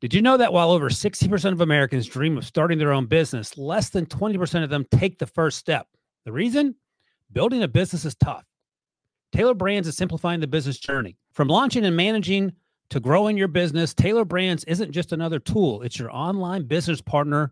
Did 0.01 0.13
you 0.13 0.21
know 0.21 0.37
that 0.37 0.53
while 0.53 0.69
over 0.69 0.89
60% 0.89 1.51
of 1.51 1.61
Americans 1.61 2.05
dream 2.05 2.37
of 2.37 2.45
starting 2.45 2.77
their 2.77 2.93
own 2.93 3.07
business, 3.07 3.57
less 3.57 3.89
than 3.89 4.05
20% 4.05 4.63
of 4.63 4.69
them 4.69 4.85
take 4.91 5.17
the 5.17 5.25
first 5.25 5.57
step? 5.57 5.87
The 6.25 6.31
reason? 6.31 6.75
Building 7.31 7.63
a 7.63 7.67
business 7.67 8.05
is 8.05 8.15
tough. 8.15 8.45
Tailor 9.31 9.55
Brands 9.55 9.87
is 9.87 9.97
simplifying 9.97 10.41
the 10.41 10.47
business 10.47 10.77
journey. 10.77 11.17
From 11.33 11.47
launching 11.47 11.85
and 11.85 11.95
managing 11.95 12.53
to 12.91 12.99
growing 12.99 13.35
your 13.35 13.47
business, 13.47 13.95
Tailor 13.95 14.25
Brands 14.25 14.63
isn't 14.65 14.91
just 14.91 15.11
another 15.11 15.39
tool, 15.39 15.81
it's 15.81 15.97
your 15.97 16.11
online 16.15 16.67
business 16.67 17.01
partner 17.01 17.51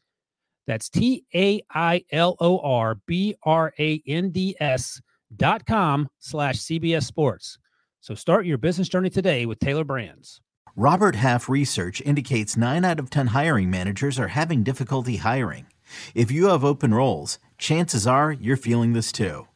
That's 0.67 0.89
T 0.89 1.25
A 1.33 1.61
I 1.73 2.03
L 2.11 2.35
O 2.39 2.59
R 2.59 2.95
B 3.05 3.35
R 3.43 3.73
A 3.79 4.01
N 4.07 4.29
D 4.29 4.55
S 4.59 5.01
dot 5.35 5.65
com 5.65 6.09
slash 6.19 6.57
CBS 6.57 7.03
Sports. 7.03 7.57
So 7.99 8.15
start 8.15 8.45
your 8.45 8.57
business 8.57 8.89
journey 8.89 9.09
today 9.09 9.45
with 9.45 9.59
Tailor 9.59 9.83
Brands. 9.83 10.41
Robert 10.75 11.15
Half 11.15 11.49
research 11.49 12.01
indicates 12.01 12.57
nine 12.57 12.85
out 12.85 12.99
of 12.99 13.09
10 13.09 13.27
hiring 13.27 13.69
managers 13.69 14.17
are 14.17 14.29
having 14.29 14.63
difficulty 14.63 15.17
hiring. 15.17 15.67
If 16.15 16.31
you 16.31 16.47
have 16.47 16.63
open 16.63 16.93
roles, 16.93 17.37
chances 17.57 18.07
are 18.07 18.31
you're 18.31 18.57
feeling 18.57 18.93
this 18.93 19.11
too. 19.11 19.47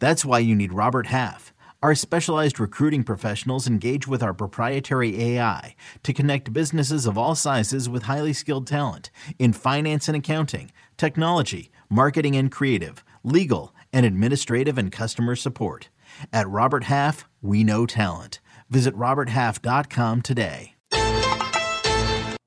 That's 0.00 0.24
why 0.24 0.40
you 0.40 0.54
need 0.54 0.72
Robert 0.72 1.06
Half. 1.06 1.53
Our 1.84 1.94
specialized 1.94 2.58
recruiting 2.58 3.04
professionals 3.04 3.66
engage 3.66 4.08
with 4.08 4.22
our 4.22 4.32
proprietary 4.32 5.22
AI 5.22 5.76
to 6.02 6.14
connect 6.14 6.50
businesses 6.50 7.04
of 7.04 7.18
all 7.18 7.34
sizes 7.34 7.90
with 7.90 8.04
highly 8.04 8.32
skilled 8.32 8.66
talent 8.66 9.10
in 9.38 9.52
finance 9.52 10.08
and 10.08 10.16
accounting, 10.16 10.72
technology, 10.96 11.70
marketing 11.90 12.36
and 12.36 12.50
creative, 12.50 13.04
legal, 13.22 13.74
and 13.92 14.06
administrative 14.06 14.78
and 14.78 14.92
customer 14.92 15.36
support. 15.36 15.90
At 16.32 16.48
Robert 16.48 16.84
Half, 16.84 17.28
we 17.42 17.64
know 17.64 17.84
talent. 17.84 18.40
Visit 18.70 18.96
RobertHalf.com 18.96 20.22
today. 20.22 20.72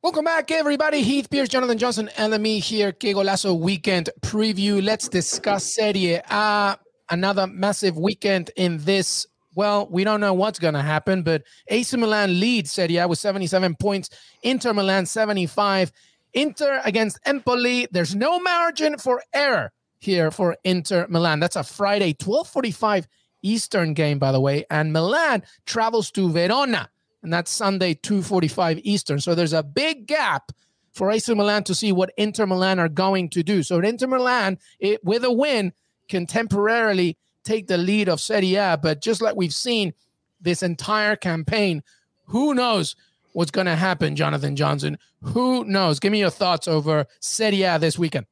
Welcome 0.02 0.26
back, 0.26 0.50
everybody. 0.50 1.04
Heath 1.04 1.30
Pearce, 1.30 1.50
Jonathan 1.50 1.78
Johnson, 1.78 2.10
LME 2.17 2.60
here. 2.60 2.91
Que 2.91 3.13
Golazo 3.13 3.60
weekend 3.60 4.10
preview. 4.21 4.84
Let's 4.84 5.08
discuss 5.08 5.63
Serie 5.63 6.23
A 6.28 6.80
another 7.09 7.47
massive 7.47 7.97
weekend 7.97 8.51
in 8.55 8.79
this. 8.79 9.25
Well, 9.55 9.87
we 9.89 10.03
don't 10.03 10.19
know 10.19 10.33
what's 10.33 10.59
going 10.59 10.75
to 10.75 10.81
happen, 10.81 11.23
but 11.23 11.43
AC 11.67 11.97
Milan 11.97 12.39
leads 12.39 12.71
Serie 12.71 12.97
A 12.97 13.07
with 13.07 13.19
77 13.19 13.75
points. 13.75 14.09
Inter 14.43 14.73
Milan 14.73 15.05
75. 15.05 15.91
Inter 16.33 16.81
against 16.85 17.19
Empoli. 17.25 17.87
There's 17.91 18.15
no 18.15 18.39
margin 18.39 18.97
for 18.97 19.23
error 19.33 19.71
here 19.99 20.29
for 20.31 20.58
Inter 20.63 21.08
Milan. 21.10 21.39
That's 21.39 21.55
a 21.55 21.63
Friday, 21.63 22.13
12:45 22.13 23.08
Eastern 23.41 23.93
game, 23.93 24.19
by 24.19 24.31
the 24.31 24.39
way. 24.39 24.65
And 24.69 24.93
Milan 24.93 25.43
travels 25.65 26.12
to 26.12 26.29
Verona, 26.29 26.89
and 27.23 27.33
that's 27.33 27.51
Sunday, 27.51 27.95
2:45 27.95 28.79
Eastern. 28.83 29.19
So 29.19 29.33
there's 29.33 29.53
a 29.53 29.63
big 29.63 30.08
gap 30.08 30.51
for 30.93 31.12
AC 31.12 31.33
Milan 31.33 31.63
to 31.63 31.75
see 31.75 31.91
what 31.91 32.12
Inter 32.17 32.45
Milan 32.45 32.79
are 32.79 32.89
going 32.89 33.29
to 33.29 33.43
do. 33.43 33.63
So 33.63 33.79
Inter 33.79 34.08
Milan, 34.08 34.58
it, 34.79 35.03
with 35.03 35.23
a 35.23 35.31
win, 35.31 35.73
can 36.08 36.25
temporarily 36.25 37.17
take 37.43 37.67
the 37.67 37.77
lead 37.77 38.10
of 38.10 38.19
Serie 38.19 38.55
A. 38.55 38.77
But 38.81 39.01
just 39.01 39.21
like 39.21 39.35
we've 39.35 39.53
seen 39.53 39.93
this 40.41 40.63
entire 40.63 41.15
campaign, 41.15 41.83
who 42.25 42.53
knows 42.53 42.95
what's 43.33 43.51
going 43.51 43.67
to 43.67 43.75
happen, 43.75 44.15
Jonathan 44.15 44.55
Johnson? 44.55 44.97
Who 45.21 45.63
knows? 45.65 45.99
Give 45.99 46.12
me 46.12 46.19
your 46.19 46.29
thoughts 46.29 46.67
over 46.67 47.05
Serie 47.19 47.63
A 47.63 47.79
this 47.79 47.97
weekend. 47.97 48.25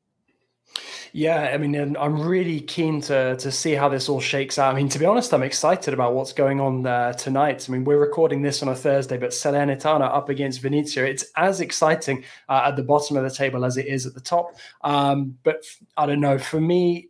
Yeah, 1.13 1.51
I 1.53 1.57
mean, 1.57 1.95
I'm 1.95 2.19
really 2.19 2.59
keen 2.59 2.99
to 3.03 3.37
to 3.37 3.51
see 3.51 3.71
how 3.71 3.87
this 3.87 4.09
all 4.09 4.19
shakes 4.19 4.59
out. 4.59 4.73
I 4.73 4.77
mean, 4.77 4.89
to 4.89 4.99
be 4.99 5.05
honest, 5.05 5.33
I'm 5.33 5.43
excited 5.43 5.93
about 5.93 6.13
what's 6.13 6.33
going 6.33 6.59
on 6.59 6.85
uh, 6.85 7.13
tonight. 7.13 7.65
I 7.69 7.71
mean, 7.71 7.85
we're 7.85 7.99
recording 7.99 8.41
this 8.41 8.61
on 8.61 8.67
a 8.67 8.75
Thursday, 8.75 9.17
but 9.17 9.29
Salernitana 9.29 10.13
up 10.13 10.27
against 10.27 10.61
Venezia. 10.61 11.05
It's 11.05 11.23
as 11.37 11.61
exciting 11.61 12.25
uh, 12.49 12.63
at 12.65 12.75
the 12.75 12.83
bottom 12.83 13.15
of 13.15 13.23
the 13.23 13.29
table 13.29 13.63
as 13.63 13.77
it 13.77 13.85
is 13.85 14.05
at 14.05 14.13
the 14.13 14.19
top. 14.19 14.55
Um, 14.81 15.37
but 15.43 15.63
I 15.95 16.05
don't 16.05 16.19
know. 16.19 16.37
For 16.37 16.59
me, 16.59 17.07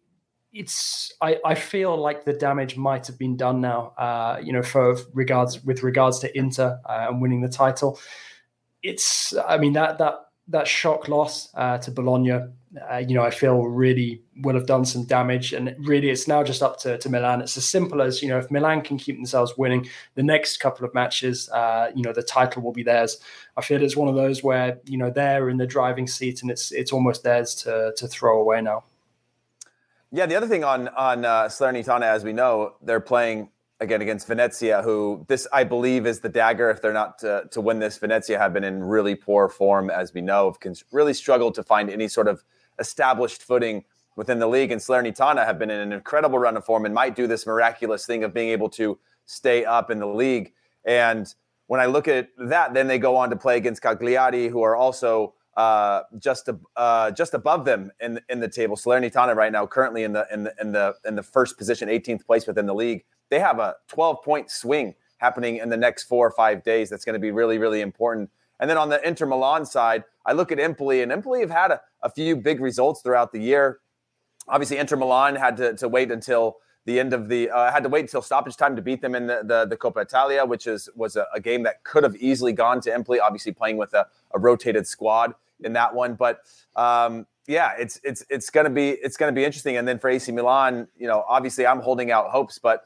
it's 0.55 1.11
I, 1.21 1.37
I 1.45 1.53
feel 1.53 1.95
like 1.97 2.23
the 2.23 2.33
damage 2.33 2.77
might 2.77 3.05
have 3.07 3.19
been 3.19 3.35
done 3.35 3.59
now. 3.59 3.93
Uh, 3.97 4.39
you 4.41 4.53
know, 4.53 4.63
for 4.63 4.95
regards 5.13 5.63
with 5.63 5.83
regards 5.83 6.19
to 6.19 6.35
Inter 6.35 6.79
uh, 6.89 7.07
and 7.09 7.21
winning 7.21 7.41
the 7.41 7.49
title. 7.49 7.99
It's 8.81 9.35
I 9.47 9.57
mean 9.57 9.73
that 9.73 9.97
that 9.97 10.21
that 10.47 10.67
shock 10.67 11.07
loss 11.07 11.49
uh, 11.55 11.79
to 11.79 11.89
Bologna, 11.89 12.31
uh, 12.31 12.97
you 12.97 13.15
know, 13.15 13.23
I 13.23 13.31
feel 13.31 13.63
really 13.63 14.21
will 14.43 14.53
have 14.53 14.67
done 14.67 14.85
some 14.85 15.03
damage. 15.03 15.53
And 15.53 15.75
really, 15.79 16.11
it's 16.11 16.27
now 16.27 16.43
just 16.43 16.61
up 16.61 16.77
to, 16.81 16.99
to 16.99 17.09
Milan. 17.09 17.41
It's 17.41 17.57
as 17.57 17.67
simple 17.67 17.99
as, 17.99 18.21
you 18.21 18.29
know, 18.29 18.37
if 18.37 18.51
Milan 18.51 18.81
can 18.81 18.99
keep 18.99 19.15
themselves 19.15 19.57
winning 19.57 19.89
the 20.13 20.21
next 20.21 20.57
couple 20.57 20.85
of 20.85 20.93
matches, 20.93 21.49
uh, 21.49 21.89
you 21.95 22.03
know, 22.03 22.13
the 22.13 22.21
title 22.21 22.61
will 22.61 22.73
be 22.73 22.83
theirs. 22.83 23.17
I 23.57 23.61
feel 23.61 23.81
it's 23.81 23.95
one 23.95 24.07
of 24.07 24.13
those 24.13 24.43
where, 24.43 24.79
you 24.85 24.99
know, 24.99 25.09
they're 25.09 25.49
in 25.49 25.57
the 25.57 25.65
driving 25.65 26.05
seat 26.05 26.43
and 26.43 26.51
it's 26.51 26.71
it's 26.71 26.93
almost 26.93 27.23
theirs 27.23 27.55
to, 27.63 27.93
to 27.97 28.07
throw 28.07 28.39
away 28.39 28.61
now. 28.61 28.83
Yeah, 30.11 30.25
the 30.25 30.35
other 30.35 30.47
thing 30.47 30.63
on 30.63 30.87
on 30.89 31.25
uh, 31.25 31.45
Salernitana, 31.45 32.03
as 32.03 32.23
we 32.23 32.33
know, 32.33 32.75
they're 32.81 32.99
playing 32.99 33.49
again 33.79 34.01
against 34.01 34.27
Venezia, 34.27 34.81
who 34.81 35.25
this 35.27 35.47
I 35.51 35.63
believe 35.63 36.05
is 36.05 36.19
the 36.21 36.29
dagger. 36.29 36.69
If 36.69 36.81
they're 36.81 36.93
not 36.93 37.19
to, 37.19 37.47
to 37.51 37.61
win 37.61 37.79
this, 37.79 37.97
Venezia 37.97 38.37
have 38.37 38.53
been 38.53 38.63
in 38.63 38.83
really 38.83 39.15
poor 39.15 39.49
form, 39.49 39.89
as 39.89 40.13
we 40.13 40.21
know, 40.21 40.55
have 40.63 40.83
really 40.91 41.13
struggled 41.13 41.55
to 41.55 41.63
find 41.63 41.89
any 41.89 42.07
sort 42.07 42.27
of 42.27 42.43
established 42.79 43.43
footing 43.43 43.83
within 44.15 44.39
the 44.39 44.47
league. 44.47 44.71
And 44.71 44.81
Salernitana 44.81 45.45
have 45.45 45.59
been 45.59 45.69
in 45.69 45.79
an 45.79 45.91
incredible 45.91 46.39
run 46.39 46.55
of 46.57 46.65
form 46.65 46.85
and 46.85 46.93
might 46.93 47.15
do 47.15 47.27
this 47.27 47.45
miraculous 47.45 48.05
thing 48.05 48.23
of 48.23 48.33
being 48.33 48.49
able 48.49 48.69
to 48.69 48.97
stay 49.25 49.65
up 49.65 49.91
in 49.91 49.99
the 49.99 50.07
league. 50.07 50.53
And 50.85 51.33
when 51.67 51.81
I 51.81 51.87
look 51.87 52.07
at 52.07 52.29
that, 52.37 52.73
then 52.73 52.87
they 52.87 52.99
go 52.99 53.15
on 53.15 53.29
to 53.29 53.35
play 53.35 53.57
against 53.57 53.81
Cagliari, 53.81 54.47
who 54.47 54.61
are 54.63 54.75
also 54.75 55.33
uh, 55.55 56.01
just 56.19 56.49
uh, 56.75 57.11
just 57.11 57.33
above 57.33 57.65
them 57.65 57.91
in 57.99 58.19
in 58.29 58.39
the 58.39 58.49
table. 58.49 58.75
Salernitana 58.75 59.35
right 59.35 59.51
now 59.51 59.65
currently 59.65 60.03
in 60.03 60.13
the 60.13 60.27
in 60.31 60.43
the 60.43 60.53
in 60.59 60.71
the 60.71 60.95
in 61.05 61.15
the 61.15 61.23
first 61.23 61.57
position, 61.57 61.89
18th 61.89 62.25
place 62.25 62.47
within 62.47 62.65
the 62.65 62.75
league 62.75 63.03
they 63.29 63.39
have 63.39 63.59
a 63.59 63.75
12 63.87 64.23
point 64.23 64.51
swing 64.51 64.95
happening 65.17 65.57
in 65.57 65.69
the 65.69 65.77
next 65.77 66.03
four 66.03 66.27
or 66.27 66.31
five 66.31 66.63
days. 66.63 66.89
That's 66.89 67.05
going 67.05 67.13
to 67.13 67.19
be 67.19 67.31
really, 67.31 67.57
really 67.57 67.81
important. 67.81 68.29
And 68.59 68.69
then 68.69 68.77
on 68.77 68.89
the 68.89 69.05
Inter 69.05 69.25
Milan 69.25 69.65
side, 69.65 70.03
I 70.25 70.33
look 70.33 70.51
at 70.51 70.59
Empoli, 70.59 71.01
and 71.01 71.11
Empoli 71.11 71.41
have 71.41 71.49
had 71.49 71.71
a, 71.71 71.81
a 72.01 72.09
few 72.09 72.35
big 72.35 72.61
results 72.61 73.01
throughout 73.01 73.31
the 73.31 73.39
year. 73.39 73.79
Obviously, 74.47 74.77
Inter 74.77 74.95
Milan 74.95 75.35
had 75.35 75.57
to, 75.57 75.73
to 75.75 75.87
wait 75.87 76.11
until 76.11 76.57
the 76.85 76.99
end 76.99 77.13
of 77.13 77.29
the 77.29 77.49
uh, 77.49 77.71
had 77.71 77.81
to 77.81 77.89
wait 77.89 78.01
until 78.01 78.21
stoppage 78.21 78.55
time 78.55 78.75
to 78.75 78.81
beat 78.81 79.01
them 79.01 79.15
in 79.15 79.25
the 79.25 79.41
the, 79.43 79.65
the 79.65 79.75
Coppa 79.75 80.03
Italia, 80.03 80.45
which 80.45 80.67
is 80.67 80.87
was 80.95 81.15
a, 81.15 81.25
a, 81.33 81.39
game 81.39 81.63
that 81.63 81.83
could 81.83 82.03
have 82.03 82.15
easily 82.17 82.53
gone 82.53 82.79
to 82.81 82.93
Empoli. 82.93 83.19
Obviously, 83.19 83.51
playing 83.51 83.77
with 83.77 83.93
a, 83.95 84.05
a 84.35 84.39
rotated 84.39 84.85
squad 84.85 85.33
in 85.63 85.73
that 85.73 85.93
one, 85.93 86.15
but 86.15 86.39
um, 86.75 87.25
yeah, 87.47 87.73
it's 87.77 87.99
it's 88.03 88.25
it's 88.29 88.49
gonna 88.49 88.69
be 88.69 88.89
it's 88.89 89.17
gonna 89.17 89.31
be 89.31 89.45
interesting. 89.45 89.77
And 89.77 89.87
then 89.87 89.99
for 89.99 90.09
AC 90.09 90.31
Milan, 90.31 90.87
you 90.97 91.07
know, 91.07 91.23
obviously 91.27 91.67
I'm 91.67 91.79
holding 91.79 92.11
out 92.11 92.29
hopes, 92.29 92.59
but 92.59 92.85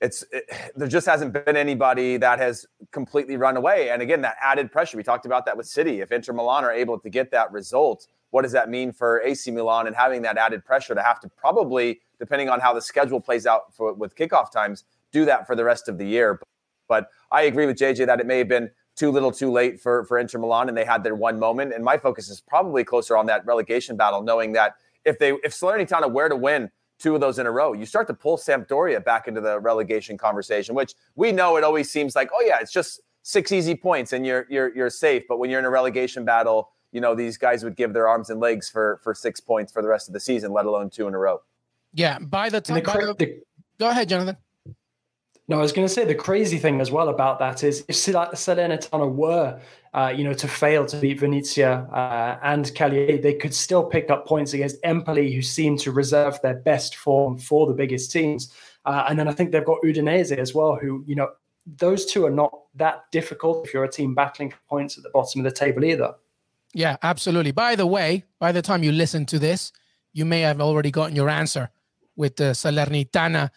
it's 0.00 0.24
it, 0.30 0.44
there 0.76 0.88
just 0.88 1.06
hasn't 1.06 1.32
been 1.32 1.56
anybody 1.56 2.16
that 2.18 2.38
has 2.38 2.66
completely 2.92 3.36
run 3.36 3.56
away. 3.56 3.90
And 3.90 4.02
again, 4.02 4.20
that 4.22 4.36
added 4.42 4.70
pressure. 4.70 4.96
We 4.96 5.02
talked 5.02 5.26
about 5.26 5.44
that 5.46 5.56
with 5.56 5.66
City. 5.66 6.00
If 6.00 6.12
Inter 6.12 6.32
Milan 6.32 6.64
are 6.64 6.72
able 6.72 6.98
to 6.98 7.08
get 7.08 7.30
that 7.30 7.50
result, 7.50 8.06
what 8.30 8.42
does 8.42 8.52
that 8.52 8.68
mean 8.68 8.92
for 8.92 9.22
AC 9.22 9.50
Milan 9.50 9.86
and 9.86 9.96
having 9.96 10.22
that 10.22 10.36
added 10.36 10.64
pressure 10.64 10.94
to 10.94 11.02
have 11.02 11.20
to 11.20 11.28
probably, 11.28 12.00
depending 12.18 12.48
on 12.48 12.60
how 12.60 12.74
the 12.74 12.82
schedule 12.82 13.20
plays 13.20 13.46
out 13.46 13.74
for, 13.74 13.94
with 13.94 14.14
kickoff 14.14 14.52
times, 14.52 14.84
do 15.12 15.24
that 15.24 15.46
for 15.46 15.56
the 15.56 15.64
rest 15.64 15.88
of 15.88 15.98
the 15.98 16.06
year. 16.06 16.40
But 16.88 17.08
I 17.30 17.42
agree 17.42 17.66
with 17.66 17.76
JJ 17.76 18.06
that 18.06 18.20
it 18.20 18.26
may 18.26 18.38
have 18.38 18.48
been 18.48 18.70
too 18.98 19.10
little, 19.10 19.30
too 19.30 19.50
late 19.50 19.80
for 19.80 20.04
for 20.04 20.18
Inter 20.18 20.38
Milan, 20.38 20.68
and 20.68 20.76
they 20.76 20.84
had 20.84 21.04
their 21.04 21.14
one 21.14 21.38
moment. 21.38 21.72
And 21.72 21.84
my 21.84 21.96
focus 21.96 22.28
is 22.28 22.40
probably 22.40 22.84
closer 22.84 23.16
on 23.16 23.26
that 23.26 23.46
relegation 23.46 23.96
battle, 23.96 24.22
knowing 24.22 24.52
that 24.52 24.76
if 25.04 25.18
they 25.18 25.32
if 25.44 25.52
Salernitana 25.52 26.12
were 26.12 26.28
to 26.28 26.36
win 26.36 26.70
two 26.98 27.14
of 27.14 27.20
those 27.20 27.38
in 27.38 27.46
a 27.46 27.50
row. 27.50 27.72
You 27.72 27.86
start 27.86 28.06
to 28.08 28.14
pull 28.14 28.36
Sampdoria 28.36 29.04
back 29.04 29.28
into 29.28 29.40
the 29.40 29.60
relegation 29.60 30.18
conversation, 30.18 30.74
which 30.74 30.94
we 31.14 31.32
know 31.32 31.56
it 31.56 31.64
always 31.64 31.90
seems 31.90 32.16
like, 32.16 32.30
oh 32.34 32.42
yeah, 32.44 32.58
it's 32.60 32.72
just 32.72 33.00
six 33.22 33.52
easy 33.52 33.74
points 33.74 34.12
and 34.12 34.26
you're 34.26 34.46
you're 34.50 34.74
you're 34.74 34.90
safe. 34.90 35.24
But 35.28 35.38
when 35.38 35.50
you're 35.50 35.60
in 35.60 35.64
a 35.64 35.70
relegation 35.70 36.24
battle, 36.24 36.70
you 36.92 37.00
know 37.00 37.14
these 37.14 37.36
guys 37.36 37.62
would 37.64 37.76
give 37.76 37.92
their 37.92 38.08
arms 38.08 38.30
and 38.30 38.40
legs 38.40 38.68
for 38.68 39.00
for 39.02 39.14
six 39.14 39.40
points 39.40 39.72
for 39.72 39.82
the 39.82 39.88
rest 39.88 40.08
of 40.08 40.12
the 40.12 40.20
season, 40.20 40.52
let 40.52 40.66
alone 40.66 40.90
two 40.90 41.06
in 41.06 41.14
a 41.14 41.18
row. 41.18 41.40
Yeah, 41.94 42.18
by 42.18 42.48
the 42.48 42.60
time. 42.60 42.76
The, 42.76 42.82
by 42.82 42.94
the, 42.94 43.40
go 43.78 43.88
ahead, 43.88 44.08
Jonathan. 44.08 44.36
No, 45.48 45.58
I 45.58 45.62
was 45.62 45.72
going 45.72 45.88
to 45.88 45.92
say 45.92 46.04
the 46.04 46.14
crazy 46.14 46.58
thing 46.58 46.78
as 46.78 46.90
well 46.90 47.08
about 47.08 47.38
that 47.38 47.64
is 47.64 47.82
if 47.88 47.96
Salernitana 47.96 49.10
were, 49.10 49.58
uh, 49.94 50.12
you 50.14 50.22
know, 50.22 50.34
to 50.34 50.46
fail 50.46 50.84
to 50.84 50.96
beat 50.98 51.20
Venezia 51.20 51.88
uh, 51.90 52.38
and 52.42 52.72
Cagliari, 52.74 53.16
they 53.16 53.32
could 53.32 53.54
still 53.54 53.82
pick 53.82 54.10
up 54.10 54.26
points 54.26 54.52
against 54.52 54.76
Empoli, 54.84 55.32
who 55.32 55.40
seem 55.40 55.78
to 55.78 55.90
reserve 55.90 56.38
their 56.42 56.54
best 56.54 56.96
form 56.96 57.38
for 57.38 57.66
the 57.66 57.72
biggest 57.72 58.12
teams. 58.12 58.52
Uh, 58.84 59.06
and 59.08 59.18
then 59.18 59.26
I 59.26 59.32
think 59.32 59.52
they've 59.52 59.64
got 59.64 59.78
Udinese 59.82 60.36
as 60.36 60.54
well, 60.54 60.76
who, 60.76 61.02
you 61.06 61.14
know, 61.14 61.30
those 61.78 62.04
two 62.04 62.26
are 62.26 62.30
not 62.30 62.52
that 62.74 63.10
difficult 63.10 63.66
if 63.66 63.72
you're 63.72 63.84
a 63.84 63.90
team 63.90 64.14
battling 64.14 64.50
for 64.50 64.58
points 64.68 64.98
at 64.98 65.02
the 65.02 65.10
bottom 65.10 65.40
of 65.40 65.44
the 65.44 65.50
table 65.50 65.82
either. 65.82 66.14
Yeah, 66.74 66.98
absolutely. 67.02 67.52
By 67.52 67.74
the 67.74 67.86
way, 67.86 68.24
by 68.38 68.52
the 68.52 68.60
time 68.60 68.82
you 68.82 68.92
listen 68.92 69.24
to 69.26 69.38
this, 69.38 69.72
you 70.12 70.26
may 70.26 70.40
have 70.40 70.60
already 70.60 70.90
gotten 70.90 71.16
your 71.16 71.30
answer 71.30 71.70
with 72.16 72.36
the 72.36 72.52
Salernitana 72.52 73.50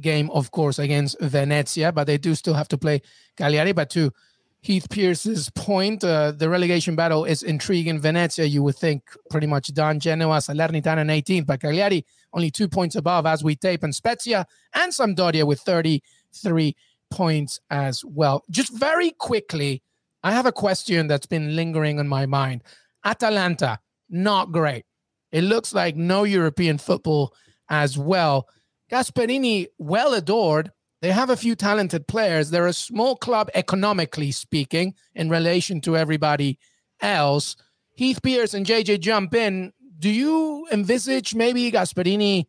game, 0.00 0.30
of 0.30 0.50
course, 0.50 0.78
against 0.78 1.20
Venezia, 1.20 1.92
but 1.92 2.06
they 2.06 2.18
do 2.18 2.34
still 2.34 2.54
have 2.54 2.68
to 2.68 2.78
play 2.78 3.02
Cagliari. 3.36 3.72
But 3.72 3.90
to 3.90 4.12
Heath 4.60 4.88
Pearce's 4.90 5.50
point, 5.50 6.02
uh, 6.04 6.32
the 6.32 6.48
relegation 6.48 6.96
battle 6.96 7.24
is 7.24 7.42
intriguing. 7.42 8.00
Venezia, 8.00 8.44
you 8.44 8.62
would 8.62 8.76
think, 8.76 9.02
pretty 9.30 9.46
much 9.46 9.72
done. 9.74 10.00
Genoa, 10.00 10.38
Salernitana, 10.38 11.06
18th, 11.06 11.46
but 11.46 11.60
Cagliari 11.60 12.04
only 12.32 12.50
two 12.50 12.68
points 12.68 12.96
above 12.96 13.26
as 13.26 13.42
we 13.42 13.56
tape, 13.56 13.82
and 13.82 13.94
Spezia 13.94 14.46
and 14.74 14.92
Sampdoria 14.92 15.46
with 15.46 15.60
33 15.60 16.76
points 17.10 17.60
as 17.70 18.04
well. 18.04 18.44
Just 18.50 18.76
very 18.76 19.10
quickly, 19.12 19.82
I 20.22 20.32
have 20.32 20.46
a 20.46 20.52
question 20.52 21.06
that's 21.06 21.26
been 21.26 21.56
lingering 21.56 21.98
on 21.98 22.08
my 22.08 22.26
mind. 22.26 22.62
Atalanta, 23.04 23.78
not 24.10 24.52
great. 24.52 24.84
It 25.32 25.42
looks 25.42 25.72
like 25.74 25.96
no 25.96 26.24
European 26.24 26.78
football 26.78 27.34
as 27.68 27.96
well. 27.98 28.48
Gasperini, 28.90 29.66
well 29.78 30.14
adored. 30.14 30.72
They 31.00 31.12
have 31.12 31.30
a 31.30 31.36
few 31.36 31.54
talented 31.54 32.08
players. 32.08 32.50
They're 32.50 32.66
a 32.66 32.72
small 32.72 33.16
club, 33.16 33.50
economically 33.54 34.32
speaking, 34.32 34.94
in 35.14 35.30
relation 35.30 35.80
to 35.82 35.96
everybody 35.96 36.58
else. 37.00 37.56
Heath 37.94 38.20
Pearce 38.22 38.54
and 38.54 38.66
JJ 38.66 39.00
jump 39.00 39.34
in. 39.34 39.72
Do 39.98 40.10
you 40.10 40.66
envisage 40.72 41.34
maybe 41.34 41.70
Gasperini 41.70 42.46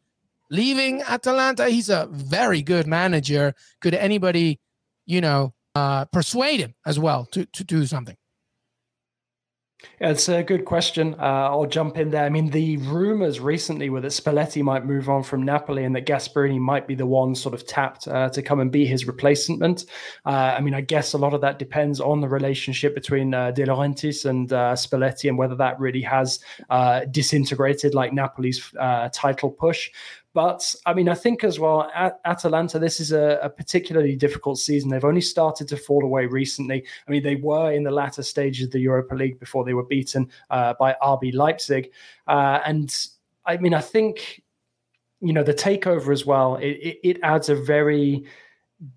leaving 0.50 1.02
Atalanta? 1.04 1.70
He's 1.70 1.90
a 1.90 2.08
very 2.12 2.62
good 2.62 2.88
manager. 2.88 3.54
Could 3.82 3.94
anybody, 3.94 4.60
you 5.06 5.22
know, 5.22 5.54
uh, 5.76 6.06
persuade 6.06 6.60
him 6.60 6.76
as 6.86 7.00
well 7.00 7.26
to, 7.26 7.46
to 7.46 7.64
do 7.64 7.86
something? 7.86 8.16
It's 10.02 10.28
a 10.30 10.44
good 10.44 10.66
question. 10.66 11.16
Uh, 11.20 11.50
I'll 11.52 11.66
jump 11.66 11.98
in 11.98 12.10
there. 12.10 12.24
I 12.24 12.30
mean, 12.30 12.50
the 12.50 12.78
rumors 12.78 13.40
recently 13.40 13.90
were 13.90 14.02
that 14.02 14.10
Spalletti 14.12 14.62
might 14.62 14.86
move 14.86 15.10
on 15.10 15.24
from 15.24 15.44
Napoli 15.44 15.84
and 15.86 15.96
that 15.96 16.06
Gasperini 16.06 16.60
might 16.60 16.88
be 16.88 16.96
the 16.96 17.06
one 17.06 17.36
sort 17.36 17.54
of 17.54 17.66
tapped 17.66 18.08
uh, 18.08 18.30
to 18.30 18.42
come 18.42 18.60
and 18.60 18.72
be 18.72 18.86
his 18.86 19.08
replacement. 19.08 19.86
Uh, 20.26 20.56
I 20.58 20.62
mean, 20.62 20.74
I 20.74 20.82
guess 20.82 21.14
a 21.14 21.18
lot 21.18 21.34
of 21.34 21.42
that 21.42 21.60
depends 21.60 22.00
on 22.00 22.20
the 22.20 22.28
relationship 22.28 22.94
between 22.94 23.34
uh, 23.34 23.52
De 23.52 23.66
Laurentiis 23.66 24.26
and 24.26 24.52
uh, 24.52 24.74
Spalletti 24.74 25.30
and 25.30 25.38
whether 25.38 25.56
that 25.56 25.80
really 25.80 26.02
has 26.02 26.40
uh, 26.70 27.06
disintegrated 27.12 27.94
like 27.94 28.12
Napoli's 28.12 28.72
title 29.14 29.52
push. 29.52 29.92
But 30.34 30.76
I 30.86 30.94
mean, 30.94 31.10
I 31.10 31.16
think 31.16 31.44
as 31.44 31.60
well, 31.60 31.90
at 31.96 32.20
Atalanta, 32.26 32.78
this 32.78 33.00
is 33.00 33.12
a, 33.12 33.40
a, 33.42 33.50
particularly 33.50 34.16
difficult 34.16 34.60
season. 34.60 34.90
They've 34.90 35.04
only 35.04 35.22
started 35.22 35.68
to 35.70 35.78
fall 35.78 36.04
away 36.04 36.28
recently. 36.28 36.86
I 37.08 37.12
mean, 37.12 37.24
they 37.24 37.36
were 37.36 37.72
in 37.72 37.84
the 37.84 37.92
latter 37.92 38.22
stages 38.22 38.66
of 38.66 38.72
the 38.72 38.80
Europa 38.80 39.16
League 39.16 39.40
before 39.40 39.66
they 39.66 39.74
were 39.74 39.86
beaten 39.86 40.30
uh, 40.52 40.76
by 40.80 40.96
RB 41.02 41.34
Leipzig. 41.34 41.92
Uh, 42.28 42.60
and 42.64 42.96
I 43.46 43.58
mean, 43.58 43.74
I 43.74 43.82
think, 43.82 44.44
you 45.20 45.34
know, 45.34 45.44
the 45.44 45.54
takeover 45.54 46.14
as 46.14 46.28
well, 46.28 46.58
it, 46.58 46.78
it, 46.78 47.00
it 47.04 47.20
adds 47.24 47.50
a 47.50 47.56
very 47.56 48.26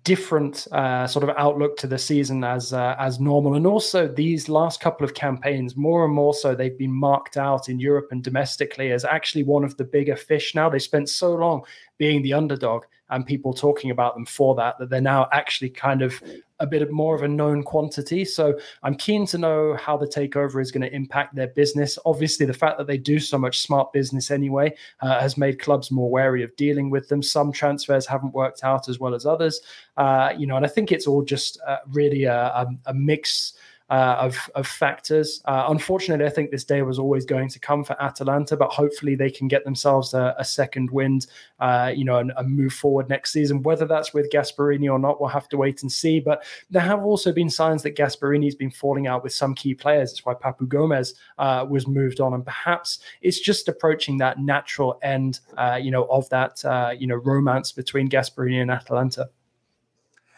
different 0.03 0.65
uh, 0.71 1.05
sort 1.05 1.27
of 1.27 1.35
outlook 1.37 1.75
to 1.77 1.87
the 1.87 1.97
season 1.97 2.43
as 2.43 2.71
uh, 2.71 2.95
as 2.99 3.19
normal. 3.19 3.55
And 3.55 3.67
also 3.67 4.07
these 4.07 4.47
last 4.47 4.79
couple 4.79 5.03
of 5.03 5.13
campaigns, 5.13 5.75
more 5.75 6.05
and 6.05 6.13
more 6.13 6.33
so, 6.33 6.55
they've 6.55 6.77
been 6.77 6.93
marked 6.93 7.35
out 7.35 7.67
in 7.67 7.79
Europe 7.79 8.07
and 8.11 8.23
domestically 8.23 8.91
as 8.91 9.03
actually 9.03 9.43
one 9.43 9.63
of 9.63 9.75
the 9.75 9.83
bigger 9.83 10.15
fish. 10.15 10.55
Now 10.55 10.69
they 10.69 10.79
spent 10.79 11.09
so 11.09 11.35
long 11.35 11.63
being 11.97 12.21
the 12.21 12.33
underdog 12.33 12.83
and 13.13 13.25
people 13.25 13.53
talking 13.53 13.91
about 13.91 14.15
them 14.15 14.25
for 14.25 14.55
that, 14.55 14.77
that 14.79 14.89
they're 14.89 14.99
now 15.01 15.29
actually 15.31 15.69
kind 15.69 16.01
of 16.01 16.21
a 16.59 16.67
bit 16.67 16.91
more 16.91 17.15
of 17.15 17.21
a 17.21 17.27
known 17.27 17.61
quantity. 17.61 18.25
So 18.25 18.57
I'm 18.81 18.95
keen 18.95 19.27
to 19.27 19.37
know 19.37 19.75
how 19.75 19.97
the 19.97 20.07
takeover 20.07 20.61
is 20.61 20.71
going 20.71 20.81
to 20.81 20.95
impact 20.95 21.35
their 21.35 21.47
business. 21.47 21.99
Obviously, 22.05 22.45
the 22.45 22.53
fact 22.53 22.77
that 22.77 22.87
they 22.87 22.97
do 22.97 23.19
so 23.19 23.37
much 23.37 23.59
smart 23.59 23.93
business 23.93 24.31
anyway 24.31 24.73
uh, 25.01 25.19
has 25.19 25.37
made 25.37 25.59
clubs 25.59 25.91
more 25.91 26.09
wary 26.09 26.43
of 26.43 26.55
dealing 26.55 26.89
with 26.89 27.07
them. 27.07 27.21
Some 27.21 27.51
transfers 27.51 28.07
haven't 28.07 28.33
worked 28.33 28.63
out 28.63 28.89
as 28.89 28.99
well 28.99 29.13
as 29.13 29.25
others, 29.25 29.61
uh, 29.97 30.33
you 30.37 30.47
know, 30.47 30.55
and 30.55 30.65
I 30.65 30.69
think 30.69 30.91
it's 30.91 31.07
all 31.07 31.23
just 31.23 31.59
uh, 31.67 31.77
really 31.91 32.23
a, 32.23 32.35
a, 32.35 32.67
a 32.87 32.93
mix 32.93 33.53
uh, 33.93 34.17
of, 34.19 34.49
of 34.55 34.65
factors. 34.65 35.39
Uh, 35.45 35.65
unfortunately, 35.67 36.25
I 36.25 36.29
think 36.29 36.49
this 36.49 36.63
day 36.63 36.81
was 36.81 36.97
always 36.97 37.25
going 37.25 37.47
to 37.49 37.59
come 37.59 37.83
for 37.83 37.95
Atalanta, 38.01 38.57
but 38.57 38.71
hopefully 38.71 39.13
they 39.13 39.29
can 39.29 39.47
get 39.47 39.63
themselves 39.65 40.15
a, 40.15 40.33
a 40.39 40.43
second 40.43 40.89
wind, 40.89 41.27
uh, 41.59 41.91
you 41.95 42.03
know, 42.03 42.17
and, 42.17 42.33
and, 42.35 42.49
move 42.49 42.73
forward 42.73 43.07
next 43.07 43.31
season. 43.31 43.61
Whether 43.61 43.85
that's 43.85 44.11
with 44.11 44.31
Gasperini 44.31 44.91
or 44.91 44.97
not, 44.97 45.21
we'll 45.21 45.29
have 45.29 45.47
to 45.49 45.57
wait 45.57 45.83
and 45.83 45.91
see. 45.91 46.19
But 46.19 46.43
there 46.71 46.81
have 46.81 47.03
also 47.03 47.31
been 47.31 47.51
signs 47.51 47.83
that 47.83 47.95
Gasperini's 47.95 48.55
been 48.55 48.71
falling 48.71 49.05
out 49.05 49.21
with 49.21 49.31
some 49.31 49.53
key 49.53 49.75
players. 49.75 50.09
That's 50.09 50.25
why 50.25 50.33
Papu 50.33 50.67
Gomez 50.67 51.13
uh, 51.37 51.63
was 51.69 51.87
moved 51.87 52.19
on, 52.19 52.33
and 52.33 52.43
perhaps 52.43 52.97
it's 53.21 53.39
just 53.39 53.67
approaching 53.67 54.17
that 54.17 54.39
natural 54.39 54.97
end, 55.03 55.39
uh, 55.55 55.77
you 55.79 55.91
know, 55.91 56.05
of 56.05 56.27
that, 56.29 56.65
uh, 56.65 56.95
you 56.97 57.05
know, 57.05 57.17
romance 57.17 57.71
between 57.71 58.09
Gasperini 58.09 58.59
and 58.59 58.71
Atalanta. 58.71 59.29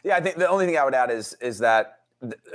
Yeah, 0.03 0.17
I 0.17 0.19
think 0.19 0.35
the 0.35 0.49
only 0.49 0.65
thing 0.65 0.77
I 0.77 0.83
would 0.83 0.93
add 0.93 1.09
is 1.09 1.37
is 1.39 1.59
that 1.59 1.99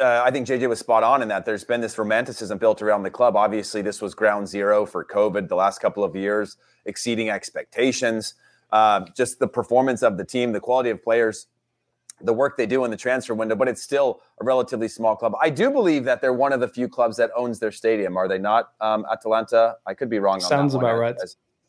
uh, 0.00 0.22
I 0.24 0.30
think 0.30 0.46
JJ 0.46 0.68
was 0.68 0.78
spot 0.78 1.02
on 1.02 1.22
in 1.22 1.28
that 1.28 1.44
there's 1.44 1.64
been 1.64 1.80
this 1.80 1.98
romanticism 1.98 2.58
built 2.58 2.82
around 2.82 3.02
the 3.02 3.10
club. 3.10 3.36
Obviously, 3.36 3.82
this 3.82 4.00
was 4.00 4.14
ground 4.14 4.48
zero 4.48 4.86
for 4.86 5.04
COVID 5.04 5.48
the 5.48 5.56
last 5.56 5.80
couple 5.80 6.02
of 6.02 6.16
years, 6.16 6.56
exceeding 6.86 7.30
expectations. 7.30 8.34
Uh, 8.72 9.04
just 9.16 9.38
the 9.38 9.48
performance 9.48 10.02
of 10.02 10.16
the 10.16 10.24
team, 10.24 10.52
the 10.52 10.60
quality 10.60 10.90
of 10.90 11.02
players, 11.02 11.46
the 12.22 12.32
work 12.32 12.56
they 12.56 12.66
do 12.66 12.84
in 12.84 12.90
the 12.90 12.96
transfer 12.96 13.34
window, 13.34 13.56
but 13.56 13.68
it's 13.68 13.82
still 13.82 14.20
a 14.40 14.44
relatively 14.44 14.88
small 14.88 15.16
club. 15.16 15.34
I 15.40 15.50
do 15.50 15.70
believe 15.70 16.04
that 16.04 16.20
they're 16.20 16.32
one 16.32 16.52
of 16.52 16.60
the 16.60 16.68
few 16.68 16.88
clubs 16.88 17.16
that 17.16 17.30
owns 17.36 17.58
their 17.58 17.72
stadium. 17.72 18.16
Are 18.16 18.28
they 18.28 18.38
not, 18.38 18.72
um, 18.80 19.06
Atalanta? 19.10 19.76
I 19.86 19.94
could 19.94 20.10
be 20.10 20.18
wrong. 20.18 20.40
Sounds 20.40 20.74
about 20.74 20.98
right. 20.98 21.16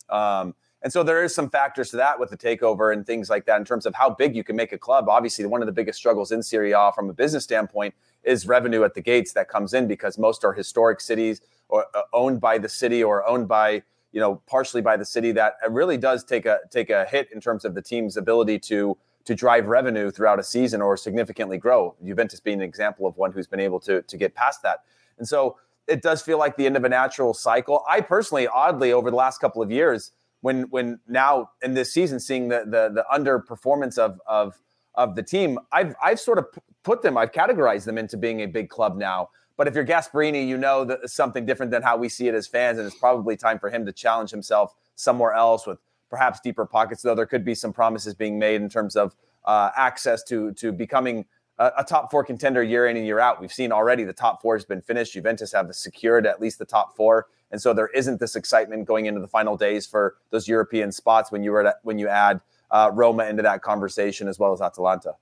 Um, 0.09 0.53
and 0.83 0.91
so 0.91 1.03
there 1.03 1.23
is 1.23 1.33
some 1.33 1.49
factors 1.49 1.91
to 1.91 1.97
that 1.97 2.19
with 2.19 2.31
the 2.31 2.37
takeover 2.37 2.91
and 2.91 3.05
things 3.05 3.29
like 3.29 3.45
that 3.45 3.59
in 3.59 3.65
terms 3.65 3.85
of 3.85 3.93
how 3.93 4.09
big 4.09 4.35
you 4.35 4.43
can 4.43 4.55
make 4.55 4.71
a 4.71 4.77
club. 4.77 5.09
Obviously, 5.09 5.45
one 5.45 5.61
of 5.61 5.67
the 5.67 5.71
biggest 5.71 5.99
struggles 5.99 6.31
in 6.31 6.41
Serie 6.41 6.71
A 6.71 6.91
from 6.93 7.09
a 7.09 7.13
business 7.13 7.43
standpoint 7.43 7.93
is 8.23 8.47
revenue 8.47 8.83
at 8.83 8.93
the 8.93 9.01
gates 9.01 9.33
that 9.33 9.47
comes 9.47 9.73
in 9.73 9.87
because 9.87 10.17
most 10.17 10.43
are 10.43 10.53
historic 10.53 10.99
cities 10.99 11.41
or 11.69 11.85
uh, 11.93 12.01
owned 12.13 12.41
by 12.41 12.57
the 12.57 12.69
city 12.69 13.03
or 13.03 13.27
owned 13.27 13.47
by 13.47 13.83
you 14.11 14.19
know 14.19 14.41
partially 14.47 14.81
by 14.81 14.97
the 14.97 15.05
city 15.05 15.31
that 15.31 15.53
really 15.69 15.97
does 15.97 16.23
take 16.23 16.45
a 16.45 16.59
take 16.71 16.89
a 16.89 17.05
hit 17.05 17.29
in 17.31 17.39
terms 17.39 17.63
of 17.63 17.75
the 17.75 17.81
team's 17.81 18.17
ability 18.17 18.57
to 18.57 18.97
to 19.23 19.35
drive 19.35 19.67
revenue 19.67 20.09
throughout 20.09 20.39
a 20.39 20.43
season 20.43 20.81
or 20.81 20.97
significantly 20.97 21.57
grow. 21.57 21.95
Juventus 22.03 22.39
being 22.39 22.57
an 22.57 22.63
example 22.63 23.05
of 23.05 23.17
one 23.17 23.31
who's 23.31 23.47
been 23.47 23.59
able 23.59 23.79
to 23.81 24.01
to 24.01 24.17
get 24.17 24.33
past 24.33 24.63
that. 24.63 24.83
And 25.19 25.27
so 25.27 25.57
it 25.87 26.01
does 26.01 26.21
feel 26.21 26.39
like 26.39 26.55
the 26.57 26.65
end 26.65 26.77
of 26.77 26.83
a 26.83 26.89
natural 26.89 27.33
cycle. 27.33 27.83
I 27.89 28.01
personally, 28.01 28.47
oddly, 28.47 28.93
over 28.93 29.11
the 29.11 29.17
last 29.17 29.39
couple 29.39 29.61
of 29.61 29.71
years, 29.71 30.11
when 30.41 30.63
when 30.63 30.99
now 31.07 31.51
in 31.61 31.73
this 31.73 31.93
season 31.93 32.19
seeing 32.19 32.49
the 32.49 32.59
the, 32.65 32.91
the 32.93 33.05
underperformance 33.13 33.97
of 33.97 34.19
of 34.27 34.59
of 34.95 35.15
the 35.15 35.23
team, 35.23 35.57
I've 35.71 35.95
I've 36.03 36.19
sort 36.19 36.37
of 36.37 36.45
put 36.83 37.01
them, 37.01 37.17
I've 37.17 37.31
categorized 37.31 37.85
them 37.85 37.97
into 37.97 38.17
being 38.17 38.41
a 38.41 38.45
big 38.45 38.69
club 38.69 38.97
now. 38.97 39.29
But 39.57 39.67
if 39.67 39.75
you're 39.75 39.85
Gasperini, 39.85 40.47
you 40.47 40.57
know 40.57 40.83
that 40.85 41.09
something 41.09 41.45
different 41.45 41.71
than 41.71 41.83
how 41.83 41.95
we 41.95 42.09
see 42.09 42.27
it 42.27 42.33
as 42.33 42.47
fans, 42.47 42.79
and 42.79 42.87
it's 42.87 42.97
probably 42.97 43.37
time 43.37 43.59
for 43.59 43.69
him 43.69 43.85
to 43.85 43.91
challenge 43.91 44.31
himself 44.31 44.73
somewhere 44.95 45.33
else 45.33 45.67
with 45.67 45.77
perhaps 46.09 46.39
deeper 46.39 46.65
pockets. 46.65 47.01
Though 47.01 47.15
there 47.15 47.25
could 47.25 47.45
be 47.45 47.55
some 47.55 47.71
promises 47.71 48.13
being 48.13 48.39
made 48.39 48.61
in 48.61 48.69
terms 48.69 48.95
of 48.95 49.15
uh, 49.45 49.69
access 49.75 50.23
to 50.23 50.51
to 50.53 50.71
becoming 50.71 51.25
a, 51.61 51.81
a, 51.81 51.83
top 51.83 52.09
four 52.09 52.23
contender 52.23 52.63
year 52.63 52.87
in 52.87 52.97
and 52.97 53.05
year 53.05 53.19
out. 53.19 53.39
We've 53.39 53.53
seen 53.53 53.71
already 53.71 54.03
the 54.03 54.13
top 54.13 54.41
four 54.41 54.55
has 54.55 54.65
been 54.65 54.81
finished. 54.81 55.13
Juventus 55.13 55.51
have 55.53 55.73
secured 55.75 56.25
at 56.25 56.41
least 56.41 56.57
the 56.57 56.65
top 56.65 56.95
four. 56.95 57.27
And 57.51 57.61
so 57.61 57.73
there 57.73 57.89
isn't 57.89 58.19
this 58.19 58.35
excitement 58.35 58.85
going 58.85 59.05
into 59.05 59.21
the 59.21 59.27
final 59.27 59.55
days 59.55 59.85
for 59.85 60.15
those 60.31 60.47
European 60.47 60.91
spots 60.91 61.31
when 61.31 61.43
you 61.43 61.51
were 61.51 61.73
when 61.83 61.99
you 61.99 62.07
add 62.07 62.41
uh, 62.71 62.89
Roma 62.93 63.25
into 63.25 63.43
that 63.43 63.61
conversation 63.61 64.27
as 64.27 64.39
well 64.39 64.53
as 64.53 64.61
Atalanta. 64.61 65.13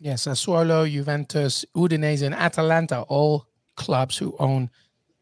Yes, 0.00 0.26
Sassuolo, 0.26 0.90
Juventus, 0.90 1.64
Udinese, 1.76 2.22
and 2.22 2.34
Atalanta, 2.34 3.02
all 3.02 3.46
clubs 3.76 4.18
who 4.18 4.34
own 4.38 4.70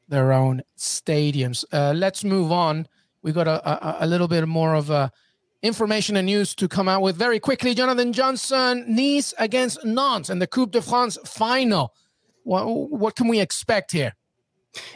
their 0.08 0.32
own 0.32 0.62
stadiums. 0.78 1.64
Uh, 1.72 1.92
let's 1.94 2.24
move 2.24 2.50
on. 2.50 2.86
We 3.22 3.32
got 3.32 3.46
a, 3.46 3.58
a, 3.68 4.04
a 4.04 4.06
little 4.06 4.28
bit 4.28 4.46
more 4.48 4.74
of 4.74 4.88
a 4.90 5.12
information 5.62 6.16
and 6.16 6.26
news 6.26 6.54
to 6.56 6.68
come 6.68 6.88
out 6.88 7.02
with 7.02 7.16
very 7.16 7.38
quickly. 7.38 7.74
Jonathan 7.74 8.12
Johnson, 8.12 8.84
Nice 8.88 9.32
against 9.38 9.84
Nantes 9.84 10.28
and 10.28 10.42
the 10.42 10.46
Coupe 10.46 10.72
de 10.72 10.82
France 10.82 11.18
final. 11.24 11.94
What, 12.44 12.64
what 12.66 13.16
can 13.16 13.28
we 13.28 13.40
expect 13.40 13.92
here? 13.92 14.14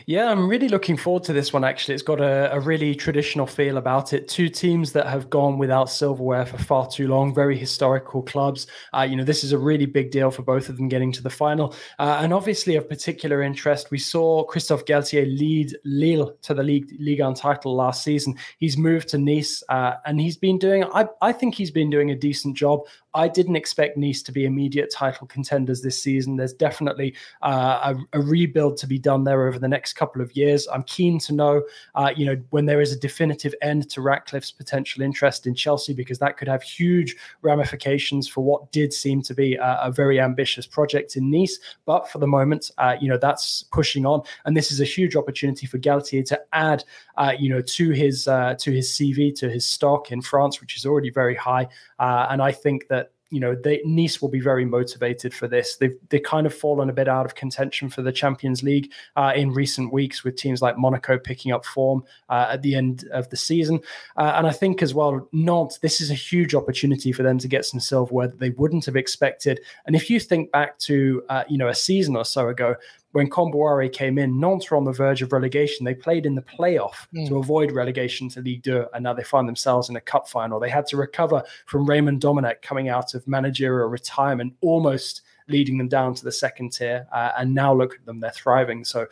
Yeah, 0.07 0.31
I'm 0.31 0.49
really 0.49 0.69
looking 0.69 0.97
forward 0.97 1.25
to 1.25 1.35
this 1.35 1.53
one. 1.53 1.63
Actually, 1.63 1.95
it's 1.95 2.03
got 2.03 2.21
a, 2.21 2.53
a, 2.55 2.61
really 2.61 2.95
traditional 2.95 3.47
feel 3.47 3.77
about 3.77 4.15
it. 4.15 4.27
Two 4.27 4.49
teams 4.49 4.93
that 4.93 5.07
have 5.07 5.29
gone 5.29 5.59
without 5.59 5.91
silverware 5.91 6.47
for 6.47 6.57
far 6.57 6.89
too 6.89 7.09
long, 7.09 7.35
very 7.35 7.59
historical 7.59 8.23
clubs. 8.23 8.67
Uh, 8.95 9.03
you 9.03 9.17
know, 9.17 9.25
this 9.25 9.45
is 9.45 9.53
a 9.53 9.59
really 9.59 9.85
big 9.85 10.11
deal 10.11 10.31
for 10.31 10.43
both 10.43 10.71
of 10.71 10.79
them 10.79 10.89
getting 10.89 11.13
to 11.13 11.23
the 11.23 11.29
final. 11.29 11.75
Uh, 11.99 12.21
and 12.23 12.33
obviously, 12.33 12.77
of 12.77 12.89
particular 12.89 13.43
interest, 13.43 13.91
we 13.91 13.99
saw 13.99 14.45
Christophe 14.45 14.87
Galtier 14.87 15.27
lead 15.39 15.77
Lille 15.85 16.35
to 16.43 16.55
the 16.55 16.63
league 16.63 16.91
Ligue 16.99 17.21
1 17.21 17.35
title 17.35 17.77
last 17.77 18.03
season. 18.03 18.35
He's 18.59 18.79
moved 18.79 19.09
to 19.09 19.19
Nice, 19.19 19.63
uh, 19.69 19.95
and 20.07 20.19
he's 20.19 20.39
been 20.39 20.59
doing. 20.59 20.85
I, 20.85 21.07
I 21.21 21.33
think 21.33 21.55
he's 21.55 21.71
been 21.71 21.91
doing 21.91 22.11
a 22.11 22.17
decent 22.17 22.57
job. 22.57 22.81
I 23.17 23.29
didn't 23.29 23.57
expect 23.57 23.97
Nice 23.97 24.23
to 24.25 24.33
be 24.33 24.45
immediate 24.45 24.93
title 24.93 25.27
contenders 25.27 25.81
this 25.81 26.01
season. 26.01 26.37
There's 26.37 26.53
definitely 26.53 27.15
uh, 27.41 27.95
a, 28.13 28.19
a, 28.19 28.21
rebuild 28.21 28.77
to 28.79 28.87
be 28.87 28.99
done 28.99 29.25
there 29.25 29.49
over 29.49 29.59
the 29.59 29.67
next 29.67 29.95
couple 29.95 30.21
of 30.21 30.37
years. 30.37 30.69
I'm 30.69 30.83
keen 30.83 31.19
to 31.21 31.33
know, 31.33 31.63
uh, 31.95 32.13
you 32.15 32.27
know, 32.27 32.37
when 32.51 32.67
there 32.67 32.83
is 32.83 32.93
a 32.93 32.99
definitive 32.99 33.55
end 33.63 33.89
to 33.91 34.03
Ratcliffe's 34.03 34.53
potential 34.53 35.03
interest 35.03 35.47
in 35.47 35.55
Chelsea, 35.55 35.95
because 35.95 36.19
that 36.19 36.37
could 36.37 36.47
have 36.47 36.63
huge 36.63 37.17
ramifications 37.41 38.29
for 38.29 38.45
what 38.45 38.71
did 38.71 38.93
seem 38.93 39.23
to 39.23 39.35
be 39.35 39.55
a, 39.55 39.79
a 39.83 39.91
very 39.91 40.21
ambitious 40.21 40.67
project 40.67 41.17
in 41.17 41.31
Nice. 41.31 41.59
But 41.87 42.11
for 42.11 42.19
the 42.19 42.27
moment, 42.27 42.71
uh, 42.77 42.97
you 43.01 43.09
know, 43.09 43.19
that's 43.19 43.63
pushing 43.73 44.05
on, 44.05 44.23
and 44.45 44.55
this 44.55 44.71
is 44.71 44.83
a 44.83 44.85
huge 44.85 45.17
opportunity 45.17 45.67
for 45.67 45.79
Galtier 45.79 46.25
to 46.27 46.41
add, 46.53 46.85
uh, 47.17 47.33
you 47.39 47.49
know, 47.49 47.61
to 47.61 47.91
his 47.91 48.29
uh, 48.29 48.55
to 48.59 48.73
his 48.73 48.91
CV, 48.91 49.35
to 49.37 49.51
his 49.51 49.65
stock 49.65 50.13
in 50.13 50.23
France, 50.23 50.61
which 50.61 50.77
is 50.77 50.87
already 50.87 51.11
very 51.11 51.35
high. 51.35 51.67
Uh, 51.99 52.27
and 52.31 52.43
I 52.43 52.53
think 52.53 52.89
that 52.89 53.11
you 53.31 53.41
know, 53.41 53.57
they, 53.57 53.83
Nice 53.85 54.23
will 54.23 54.29
be 54.29 54.41
very 54.41 54.65
motivated 54.65 55.35
for 55.35 55.49
this. 55.49 55.77
They've 55.77 55.97
they 56.11 56.21
kind 56.21 56.47
of 56.47 56.55
fallen 56.55 56.89
a 56.89 56.93
bit 56.93 57.09
out 57.09 57.27
of 57.27 57.35
contention 57.35 57.89
for 57.89 58.03
the 58.03 58.13
Champions 58.13 58.63
League 58.63 58.93
uh, 59.17 59.33
in 59.35 59.51
recent 59.51 59.93
weeks, 59.93 60.23
with 60.23 60.37
teams 60.37 60.63
like 60.63 60.79
Monaco 60.79 61.19
picking 61.19 61.51
up 61.53 61.65
form 61.65 62.05
uh, 62.29 62.49
at 62.51 62.63
the 62.63 62.75
end 62.75 63.09
of 63.13 63.29
the 63.31 63.37
season. 63.37 63.81
Uh, 64.17 64.35
and 64.37 64.47
I 64.47 64.53
think 64.53 64.81
as 64.81 64.95
well, 64.95 65.29
Nantes, 65.33 65.79
this 65.79 66.01
is 66.01 66.11
a 66.11 66.15
huge 66.15 66.55
opportunity 66.55 67.11
for 67.11 67.25
them 67.25 67.39
to 67.39 67.49
get 67.49 67.65
some 67.65 67.81
silverware 67.81 68.29
that 68.29 68.39
they 68.39 68.51
wouldn't 68.51 68.85
have 68.87 68.97
expected. 68.97 69.61
And 69.87 69.97
if 69.97 70.09
you 70.09 70.21
think 70.21 70.53
back 70.53 70.79
to 70.81 71.23
uh, 71.29 71.45
you 71.49 71.59
know 71.59 71.69
a 71.69 71.75
season 71.75 72.15
or 72.15 72.25
so 72.25 72.49
ago, 72.49 72.77
when 73.17 73.31
Kombouaré 73.31 73.91
came 73.91 74.19
in, 74.19 74.39
Nantes 74.39 74.71
were 74.71 74.77
on 74.77 74.85
the 74.85 74.93
verge 74.93 75.23
of 75.23 75.33
relegation. 75.33 75.87
They 75.87 75.95
played 75.95 76.27
in 76.27 76.35
the 76.35 76.43
playoff 76.43 77.07
mm. 77.15 77.27
to 77.29 77.39
avoid 77.39 77.73
relegation 77.73 78.29
to 78.29 78.43
Ligue 78.43 78.63
2, 78.63 78.89
and 78.93 79.03
now 79.03 79.15
they 79.15 79.23
find 79.23 79.49
themselves 79.49 79.89
in 79.89 79.97
a 79.97 80.01
cup 80.03 80.29
final. 80.29 80.61
They 80.61 80.69
had 80.69 80.87
to 80.89 80.99
recover 80.99 81.43
from 81.65 81.89
Raymond 81.89 82.21
Domenech 82.21 82.61
coming 82.61 82.91
out 82.91 83.15
of 83.15 83.27
managerial 83.27 83.89
retirement, 83.89 84.53
almost 84.61 85.23
leading 85.49 85.79
them 85.79 85.89
down 85.89 86.13
to 86.13 86.25
the 86.25 86.31
second 86.31 86.75
tier. 86.75 87.07
Uh, 87.11 87.33
and 87.39 87.55
now 87.55 87.73
look 87.73 87.95
at 87.95 88.05
them, 88.05 88.21
they're 88.21 88.33
thriving. 88.33 88.85
So 88.85 89.07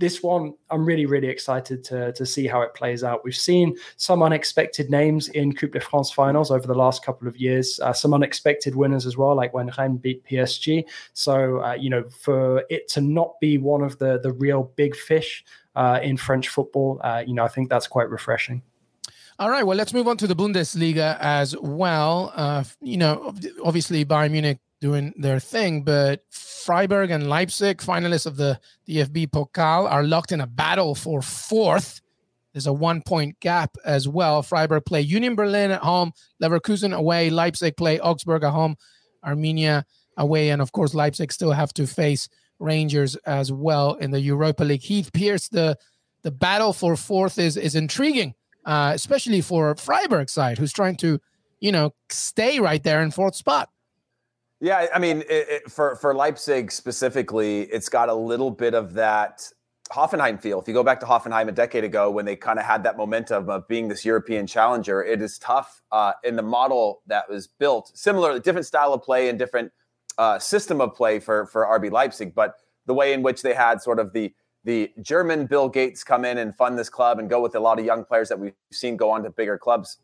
this 0.00 0.22
one, 0.22 0.54
I'm 0.70 0.84
really, 0.84 1.04
really 1.04 1.28
excited 1.28 1.84
to, 1.84 2.12
to 2.14 2.26
see 2.26 2.46
how 2.46 2.62
it 2.62 2.74
plays 2.74 3.04
out. 3.04 3.22
We've 3.22 3.36
seen 3.36 3.76
some 3.96 4.22
unexpected 4.22 4.90
names 4.90 5.28
in 5.28 5.54
Coupe 5.54 5.72
de 5.72 5.80
France 5.80 6.10
finals 6.10 6.50
over 6.50 6.66
the 6.66 6.74
last 6.74 7.04
couple 7.04 7.28
of 7.28 7.36
years, 7.36 7.78
uh, 7.80 7.92
some 7.92 8.14
unexpected 8.14 8.74
winners 8.74 9.06
as 9.06 9.16
well, 9.16 9.36
like 9.36 9.52
when 9.52 9.70
Rennes 9.76 10.00
beat 10.00 10.24
PSG. 10.24 10.84
So, 11.12 11.62
uh, 11.62 11.74
you 11.74 11.90
know, 11.90 12.04
for 12.08 12.64
it 12.70 12.88
to 12.88 13.02
not 13.02 13.38
be 13.40 13.58
one 13.58 13.82
of 13.82 13.98
the, 13.98 14.18
the 14.18 14.32
real 14.32 14.72
big 14.74 14.96
fish 14.96 15.44
uh, 15.76 16.00
in 16.02 16.16
French 16.16 16.48
football, 16.48 16.98
uh, 17.04 17.22
you 17.24 17.34
know, 17.34 17.44
I 17.44 17.48
think 17.48 17.68
that's 17.68 17.86
quite 17.86 18.08
refreshing. 18.08 18.62
All 19.38 19.50
right, 19.50 19.64
well, 19.64 19.76
let's 19.76 19.94
move 19.94 20.08
on 20.08 20.16
to 20.18 20.26
the 20.26 20.36
Bundesliga 20.36 21.18
as 21.20 21.56
well. 21.58 22.32
Uh, 22.34 22.64
you 22.80 22.96
know, 22.96 23.34
obviously 23.62 24.04
Bayern 24.04 24.32
Munich 24.32 24.58
doing 24.80 25.12
their 25.16 25.40
thing. 25.40 25.82
But 25.82 26.24
Freiburg 26.30 27.10
and 27.10 27.28
Leipzig, 27.28 27.78
finalists 27.78 28.26
of 28.26 28.36
the 28.36 28.60
DFB 28.88 29.28
Pokal, 29.28 29.90
are 29.90 30.02
locked 30.02 30.32
in 30.32 30.40
a 30.40 30.46
battle 30.46 30.94
for 30.94 31.22
fourth. 31.22 32.00
There's 32.52 32.66
a 32.66 32.72
one 32.72 33.02
point 33.02 33.38
gap 33.40 33.76
as 33.84 34.08
well. 34.08 34.42
Freiburg 34.42 34.84
play 34.84 35.00
Union 35.00 35.34
Berlin 35.34 35.70
at 35.70 35.82
home, 35.82 36.12
Leverkusen 36.42 36.94
away, 36.94 37.30
Leipzig 37.30 37.76
play 37.76 38.00
Augsburg 38.00 38.42
at 38.42 38.50
home, 38.50 38.76
Arminia 39.24 39.84
away, 40.16 40.50
and 40.50 40.60
of 40.60 40.72
course, 40.72 40.94
Leipzig 40.94 41.32
still 41.32 41.52
have 41.52 41.72
to 41.74 41.86
face 41.86 42.28
Rangers 42.58 43.16
as 43.24 43.52
well 43.52 43.94
in 43.94 44.10
the 44.10 44.20
Europa 44.20 44.64
League. 44.64 44.82
Heath 44.82 45.12
Pearce, 45.12 45.48
the 45.48 45.76
the 46.22 46.30
battle 46.30 46.72
for 46.72 46.96
fourth 46.96 47.38
is 47.38 47.56
is 47.56 47.74
intriguing, 47.74 48.34
uh, 48.66 48.92
especially 48.94 49.40
for 49.40 49.74
Freiburg 49.76 50.28
side, 50.28 50.58
who's 50.58 50.72
trying 50.72 50.96
to 50.96 51.20
you 51.60 51.70
know, 51.72 51.94
stay 52.08 52.58
right 52.58 52.82
there 52.82 53.02
in 53.02 53.10
fourth 53.10 53.36
spot. 53.36 53.68
Yeah, 54.60 54.86
I 54.94 54.98
mean, 54.98 55.22
it, 55.22 55.48
it, 55.48 55.70
for 55.70 55.96
for 55.96 56.14
Leipzig 56.14 56.70
specifically, 56.70 57.62
it's 57.62 57.88
got 57.88 58.10
a 58.10 58.14
little 58.14 58.50
bit 58.50 58.74
of 58.74 58.92
that 58.92 59.50
Hoffenheim 59.90 60.40
feel. 60.40 60.60
If 60.60 60.68
you 60.68 60.74
go 60.74 60.84
back 60.84 61.00
to 61.00 61.06
Hoffenheim 61.06 61.48
a 61.48 61.52
decade 61.52 61.82
ago, 61.82 62.10
when 62.10 62.26
they 62.26 62.36
kind 62.36 62.58
of 62.58 62.66
had 62.66 62.82
that 62.84 62.98
momentum 62.98 63.48
of 63.48 63.66
being 63.68 63.88
this 63.88 64.04
European 64.04 64.46
challenger, 64.46 65.02
it 65.02 65.22
is 65.22 65.38
tough 65.38 65.80
uh, 65.90 66.12
in 66.24 66.36
the 66.36 66.42
model 66.42 67.00
that 67.06 67.28
was 67.28 67.46
built. 67.46 67.90
Similar, 67.94 68.38
different 68.38 68.66
style 68.66 68.92
of 68.92 69.02
play 69.02 69.30
and 69.30 69.38
different 69.38 69.72
uh, 70.18 70.38
system 70.38 70.82
of 70.82 70.94
play 70.94 71.20
for 71.20 71.46
for 71.46 71.64
RB 71.64 71.90
Leipzig, 71.90 72.34
but 72.34 72.56
the 72.84 72.94
way 72.94 73.14
in 73.14 73.22
which 73.22 73.40
they 73.40 73.54
had 73.54 73.80
sort 73.80 73.98
of 73.98 74.12
the 74.12 74.34
the 74.64 74.92
German 75.00 75.46
Bill 75.46 75.70
Gates 75.70 76.04
come 76.04 76.26
in 76.26 76.36
and 76.36 76.54
fund 76.54 76.78
this 76.78 76.90
club 76.90 77.18
and 77.18 77.30
go 77.30 77.40
with 77.40 77.54
a 77.54 77.60
lot 77.60 77.78
of 77.78 77.86
young 77.86 78.04
players 78.04 78.28
that 78.28 78.38
we've 78.38 78.52
seen 78.70 78.98
go 78.98 79.10
on 79.10 79.22
to 79.22 79.30
bigger 79.30 79.56
clubs 79.56 79.96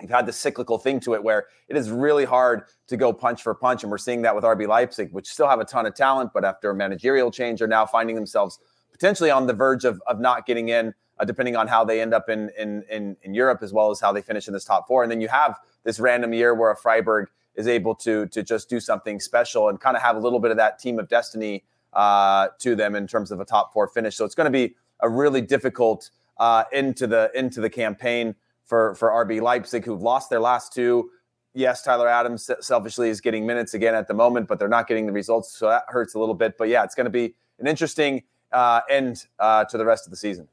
you've 0.00 0.10
had 0.10 0.26
the 0.26 0.32
cyclical 0.32 0.78
thing 0.78 1.00
to 1.00 1.14
it 1.14 1.22
where 1.22 1.46
it 1.68 1.76
is 1.76 1.90
really 1.90 2.24
hard 2.24 2.64
to 2.86 2.96
go 2.96 3.12
punch 3.12 3.42
for 3.42 3.54
punch. 3.54 3.82
And 3.82 3.90
we're 3.90 3.98
seeing 3.98 4.22
that 4.22 4.34
with 4.34 4.44
RB 4.44 4.66
Leipzig, 4.66 5.12
which 5.12 5.28
still 5.28 5.48
have 5.48 5.60
a 5.60 5.64
ton 5.64 5.86
of 5.86 5.94
talent, 5.94 6.30
but 6.32 6.44
after 6.44 6.70
a 6.70 6.74
managerial 6.74 7.30
change 7.30 7.60
are 7.62 7.66
now 7.66 7.84
finding 7.84 8.14
themselves 8.14 8.58
potentially 8.92 9.30
on 9.30 9.46
the 9.46 9.52
verge 9.52 9.84
of, 9.84 10.00
of 10.06 10.20
not 10.20 10.46
getting 10.46 10.68
in, 10.68 10.94
uh, 11.18 11.24
depending 11.24 11.56
on 11.56 11.66
how 11.66 11.84
they 11.84 12.00
end 12.00 12.14
up 12.14 12.28
in, 12.28 12.50
in, 12.58 12.84
in, 12.90 13.16
in 13.22 13.34
Europe 13.34 13.62
as 13.62 13.72
well 13.72 13.90
as 13.90 14.00
how 14.00 14.12
they 14.12 14.22
finish 14.22 14.46
in 14.46 14.54
this 14.54 14.64
top 14.64 14.86
four. 14.86 15.02
And 15.02 15.10
then 15.10 15.20
you 15.20 15.28
have 15.28 15.58
this 15.84 15.98
random 16.00 16.32
year 16.32 16.54
where 16.54 16.70
a 16.70 16.76
Freiburg 16.76 17.28
is 17.54 17.66
able 17.66 17.94
to, 17.94 18.26
to 18.26 18.42
just 18.42 18.70
do 18.70 18.78
something 18.78 19.18
special 19.18 19.68
and 19.68 19.80
kind 19.80 19.96
of 19.96 20.02
have 20.02 20.16
a 20.16 20.20
little 20.20 20.38
bit 20.38 20.52
of 20.52 20.56
that 20.56 20.78
team 20.78 20.98
of 20.98 21.08
destiny 21.08 21.64
uh, 21.92 22.48
to 22.58 22.76
them 22.76 22.94
in 22.94 23.06
terms 23.06 23.30
of 23.30 23.40
a 23.40 23.44
top 23.44 23.72
four 23.72 23.88
finish. 23.88 24.16
So 24.16 24.24
it's 24.24 24.34
going 24.34 24.44
to 24.44 24.50
be 24.50 24.76
a 25.00 25.08
really 25.08 25.40
difficult 25.40 26.10
uh, 26.38 26.64
into 26.72 27.06
the 27.06 27.30
into 27.34 27.60
the 27.60 27.70
campaign 27.70 28.36
for 28.68 28.94
for 28.94 29.10
RB 29.10 29.40
Leipzig, 29.40 29.84
who've 29.84 30.02
lost 30.02 30.30
their 30.30 30.40
last 30.40 30.72
two. 30.72 31.10
Yes, 31.54 31.82
Tyler 31.82 32.06
Adams 32.06 32.48
selfishly 32.60 33.08
is 33.08 33.20
getting 33.20 33.44
minutes 33.46 33.74
again 33.74 33.94
at 33.94 34.06
the 34.06 34.14
moment, 34.14 34.46
but 34.46 34.58
they're 34.58 34.68
not 34.68 34.86
getting 34.86 35.06
the 35.06 35.12
results, 35.12 35.56
so 35.56 35.68
that 35.68 35.84
hurts 35.88 36.14
a 36.14 36.18
little 36.18 36.34
bit. 36.34 36.56
But 36.56 36.68
yeah, 36.68 36.84
it's 36.84 36.94
going 36.94 37.06
to 37.06 37.10
be 37.10 37.34
an 37.58 37.66
interesting 37.66 38.22
uh, 38.52 38.82
end 38.88 39.24
uh, 39.40 39.64
to 39.64 39.78
the 39.78 39.84
rest 39.84 40.06
of 40.06 40.10
the 40.10 40.16
season. 40.16 40.46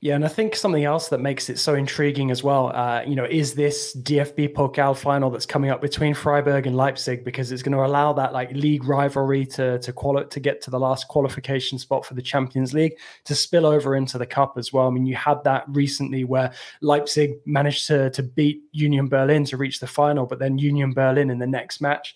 Yeah, 0.00 0.14
and 0.14 0.24
I 0.24 0.28
think 0.28 0.56
something 0.56 0.84
else 0.84 1.08
that 1.08 1.20
makes 1.20 1.50
it 1.50 1.58
so 1.58 1.74
intriguing 1.74 2.30
as 2.30 2.42
well, 2.42 2.74
uh, 2.74 3.02
you 3.06 3.14
know, 3.14 3.24
is 3.24 3.54
this 3.54 3.96
DFB 3.96 4.54
Pokal 4.54 4.96
final 4.96 5.30
that's 5.30 5.46
coming 5.46 5.70
up 5.70 5.80
between 5.80 6.14
Freiburg 6.14 6.66
and 6.66 6.76
Leipzig 6.76 7.24
because 7.24 7.52
it's 7.52 7.62
going 7.62 7.76
to 7.76 7.84
allow 7.84 8.12
that 8.14 8.32
like 8.32 8.50
league 8.52 8.84
rivalry 8.84 9.44
to 9.46 9.78
to 9.80 9.92
quali- 9.92 10.26
to 10.26 10.40
get 10.40 10.62
to 10.62 10.70
the 10.70 10.78
last 10.78 11.08
qualification 11.08 11.78
spot 11.78 12.04
for 12.06 12.14
the 12.14 12.22
Champions 12.22 12.72
League 12.72 12.94
to 13.24 13.34
spill 13.34 13.66
over 13.66 13.96
into 13.96 14.18
the 14.18 14.26
cup 14.26 14.54
as 14.56 14.72
well. 14.72 14.86
I 14.86 14.90
mean, 14.90 15.06
you 15.06 15.16
had 15.16 15.42
that 15.44 15.64
recently 15.68 16.24
where 16.24 16.52
Leipzig 16.80 17.34
managed 17.44 17.86
to 17.88 18.10
to 18.10 18.22
beat 18.22 18.62
Union 18.72 19.08
Berlin 19.08 19.44
to 19.46 19.56
reach 19.56 19.80
the 19.80 19.86
final, 19.86 20.26
but 20.26 20.38
then 20.38 20.58
Union 20.58 20.92
Berlin 20.92 21.30
in 21.30 21.38
the 21.38 21.46
next 21.46 21.80
match 21.80 22.14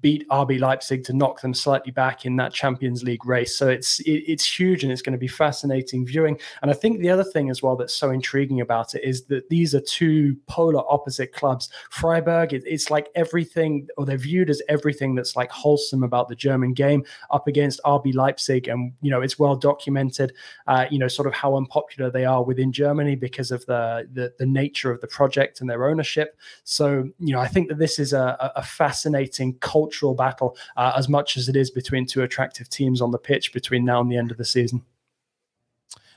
beat 0.00 0.26
RB 0.30 0.58
Leipzig 0.58 1.04
to 1.04 1.12
knock 1.12 1.42
them 1.42 1.52
slightly 1.52 1.92
back 1.92 2.24
in 2.24 2.36
that 2.36 2.52
Champions 2.52 3.02
League 3.02 3.26
race. 3.26 3.56
So 3.56 3.68
it's 3.68 4.00
it, 4.00 4.22
it's 4.26 4.58
huge 4.58 4.82
and 4.82 4.90
it's 4.90 5.02
going 5.02 5.12
to 5.12 5.18
be 5.18 5.28
fascinating 5.28 6.06
viewing. 6.06 6.38
And 6.62 6.70
I 6.70 6.74
think 6.74 7.00
the 7.00 7.10
other 7.10 7.24
thing 7.24 7.50
as 7.50 7.62
well 7.62 7.76
that's 7.76 7.94
so 7.94 8.10
intriguing 8.10 8.62
about 8.62 8.94
it 8.94 9.04
is 9.04 9.24
that 9.26 9.48
these 9.50 9.74
are 9.74 9.80
two 9.80 10.36
polar 10.46 10.82
opposite 10.90 11.32
clubs. 11.32 11.68
Freiburg, 11.90 12.54
it, 12.54 12.62
it's 12.66 12.90
like 12.90 13.08
everything, 13.14 13.86
or 13.98 14.06
they're 14.06 14.16
viewed 14.16 14.48
as 14.48 14.62
everything 14.68 15.14
that's 15.14 15.36
like 15.36 15.50
wholesome 15.50 16.02
about 16.02 16.28
the 16.28 16.34
German 16.34 16.72
game 16.72 17.04
up 17.30 17.46
against 17.46 17.80
RB 17.84 18.14
Leipzig, 18.14 18.68
and 18.68 18.92
you 19.02 19.10
know 19.10 19.20
it's 19.20 19.38
well 19.38 19.56
documented. 19.56 20.32
Uh, 20.66 20.86
you 20.90 20.98
know, 20.98 21.08
sort 21.08 21.28
of 21.28 21.34
how 21.34 21.56
unpopular 21.56 22.10
they 22.10 22.24
are 22.24 22.42
within 22.42 22.72
Germany 22.72 23.16
because 23.16 23.50
of 23.50 23.64
the, 23.66 24.08
the 24.12 24.32
the 24.38 24.46
nature 24.46 24.90
of 24.90 25.00
the 25.02 25.08
project 25.08 25.60
and 25.60 25.68
their 25.68 25.86
ownership. 25.86 26.38
So 26.64 27.10
you 27.18 27.34
know, 27.34 27.40
I 27.40 27.48
think 27.48 27.68
that 27.68 27.78
this 27.78 27.98
is 27.98 28.14
a, 28.14 28.52
a 28.56 28.62
fascinating 28.62 29.54
cultural 29.74 30.14
battle 30.14 30.56
uh, 30.76 30.92
as 30.96 31.08
much 31.08 31.36
as 31.36 31.48
it 31.48 31.56
is 31.56 31.68
between 31.80 32.06
two 32.06 32.22
attractive 32.22 32.68
teams 32.68 33.00
on 33.00 33.10
the 33.10 33.18
pitch 33.18 33.52
between 33.52 33.84
now 33.84 34.00
and 34.00 34.10
the 34.10 34.16
end 34.16 34.30
of 34.30 34.36
the 34.36 34.44
season. 34.44 34.80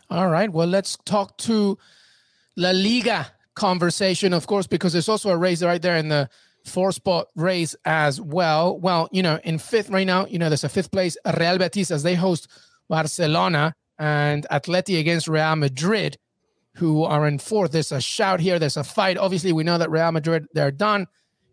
All 0.10 0.30
right. 0.30 0.52
Well, 0.52 0.68
let's 0.68 0.98
talk 1.06 1.38
to 1.50 1.78
La 2.56 2.72
Liga 2.72 3.28
conversation, 3.56 4.32
of 4.34 4.46
course, 4.46 4.68
because 4.68 4.94
there's 4.94 5.10
also 5.10 5.30
a 5.32 5.38
race 5.38 5.64
right 5.64 5.82
there 5.82 5.98
in 5.98 6.08
the 6.08 6.30
four 6.66 6.92
spot 6.92 7.28
race 7.36 7.76
as 7.84 8.22
well. 8.22 8.78
Well, 8.80 9.10
you 9.12 9.24
know, 9.24 9.40
in 9.44 9.58
fifth 9.58 9.90
right 9.90 10.08
now, 10.08 10.28
you 10.28 10.38
know, 10.38 10.50
there's 10.50 10.64
a 10.64 10.70
fifth 10.70 10.92
place 10.92 11.18
Real 11.40 11.58
Betis 11.58 11.92
as 11.92 12.04
they 12.04 12.16
host 12.16 12.48
Barcelona 12.88 13.74
and 13.98 14.46
Atleti 14.52 15.00
against 15.00 15.28
Real 15.28 15.56
Madrid, 15.56 16.18
who 16.76 17.04
are 17.04 17.28
in 17.28 17.40
fourth. 17.40 17.72
There's 17.72 17.92
a 17.92 18.02
shout 18.02 18.40
here. 18.40 18.60
There's 18.60 18.78
a 18.78 18.84
fight. 18.84 19.18
Obviously, 19.18 19.52
we 19.52 19.64
know 19.64 19.80
that 19.80 19.90
Real 19.90 20.12
Madrid, 20.12 20.46
they're 20.54 20.72
done 20.72 21.08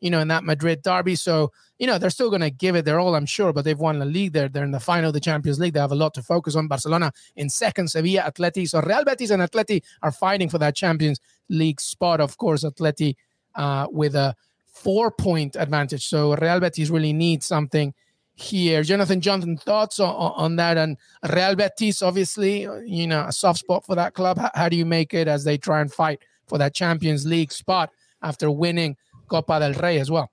you 0.05 0.11
know, 0.11 0.21
in 0.21 0.29
that 0.29 0.45
Madrid 0.45 0.83
derby. 0.83 1.17
So, 1.17 1.51
you 1.79 1.87
know, 1.87 1.97
they're 1.97 2.11
still 2.11 2.29
going 2.29 2.43
to 2.43 2.51
give 2.51 2.77
it 2.77 2.85
their 2.85 3.01
all, 3.01 3.15
I'm 3.15 3.25
sure, 3.25 3.55
but 3.55 3.65
they've 3.65 3.79
won 3.79 4.01
the 4.01 4.05
league. 4.05 4.35
They're, 4.35 4.51
they're 4.51 4.63
in 4.63 4.71
the 4.71 4.79
final 4.79 5.09
of 5.09 5.15
the 5.15 5.21
Champions 5.21 5.59
League. 5.59 5.73
They 5.73 5.81
have 5.81 5.93
a 5.93 5.95
lot 5.95 6.13
to 6.15 6.23
focus 6.23 6.57
on. 6.57 6.69
Barcelona 6.69 7.11
in 7.37 7.49
second, 7.49 7.89
Sevilla, 7.89 8.31
Atleti. 8.31 8.69
So 8.69 8.83
Real 8.83 9.03
Betis 9.03 9.31
and 9.31 9.43
Atleti 9.43 9.83
are 10.03 10.13
fighting 10.13 10.51
for 10.51 10.59
that 10.59 10.77
Champions 10.77 11.21
League 11.49 11.81
spot. 11.81 12.21
Of 12.21 12.37
course, 12.37 12.65
Atleti 12.65 13.17
uh, 13.55 13.87
with 13.91 14.15
a 14.15 14.37
four 14.67 15.11
point 15.11 15.57
advantage. 15.57 16.07
So 16.07 16.37
Real 16.37 16.61
Betis 16.61 16.91
really 16.91 17.15
needs 17.15 17.47
something 17.47 17.95
here. 18.35 18.83
Jonathan 18.83 19.23
Johnson, 19.23 19.57
thoughts 19.57 20.01
on, 20.01 20.15
on 20.15 20.57
that? 20.57 20.77
And 20.77 20.99
Real 21.33 21.55
Betis, 21.55 22.03
obviously, 22.03 22.69
you 22.85 23.07
know, 23.07 23.25
a 23.27 23.33
soft 23.33 23.61
spot 23.61 23.87
for 23.87 23.95
that 23.95 24.13
club. 24.13 24.37
How, 24.37 24.51
how 24.55 24.69
do 24.69 24.77
you 24.77 24.85
make 24.85 25.15
it 25.15 25.29
as 25.29 25.45
they 25.45 25.57
try 25.57 25.81
and 25.81 25.91
fight 25.91 26.21
for 26.47 26.59
that 26.59 26.75
Champions 26.75 27.25
League 27.25 27.53
spot 27.53 27.89
after 28.21 28.51
winning 28.51 28.99
Copa 29.29 29.61
del 29.61 29.75
Rey 29.75 29.99
as 29.99 30.11
well. 30.11 30.31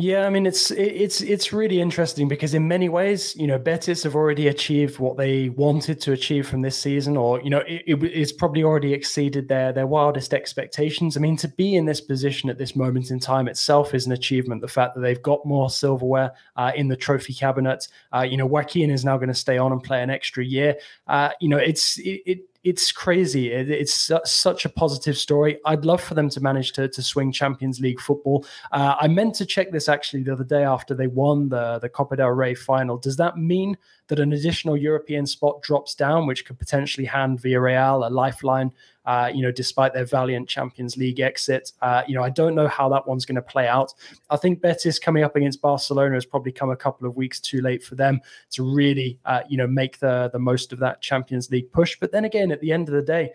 Yeah, 0.00 0.26
I 0.26 0.30
mean 0.30 0.46
it's 0.46 0.70
it's 0.70 1.20
it's 1.22 1.52
really 1.52 1.80
interesting 1.80 2.28
because 2.28 2.54
in 2.54 2.68
many 2.68 2.88
ways, 2.88 3.34
you 3.34 3.48
know, 3.48 3.58
Betis 3.58 4.04
have 4.04 4.14
already 4.14 4.46
achieved 4.46 5.00
what 5.00 5.16
they 5.16 5.48
wanted 5.48 6.00
to 6.02 6.12
achieve 6.12 6.46
from 6.46 6.62
this 6.62 6.78
season, 6.78 7.16
or 7.16 7.42
you 7.42 7.50
know, 7.50 7.64
it, 7.66 8.00
it's 8.04 8.30
probably 8.30 8.62
already 8.62 8.92
exceeded 8.92 9.48
their 9.48 9.72
their 9.72 9.88
wildest 9.88 10.34
expectations. 10.34 11.16
I 11.16 11.20
mean, 11.20 11.36
to 11.38 11.48
be 11.48 11.74
in 11.74 11.84
this 11.84 12.00
position 12.00 12.48
at 12.48 12.58
this 12.58 12.76
moment 12.76 13.10
in 13.10 13.18
time 13.18 13.48
itself 13.48 13.92
is 13.92 14.06
an 14.06 14.12
achievement. 14.12 14.60
The 14.60 14.68
fact 14.68 14.94
that 14.94 15.00
they've 15.00 15.20
got 15.20 15.44
more 15.44 15.68
silverware 15.68 16.30
uh, 16.54 16.70
in 16.76 16.86
the 16.86 16.96
trophy 16.96 17.34
cabinet, 17.34 17.88
uh, 18.14 18.22
you 18.22 18.36
know, 18.36 18.46
Joaquin 18.46 18.90
is 18.90 19.04
now 19.04 19.16
going 19.16 19.30
to 19.30 19.34
stay 19.34 19.58
on 19.58 19.72
and 19.72 19.82
play 19.82 20.00
an 20.00 20.10
extra 20.10 20.44
year. 20.44 20.76
Uh, 21.08 21.30
you 21.40 21.48
know, 21.48 21.58
it's 21.58 21.98
it, 21.98 22.22
it 22.24 22.38
it's 22.68 22.92
crazy. 22.92 23.50
It, 23.50 23.70
it's 23.70 24.10
such 24.24 24.64
a 24.64 24.68
positive 24.68 25.16
story. 25.16 25.58
I'd 25.64 25.84
love 25.84 26.02
for 26.02 26.14
them 26.14 26.28
to 26.30 26.40
manage 26.40 26.72
to, 26.72 26.88
to 26.88 27.02
swing 27.02 27.32
Champions 27.32 27.80
League 27.80 28.00
football. 28.00 28.44
Uh, 28.72 28.94
I 29.00 29.08
meant 29.08 29.34
to 29.36 29.46
check 29.46 29.72
this 29.72 29.88
actually 29.88 30.22
the 30.22 30.32
other 30.32 30.44
day 30.44 30.64
after 30.64 30.94
they 30.94 31.06
won 31.06 31.48
the, 31.48 31.78
the 31.78 31.88
Copa 31.88 32.16
del 32.16 32.28
Rey 32.28 32.54
final. 32.54 32.98
Does 32.98 33.16
that 33.16 33.38
mean 33.38 33.78
that 34.08 34.20
an 34.20 34.32
additional 34.32 34.76
European 34.76 35.26
spot 35.26 35.62
drops 35.62 35.94
down, 35.94 36.26
which 36.26 36.44
could 36.44 36.58
potentially 36.58 37.06
hand 37.06 37.40
Villarreal 37.40 38.06
a 38.06 38.10
lifeline 38.10 38.72
uh, 39.08 39.30
you 39.34 39.40
know, 39.40 39.50
despite 39.50 39.94
their 39.94 40.04
valiant 40.04 40.46
Champions 40.46 40.98
League 40.98 41.18
exit. 41.18 41.72
Uh, 41.80 42.02
you 42.06 42.14
know, 42.14 42.22
I 42.22 42.28
don't 42.28 42.54
know 42.54 42.68
how 42.68 42.90
that 42.90 43.08
one's 43.08 43.24
going 43.24 43.36
to 43.36 43.42
play 43.42 43.66
out. 43.66 43.94
I 44.28 44.36
think 44.36 44.60
Betis 44.60 44.98
coming 44.98 45.24
up 45.24 45.34
against 45.34 45.62
Barcelona 45.62 46.14
has 46.14 46.26
probably 46.26 46.52
come 46.52 46.68
a 46.68 46.76
couple 46.76 47.08
of 47.08 47.16
weeks 47.16 47.40
too 47.40 47.62
late 47.62 47.82
for 47.82 47.94
them 47.94 48.20
to 48.50 48.62
really, 48.62 49.18
uh, 49.24 49.40
you 49.48 49.56
know, 49.56 49.66
make 49.66 49.98
the 49.98 50.28
the 50.30 50.38
most 50.38 50.74
of 50.74 50.78
that 50.80 51.00
Champions 51.00 51.50
League 51.50 51.72
push. 51.72 51.96
But 51.98 52.12
then 52.12 52.26
again, 52.26 52.52
at 52.52 52.60
the 52.60 52.70
end 52.70 52.90
of 52.90 52.94
the 52.94 53.00
day, 53.00 53.32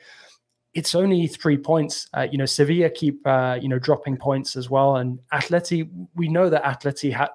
it's 0.76 0.94
only 0.94 1.26
three 1.26 1.58
points. 1.58 2.08
Uh, 2.14 2.28
you 2.32 2.38
know, 2.38 2.46
Sevilla 2.46 2.92
keep 2.92 3.26
uh, 3.26 3.58
you 3.60 3.68
know 3.68 3.80
dropping 3.80 4.18
points 4.18 4.56
as 4.56 4.70
well, 4.70 4.98
and 4.98 5.18
Atleti. 5.34 5.90
We 6.14 6.28
know 6.28 6.52
that 6.52 6.64
Atleti 6.64 7.12
had 7.12 7.30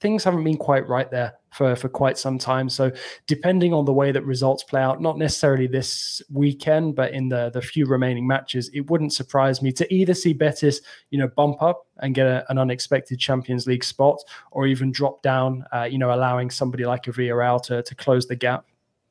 things 0.00 0.22
haven't 0.22 0.44
been 0.44 0.58
quite 0.58 0.86
right 0.86 1.10
there 1.10 1.37
for, 1.52 1.74
for 1.76 1.88
quite 1.88 2.18
some 2.18 2.38
time. 2.38 2.68
So 2.68 2.90
depending 3.26 3.72
on 3.72 3.84
the 3.84 3.92
way 3.92 4.12
that 4.12 4.22
results 4.24 4.62
play 4.62 4.82
out, 4.82 5.00
not 5.00 5.18
necessarily 5.18 5.66
this 5.66 6.22
weekend, 6.30 6.94
but 6.94 7.12
in 7.12 7.28
the 7.28 7.50
the 7.50 7.62
few 7.62 7.86
remaining 7.86 8.26
matches, 8.26 8.70
it 8.74 8.90
wouldn't 8.90 9.12
surprise 9.12 9.62
me 9.62 9.72
to 9.72 9.94
either 9.94 10.14
see 10.14 10.32
Betis, 10.32 10.80
you 11.10 11.18
know, 11.18 11.28
bump 11.28 11.62
up 11.62 11.86
and 11.98 12.14
get 12.14 12.26
a, 12.26 12.44
an 12.50 12.58
unexpected 12.58 13.18
Champions 13.18 13.66
League 13.66 13.84
spot, 13.84 14.18
or 14.50 14.66
even 14.66 14.92
drop 14.92 15.22
down, 15.22 15.64
uh, 15.72 15.84
you 15.84 15.98
know, 15.98 16.12
allowing 16.12 16.50
somebody 16.50 16.84
like 16.84 17.06
a 17.06 17.10
Villarreal 17.12 17.62
to 17.62 17.82
to 17.82 17.94
close 17.94 18.26
the 18.26 18.36
gap. 18.36 18.64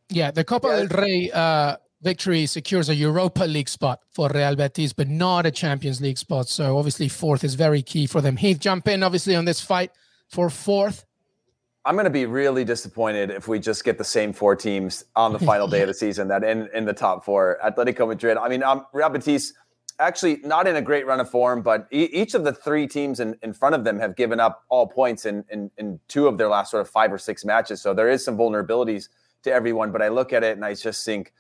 Yeah, 0.10 0.32
the 0.32 0.44
Copa 0.44 0.68
yeah. 0.68 0.86
del 0.86 1.02
Rey 1.02 1.32
uh, 1.32 1.76
victory 2.02 2.46
secures 2.46 2.90
a 2.90 2.96
Europa 2.96 3.44
League 3.44 3.70
spot 3.70 4.02
for 4.10 4.30
Real 4.34 4.56
Betis, 4.56 4.94
but 4.94 5.08
not 5.08 5.46
a 5.46 5.52
Champions 5.52 6.00
League 6.00 6.18
spot. 6.18 6.48
So 6.48 6.78
obviously, 6.78 7.10
fourth 7.10 7.44
is 7.44 7.56
very 7.56 7.82
key 7.82 8.08
for 8.08 8.22
them. 8.22 8.38
Heath, 8.38 8.60
jump 8.60 8.88
in 8.88 9.04
obviously 9.04 9.36
on 9.36 9.46
this 9.46 9.60
fight 9.60 9.92
for 10.30 10.50
fourth. 10.50 11.06
I'm 11.88 11.96
going 11.96 12.04
to 12.04 12.10
be 12.10 12.26
really 12.26 12.66
disappointed 12.66 13.32
if 13.32 13.48
we 13.48 13.60
just 13.60 13.86
get 13.86 13.98
the 13.98 14.04
same 14.04 14.34
four 14.34 14.58
teams 14.58 15.06
on 15.16 15.32
the 15.32 15.40
final 15.40 15.70
day 15.70 15.82
of 15.82 15.88
the 15.88 15.94
season 16.06 16.28
that 16.28 16.44
in 16.44 16.70
in 16.74 16.84
the 16.84 16.94
top 16.94 17.24
four. 17.24 17.58
Atletico 17.66 18.06
Madrid. 18.06 18.36
I 18.36 18.50
mean, 18.50 18.62
um, 18.62 18.86
Real 18.92 19.08
Betis 19.08 19.54
actually 19.98 20.42
not 20.44 20.68
in 20.68 20.76
a 20.76 20.82
great 20.82 21.08
run 21.08 21.22
of 21.22 21.30
form, 21.30 21.62
but 21.62 21.88
e- 21.90 22.10
each 22.12 22.34
of 22.34 22.44
the 22.44 22.52
three 22.52 22.88
teams 22.88 23.22
in, 23.22 23.38
in 23.42 23.54
front 23.54 23.74
of 23.74 23.86
them 23.86 24.00
have 24.00 24.18
given 24.18 24.38
up 24.38 24.66
all 24.68 24.86
points 24.86 25.26
in, 25.26 25.46
in 25.50 25.72
in 25.78 25.98
two 26.10 26.28
of 26.28 26.38
their 26.38 26.50
last 26.50 26.72
sort 26.72 26.82
of 26.82 26.90
five 26.90 27.12
or 27.14 27.18
six 27.18 27.46
matches. 27.46 27.82
So 27.82 27.94
there 27.94 28.10
is 28.10 28.24
some 28.24 28.38
vulnerabilities 28.38 29.08
to 29.44 29.54
everyone. 29.54 29.94
But 29.94 30.02
I 30.02 30.10
look 30.10 30.34
at 30.34 30.44
it 30.44 30.58
and 30.58 30.66
I 30.66 30.74
just 30.74 31.06
think 31.06 31.32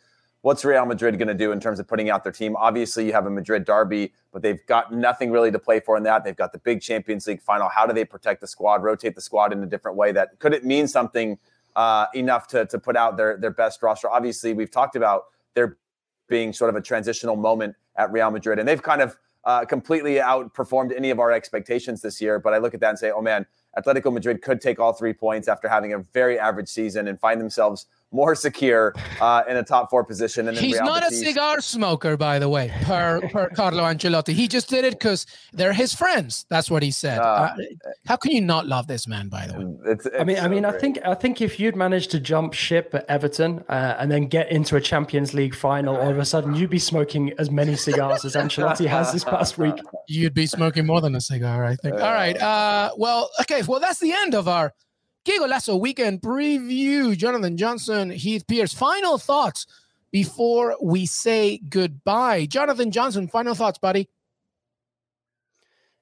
what's 0.47 0.63
Real 0.63 0.85
Madrid 0.85 1.17
going 1.17 1.27
to 1.27 1.33
do 1.33 1.51
in 1.51 1.59
terms 1.59 1.77
of 1.77 1.89
putting 1.89 2.09
out 2.09 2.23
their 2.23 2.31
team? 2.31 2.55
Obviously, 2.55 3.05
you 3.05 3.11
have 3.11 3.25
a 3.25 3.29
Madrid 3.29 3.65
derby, 3.65 4.13
but 4.31 4.41
they've 4.41 4.65
got 4.65 4.93
nothing 4.93 5.29
really 5.29 5.51
to 5.51 5.59
play 5.59 5.81
for 5.81 5.97
in 5.97 6.03
that. 6.03 6.23
They've 6.23 6.37
got 6.37 6.53
the 6.53 6.57
big 6.57 6.79
Champions 6.79 7.27
League 7.27 7.41
final. 7.41 7.67
How 7.67 7.85
do 7.85 7.91
they 7.91 8.05
protect 8.05 8.39
the 8.39 8.47
squad, 8.47 8.81
rotate 8.81 9.13
the 9.15 9.19
squad 9.19 9.51
in 9.51 9.61
a 9.61 9.65
different 9.65 9.97
way? 9.97 10.13
That 10.13 10.39
could 10.39 10.53
it 10.53 10.63
mean 10.63 10.87
something 10.87 11.37
uh, 11.75 12.05
enough 12.15 12.47
to 12.47 12.65
to 12.67 12.79
put 12.79 12.95
out 12.95 13.17
their 13.17 13.35
their 13.35 13.51
best 13.51 13.83
roster? 13.83 14.09
Obviously, 14.09 14.53
we've 14.53 14.71
talked 14.71 14.95
about 14.95 15.25
there 15.53 15.75
being 16.29 16.53
sort 16.53 16.69
of 16.69 16.77
a 16.77 16.81
transitional 16.81 17.35
moment 17.35 17.75
at 17.97 18.09
Real 18.13 18.31
Madrid, 18.31 18.57
and 18.57 18.65
they've 18.65 18.81
kind 18.81 19.01
of 19.01 19.17
uh, 19.43 19.65
completely 19.65 20.15
outperformed 20.15 20.95
any 20.95 21.09
of 21.09 21.19
our 21.19 21.33
expectations 21.33 22.01
this 22.01 22.21
year. 22.21 22.39
But 22.39 22.53
I 22.53 22.59
look 22.59 22.73
at 22.73 22.79
that 22.79 22.91
and 22.91 22.99
say, 22.99 23.11
oh 23.11 23.21
man, 23.21 23.45
Atletico 23.77 24.13
Madrid 24.13 24.41
could 24.41 24.61
take 24.61 24.79
all 24.79 24.93
three 24.93 25.13
points 25.13 25.49
after 25.49 25.67
having 25.67 25.91
a 25.91 25.99
very 25.99 26.39
average 26.39 26.69
season 26.69 27.09
and 27.09 27.19
find 27.19 27.41
themselves 27.41 27.87
more 28.11 28.35
secure 28.35 28.93
uh, 29.19 29.43
in 29.49 29.57
a 29.57 29.63
top 29.63 29.89
four 29.89 30.03
position. 30.03 30.47
And 30.47 30.57
he's 30.57 30.75
Real 30.75 30.85
not 30.85 31.01
Betis. 31.03 31.21
a 31.21 31.25
cigar 31.25 31.61
smoker, 31.61 32.15
by 32.17 32.39
the 32.39 32.47
way, 32.49 32.71
per 32.83 33.21
per 33.29 33.49
Carlo 33.49 33.83
Ancelotti. 33.83 34.33
He 34.33 34.47
just 34.47 34.69
did 34.69 34.85
it 34.85 34.93
because 34.93 35.25
they're 35.53 35.73
his 35.73 35.93
friends. 35.93 36.45
That's 36.49 36.71
what 36.71 36.83
he 36.83 36.91
said. 36.91 37.19
Uh, 37.19 37.55
how 38.05 38.15
can 38.15 38.31
you 38.31 38.41
not 38.41 38.65
love 38.65 38.87
this 38.87 39.07
man? 39.07 39.27
By 39.29 39.47
the 39.47 39.53
way, 39.59 39.91
it's, 39.91 40.05
it's 40.05 40.15
I 40.19 40.23
mean, 40.23 40.37
so 40.37 40.43
I 40.43 40.47
mean, 40.47 40.63
great. 40.63 40.75
I 40.75 40.79
think 40.79 40.99
I 41.05 41.13
think 41.15 41.41
if 41.41 41.59
you'd 41.59 41.75
managed 41.75 42.11
to 42.11 42.19
jump 42.19 42.53
ship 42.53 42.91
at 42.93 43.05
Everton 43.09 43.63
uh, 43.69 43.95
and 43.99 44.09
then 44.11 44.27
get 44.27 44.51
into 44.51 44.75
a 44.77 44.81
Champions 44.81 45.33
League 45.33 45.55
final, 45.55 45.95
all 45.97 46.09
of 46.09 46.17
a 46.19 46.25
sudden 46.25 46.55
you'd 46.55 46.69
be 46.69 46.79
smoking 46.79 47.33
as 47.37 47.51
many 47.51 47.75
cigars 47.75 48.23
as 48.25 48.35
Ancelotti 48.35 48.87
has 48.87 49.11
this 49.11 49.23
past 49.23 49.57
week. 49.57 49.75
you'd 50.07 50.33
be 50.33 50.45
smoking 50.45 50.85
more 50.85 51.01
than 51.01 51.15
a 51.15 51.21
cigar, 51.21 51.65
I 51.65 51.75
think. 51.75 51.95
All 51.95 52.13
right. 52.13 52.39
Uh, 52.41 52.91
well, 52.97 53.29
okay. 53.41 53.61
Well, 53.67 53.79
that's 53.79 53.99
the 53.99 54.13
end 54.13 54.33
of 54.33 54.47
our 54.47 54.73
Golazo 55.33 55.79
weekend 55.79 56.21
preview. 56.21 57.15
Jonathan 57.17 57.57
Johnson, 57.57 58.09
Heath 58.09 58.45
Pearce. 58.47 58.73
Final 58.73 59.17
thoughts 59.17 59.65
before 60.11 60.75
we 60.81 61.05
say 61.05 61.57
goodbye. 61.69 62.45
Jonathan 62.45 62.91
Johnson, 62.91 63.27
final 63.27 63.53
thoughts, 63.53 63.77
buddy. 63.77 64.09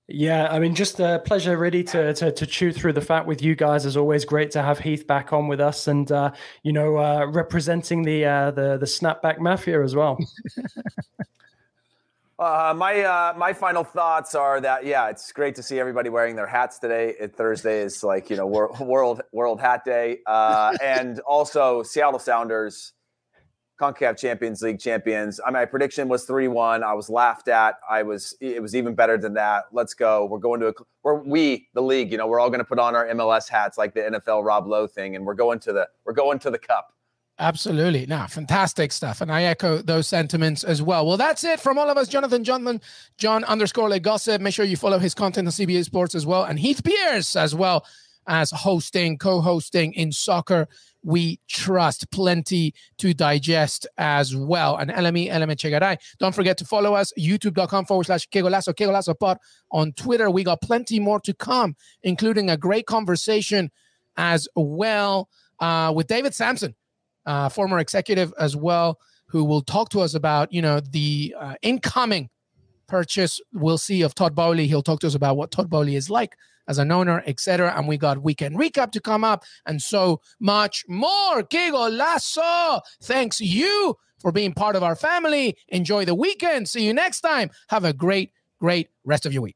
Yeah, 0.08 0.48
I 0.52 0.60
mean, 0.60 0.76
just 0.76 1.00
a 1.00 1.20
pleasure, 1.26 1.58
really, 1.58 1.84
to, 1.86 2.14
to 2.14 2.32
to 2.32 2.46
chew 2.46 2.72
through 2.72 2.94
the 2.94 3.02
fat 3.02 3.26
with 3.26 3.42
you 3.42 3.56
guys. 3.56 3.88
As 3.88 3.98
always, 3.98 4.24
great 4.24 4.52
to 4.52 4.62
have 4.62 4.78
Heath 4.78 5.08
back 5.08 5.34
on 5.34 5.48
with 5.48 5.60
us, 5.60 5.88
and 5.88 6.12
uh, 6.12 6.32
you 6.62 6.74
know, 6.74 6.98
uh, 6.98 7.26
representing 7.26 8.04
the 8.04 8.24
uh, 8.24 8.52
the 8.52 8.78
the 8.78 8.86
snapback 8.86 9.40
mafia 9.40 9.84
as 9.84 9.96
well. 9.96 10.20
Uh, 12.38 12.74
my 12.76 13.02
uh, 13.02 13.34
my 13.38 13.54
final 13.54 13.84
thoughts 13.84 14.36
are 14.36 14.60
that 14.60 14.86
yeah, 14.86 15.08
it's 15.08 15.32
great 15.32 15.56
to 15.56 15.64
see 15.64 15.80
everybody 15.80 16.10
wearing 16.10 16.36
their 16.36 16.48
hats 16.48 16.80
today. 16.80 17.14
It, 17.18 17.34
Thursday 17.34 17.80
is 17.80 18.04
like 18.04 18.30
you 18.30 18.36
know 18.36 18.46
wor- 18.46 18.76
world 18.82 19.22
World 19.32 19.62
Hat 19.62 19.86
Day, 19.86 20.20
uh, 20.28 20.76
and 20.84 21.20
also 21.28 21.82
Seattle 21.82 22.20
Sounders, 22.20 22.92
Concacaf 23.80 24.18
Champions 24.18 24.62
League 24.62 24.80
champions. 24.80 25.40
I 25.46 25.50
my 25.52 25.64
prediction 25.64 26.10
was 26.10 26.26
three 26.26 26.50
one. 26.50 26.84
I 26.84 26.92
was 26.92 27.10
laughed 27.10 27.48
at. 27.48 27.76
I 27.90 28.04
was 28.04 28.36
it 28.42 28.62
was 28.62 28.76
even 28.76 28.96
better 28.96 29.18
than 29.18 29.34
that. 29.36 29.66
Let's 29.72 29.94
go. 29.94 30.26
We're 30.26 30.40
going 30.40 30.60
to 30.60 30.68
a 30.68 30.74
we're 31.04 31.22
we 31.24 31.70
the 31.74 31.82
league. 31.82 32.12
You 32.12 32.18
know, 32.18 32.28
we're 32.28 32.42
all 32.42 32.50
going 32.50 32.60
to 32.60 32.66
put 32.66 32.80
on 32.80 32.96
our 32.96 33.08
MLS 33.08 33.48
hats 33.48 33.78
like 33.78 33.94
the 33.94 34.02
NFL 34.02 34.44
Rob 34.44 34.68
Lowe 34.68 34.88
thing, 34.88 35.16
and 35.16 35.26
we're 35.26 35.36
going 35.36 35.60
to 35.60 35.72
the 35.72 35.88
we're 36.04 36.12
going 36.12 36.40
to 36.40 36.52
the 36.52 36.60
cup. 36.60 36.95
Absolutely. 37.38 38.06
Now, 38.06 38.28
fantastic 38.28 38.94
stuff. 38.94 39.20
And 39.20 39.30
I 39.30 39.44
echo 39.44 39.80
those 39.80 40.08
sentiments 40.08 40.64
as 40.64 40.82
well. 40.82 41.06
Well, 41.06 41.18
that's 41.18 41.44
it 41.44 41.60
from 41.60 41.78
all 41.78 41.90
of 41.90 41.98
us. 41.98 42.08
Jonathan 42.08 42.46
Johnson, 42.46 42.80
John 43.18 43.44
underscore 43.44 43.90
Le 43.90 44.00
Gossip. 44.00 44.42
Make 44.42 44.54
sure 44.54 44.64
you 44.64 44.78
follow 44.78 45.00
his 45.00 45.14
content 45.14 45.48
on 45.48 45.52
CBS 45.52 45.86
Sports 45.86 46.16
as 46.16 46.26
well. 46.26 46.46
And 46.46 46.58
Heath 46.58 46.82
Pearce 46.82 47.36
as 47.36 47.54
well 47.54 47.86
as 48.26 48.52
hosting, 48.52 49.18
co 49.18 49.42
hosting 49.42 49.94
in 49.94 50.14
soccer. 50.14 50.70
We 51.04 51.40
trust 51.50 52.10
plenty 52.10 52.74
to 53.00 53.14
digest 53.14 53.86
as 53.98 54.34
well. 54.34 54.78
And 54.78 54.90
LME, 54.90 55.30
LME 55.30 55.58
Chegaray. 55.58 55.98
Don't 56.20 56.34
forget 56.34 56.58
to 56.60 56.66
follow 56.66 56.94
us, 56.94 57.12
youtube.com 57.20 57.86
forward 57.86 58.06
slash 58.06 58.30
Kegolazo, 58.30 58.74
Kegolazo 58.74 59.20
Pod 59.20 59.40
on 59.72 59.92
Twitter. 59.92 60.32
We 60.32 60.46
got 60.46 60.62
plenty 60.62 61.02
more 61.02 61.20
to 61.20 61.34
come, 61.34 61.76
including 62.02 62.50
a 62.50 62.58
great 62.58 62.88
conversation 62.88 63.72
as 64.16 64.48
well 64.56 65.28
uh, 65.60 65.92
with 65.94 66.08
David 66.08 66.34
Samson 66.34 66.76
uh, 67.26 67.50
former 67.50 67.80
executive 67.80 68.34
as 68.40 68.56
well, 68.56 69.00
who 69.28 69.44
will 69.44 69.62
talk 69.62 69.90
to 69.90 70.02
us 70.02 70.14
about 70.14 70.52
you 70.52 70.62
know 70.62 70.80
the 70.80 71.36
uh, 71.40 71.56
incoming 71.62 72.30
purchase 72.88 73.42
we'll 73.54 73.78
see 73.78 74.02
of 74.02 74.14
Todd 74.16 74.36
Boehly. 74.36 74.68
He'll 74.68 74.84
talk 74.84 75.00
to 75.02 75.08
us 75.08 75.16
about 75.16 75.38
what 75.38 75.52
Todd 75.52 75.70
Boehly 75.70 75.96
is 75.96 76.10
like 76.10 76.36
as 76.68 76.78
an 76.78 76.92
owner, 76.92 77.24
etc. 77.26 77.74
And 77.76 77.88
we 77.88 77.98
got 77.98 78.24
weekend 78.24 78.58
recap 78.58 78.92
to 78.92 79.02
come 79.02 79.24
up, 79.24 79.44
and 79.66 79.82
so 79.82 80.22
much 80.40 80.86
more. 80.88 81.44
Que 81.44 81.72
Lasso, 81.72 82.82
Thanks 83.04 83.40
you 83.40 83.96
for 84.20 84.32
being 84.32 84.54
part 84.54 84.76
of 84.76 84.84
our 84.84 84.96
family. 84.96 85.58
Enjoy 85.70 86.06
the 86.06 86.16
weekend. 86.16 86.70
See 86.70 86.86
you 86.86 86.94
next 86.94 87.22
time. 87.22 87.50
Have 87.70 87.86
a 87.86 87.94
great, 87.94 88.32
great 88.60 88.90
rest 89.04 89.26
of 89.26 89.34
your 89.34 89.42
week. 89.42 89.56